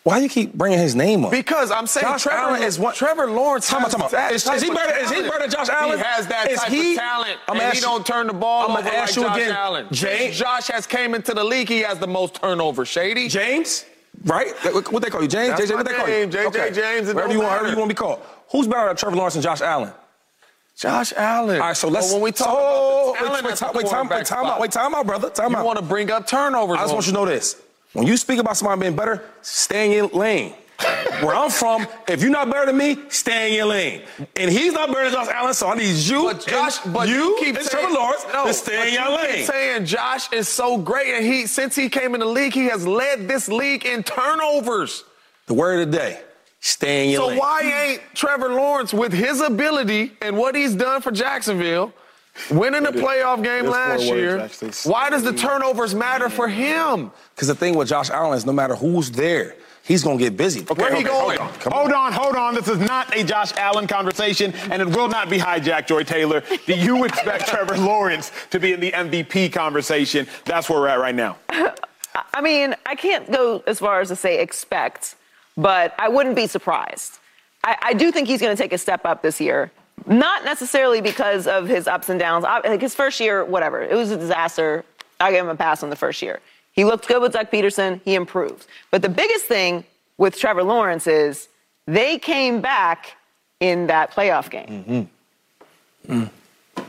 [0.08, 1.30] Why you keep bringing his name up?
[1.30, 2.94] Because I'm saying Josh Trevor Allen is what?
[2.94, 5.50] Trevor Lawrence Time out, has time that Is- is he better- is he better than
[5.50, 5.98] Josh Allen?
[5.98, 8.32] He has that Is type he- of talent, I'm and he asking- don't turn the
[8.32, 9.50] ball I'm over like you Josh again.
[9.52, 9.86] Allen.
[9.92, 12.88] James- Josh has came into the league, he has the most turnovers.
[12.88, 13.28] Shady.
[13.28, 13.84] James,
[14.24, 14.54] right?
[14.90, 15.28] What they call you?
[15.28, 15.50] James?
[15.58, 16.14] That's JJ, what they call you?
[16.14, 18.20] name, JJ James, it Whatever you want, however you want to be called.
[18.50, 19.92] Who's better than Trevor Lawrence and Josh Allen?
[20.74, 21.60] Josh Allen.
[21.60, 22.06] All right, so let's.
[22.06, 24.24] But when we talk so, about the wait, talent wait, at time, wait, time, wait,
[24.24, 25.66] time out, wait, time out, brother, time you out.
[25.66, 26.78] want to bring up turnovers.
[26.78, 27.56] I just want you to know this:
[27.92, 30.54] when you speak about somebody being better, stay in your lane.
[31.20, 34.02] Where I'm from, if you're not better than me, stay in your lane.
[34.36, 37.08] And he's not better than Josh Allen, so I need you, But Josh, and but
[37.08, 39.44] you, keep and saying, Trevor Lawrence no, to stay in your you lane.
[39.46, 42.86] saying Josh is so great, and he since he came in the league, he has
[42.86, 45.02] led this league in turnovers.
[45.46, 46.20] The word of the day:
[46.60, 47.36] stay in your So lane.
[47.38, 51.92] So why ain't Trevor Lawrence, with his ability and what he's done for Jacksonville,
[52.50, 54.38] winning a playoff game last words, year?
[54.38, 54.70] actually.
[54.84, 57.10] Why does the turnovers matter for him?
[57.34, 60.62] Because the thing with Josh Allen is no matter who's there, he's gonna get busy.
[60.62, 61.38] Where he going?
[61.38, 61.72] Hold on.
[61.72, 62.54] Hold on, hold on.
[62.54, 66.42] This is not a Josh Allen conversation, and it will not be hijacked, Joy Taylor.
[66.66, 70.26] Do you expect Trevor Lawrence to be in the MVP conversation?
[70.44, 71.38] That's where we're at right now.
[72.34, 75.16] I mean, I can't go as far as to say expect,
[75.56, 77.18] but I wouldn't be surprised.
[77.64, 79.70] I, I do think he's going to take a step up this year.
[80.08, 82.44] Not necessarily because of his ups and downs.
[82.44, 84.84] Like his first year, whatever, it was a disaster.
[85.20, 86.40] I gave him a pass on the first year.
[86.72, 88.00] He looked good with Doug Pederson.
[88.04, 88.66] He improved.
[88.90, 89.84] But the biggest thing
[90.16, 91.48] with Trevor Lawrence is
[91.86, 93.16] they came back
[93.60, 95.08] in that playoff game.
[96.08, 96.22] Mm-hmm.
[96.22, 96.30] Mm.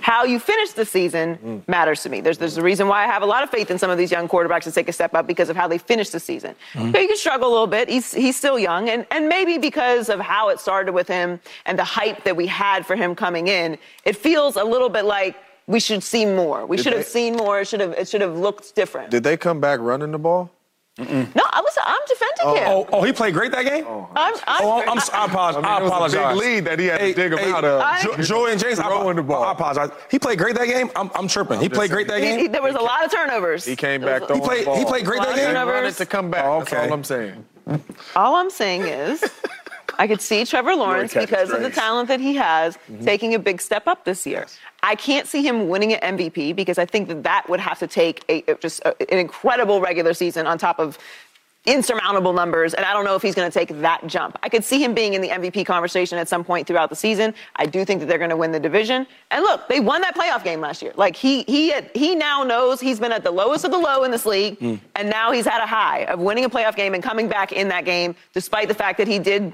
[0.09, 1.67] How you finish the season mm.
[1.67, 2.19] matters to me.
[2.19, 4.09] There's, there's a reason why I have a lot of faith in some of these
[4.09, 6.55] young quarterbacks to take a step up because of how they finish the season.
[6.73, 6.91] Mm-hmm.
[6.93, 7.87] So he can struggle a little bit.
[7.87, 8.89] He's, he's still young.
[8.89, 12.47] And, and maybe because of how it started with him and the hype that we
[12.47, 15.37] had for him coming in, it feels a little bit like
[15.67, 16.65] we should see more.
[16.65, 17.61] We Did should have seen more.
[17.61, 19.11] It should have, it should have looked different.
[19.11, 20.49] Did they come back running the ball?
[20.99, 22.67] No, I was, I'm defending oh, him.
[22.67, 23.85] Oh, oh, he played great that game.
[23.87, 25.63] Oh, I'm, I'm, oh, I'm, s- I apologize.
[25.63, 27.51] I, I mean, it was a big lead that he had to dig him hey,
[27.51, 27.81] out of.
[27.81, 29.43] I- Jo- Joey and James, I, Throwing the ball.
[29.43, 29.89] I apologize.
[30.11, 30.89] He played great that game.
[30.95, 31.59] I'm, I'm tripping.
[31.61, 32.51] he played great that he- he- game.
[32.51, 33.65] there was a lot of turnovers.
[33.65, 35.47] He came back was a- played- he played great that Lot of game?
[35.47, 35.73] He turnovers.
[35.73, 36.45] run it to come back.
[36.45, 37.45] Oh, That's all I'm saying.
[38.15, 39.23] All I'm saying is,
[39.97, 43.61] I could see Trevor Lawrence because of the talent that he has taking a big
[43.61, 44.47] step up this year.
[44.83, 47.87] I can't see him winning an MVP because I think that that would have to
[47.87, 50.97] take a, just a, an incredible regular season on top of
[51.65, 54.39] insurmountable numbers, and I don't know if he's going to take that jump.
[54.41, 57.33] I could see him being in the MVP conversation at some point throughout the season.
[57.57, 59.05] I do think that they're going to win the division.
[59.29, 60.93] And look, they won that playoff game last year.
[60.95, 64.11] Like he he he now knows he's been at the lowest of the low in
[64.11, 64.57] this league,
[64.95, 67.67] and now he's had a high of winning a playoff game and coming back in
[67.67, 69.53] that game, despite the fact that he did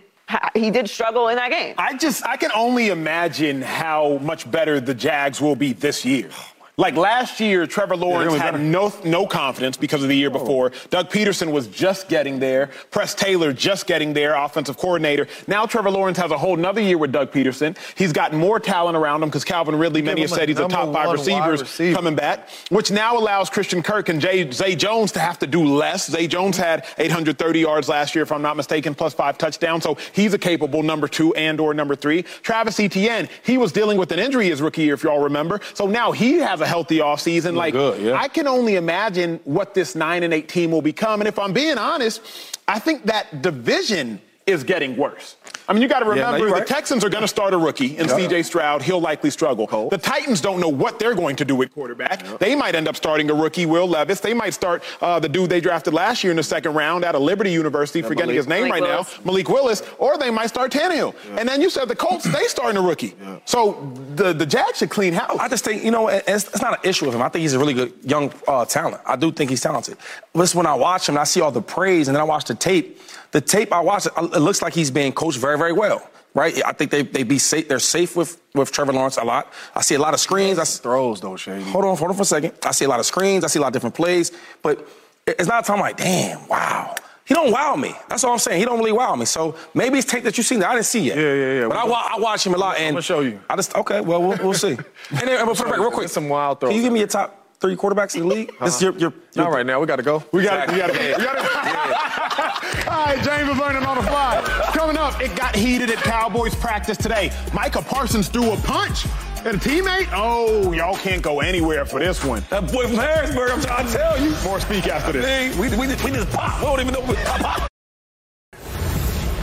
[0.53, 1.75] he did struggle in that game.
[1.77, 6.29] I just, I can only imagine how much better the Jags will be this year.
[6.77, 8.63] Like last year, Trevor Lawrence really had better.
[8.63, 10.73] no no confidence because of the year before.
[10.89, 12.67] Doug Pederson was just getting there.
[12.91, 15.27] Press Taylor just getting there, offensive coordinator.
[15.47, 17.77] Now Trevor Lawrence has a whole nother year with Doug Pederson.
[17.97, 20.93] He's got more talent around him because Calvin Ridley, many have said he's a top
[20.93, 21.95] five receivers receiver.
[21.95, 25.63] coming back, which now allows Christian Kirk and Jay, Zay Jones to have to do
[25.63, 26.11] less.
[26.11, 29.83] Zay Jones had 830 yards last year, if I'm not mistaken, plus five touchdowns.
[29.83, 32.23] So he's a capable number two and or number three.
[32.23, 35.61] Travis Etienne, he was dealing with an injury his rookie year, if y'all remember.
[35.73, 37.55] So now he has a healthy offseason.
[37.55, 38.13] Like, good, yeah.
[38.13, 41.21] I can only imagine what this nine and eight team will become.
[41.21, 42.21] And if I'm being honest,
[42.67, 45.37] I think that division is getting worse.
[45.67, 46.67] I mean, you got to remember you're the right.
[46.67, 48.13] Texans are going to start a rookie in Yeah.
[48.15, 48.83] CJ Stroud.
[48.83, 49.65] He'll likely struggle.
[49.89, 52.23] The Titans don't know what they're going to do with quarterback.
[52.37, 54.19] They might end up starting a rookie, Will Levis.
[54.19, 57.15] They might start uh, the dude they drafted last year in the second round out
[57.15, 58.37] of Liberty University, forgetting Malik.
[58.37, 59.17] his name Malik right Willis.
[59.17, 61.15] now, Malik Willis, or they might start Tannehill.
[61.39, 63.15] And then you said the Colts, they starting a rookie.
[63.45, 65.37] So the, the Jags should clean house.
[65.39, 67.23] I just think, you know, it's, it's not an issue with him.
[67.23, 69.01] I think he's a really good young uh, talent.
[69.07, 69.97] I do think he's talented.
[70.33, 72.25] But it's when I watch him and I see all the praise and then I
[72.25, 72.99] watch the tape,
[73.31, 76.07] the tape I watch, it, uh, it looks like he's being coached very, very well.
[76.33, 76.61] Right?
[76.65, 77.69] I think they, they be safe.
[77.69, 79.53] They're safe with, with Trevor Lawrence a lot.
[79.73, 80.59] I see a lot of screens.
[80.59, 81.63] I s- Throws though, Shady.
[81.63, 82.51] hold on, hold on for a second.
[82.65, 83.45] I see a lot of screens.
[83.45, 84.33] I see a lot of different plays.
[84.61, 84.85] But
[85.25, 86.93] it's not a time like, damn, wow.
[87.23, 87.95] He don't wow me.
[88.09, 88.59] That's all I'm saying.
[88.59, 89.23] He don't really wow me.
[89.25, 91.17] So maybe it's tape that you've seen that I didn't see yet.
[91.17, 91.67] Yeah, yeah, yeah.
[91.69, 93.39] But I, I watch him a lot, and I'ma show you.
[93.49, 94.01] I just okay.
[94.01, 94.71] Well, we'll, we'll see.
[95.11, 96.71] and then, and for the real quick, There's some wild throws.
[96.71, 98.51] Can you give me your top three quarterbacks in the league?
[98.59, 98.91] This is uh-huh.
[98.91, 99.79] your, your, your Not right now.
[99.79, 100.23] We got to go.
[100.31, 100.71] We got.
[100.71, 101.17] We got it.
[101.17, 102.87] We got it.
[102.87, 104.41] All right, James is learning on the fly.
[104.73, 107.31] Coming up, it got heated at Cowboys practice today.
[107.53, 109.05] Micah Parsons threw a punch
[109.45, 110.09] at a teammate.
[110.11, 112.43] Oh, y'all can't go anywhere for this one.
[112.49, 113.51] that boy from Harrisburg.
[113.51, 114.35] I'm trying to tell you.
[114.43, 115.57] More speak after this.
[115.57, 116.59] We, we, just, we just pop.
[116.59, 117.69] We don't even know we pop.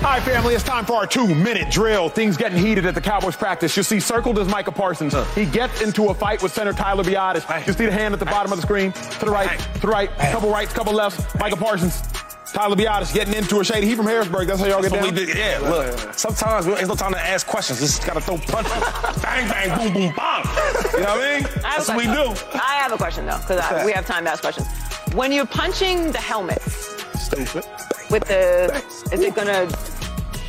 [0.03, 2.09] All right, family, it's time for our two-minute drill.
[2.09, 3.77] Things getting heated at the Cowboys practice.
[3.77, 5.15] You see, circled is Micah Parsons.
[5.33, 7.69] He gets into a fight with center Tyler Biadasz.
[7.69, 8.91] You see the hand at the bottom of the screen?
[8.91, 11.25] To the right, to the right, couple rights, couple lefts.
[11.37, 12.03] Micah Parsons.
[12.53, 13.87] Tyler Biadasz getting into a shady.
[13.87, 14.49] He from Harrisburg.
[14.49, 15.25] That's how y'all get That's what down.
[15.25, 15.37] did.
[15.39, 16.15] Yeah, look.
[16.15, 17.79] Sometimes we, there's no time to ask questions.
[17.79, 18.73] Just gotta throw punches.
[19.23, 20.45] bang, bang, boom, boom, bang.
[20.95, 21.47] You know what I mean?
[21.65, 22.35] I That's what we do.
[22.55, 24.67] I have a question though, because we have time to ask questions.
[25.15, 26.61] When you're punching the helmet
[27.23, 27.65] Stupid.
[28.11, 28.83] with the,
[29.13, 29.69] is it gonna?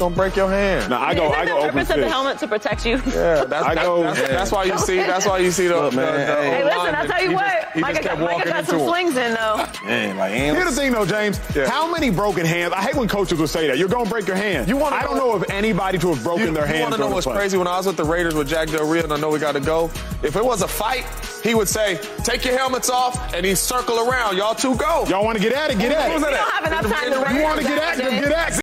[0.03, 0.89] Gonna break your hand.
[0.89, 2.97] No, I go, I it go the open purpose of the helmet to protect you?
[3.07, 4.97] Yeah, that's, I go- that's, that's why you see.
[4.97, 5.75] That's why you see the.
[5.77, 6.49] Look, man, the- the hey.
[6.49, 6.95] Hey, listen, lineman.
[6.95, 7.45] I'll tell you He what.
[7.45, 8.87] just- he just Micah, kept Micah walking got some him.
[8.89, 9.65] swings in though.
[9.85, 11.39] Man, like, ain't Here's the thing, though, James.
[11.55, 11.69] Yeah.
[11.69, 12.73] How many broken hands?
[12.73, 13.77] I hate when coaches will say that.
[13.77, 14.67] You're going to break your hand.
[14.67, 16.81] You wanna I don't know- know of anybody to have broken You, their you hand.
[16.81, 17.35] want to know during what's play.
[17.37, 17.57] crazy?
[17.57, 19.53] When I was with the Raiders with Jack Del Rio, and I know we got
[19.53, 19.85] to go.
[20.21, 21.05] If it was a fight,
[21.43, 24.35] he would say, "Take your helmets off," and he'd circle around.
[24.37, 25.05] Y'all two go.
[25.07, 25.79] Y'all want to get at it?
[25.79, 26.19] Get at it.
[26.19, 28.03] that We don't have enough time to You want to get at it?
[28.09, 28.21] James.
[28.27, 28.62] Get at it.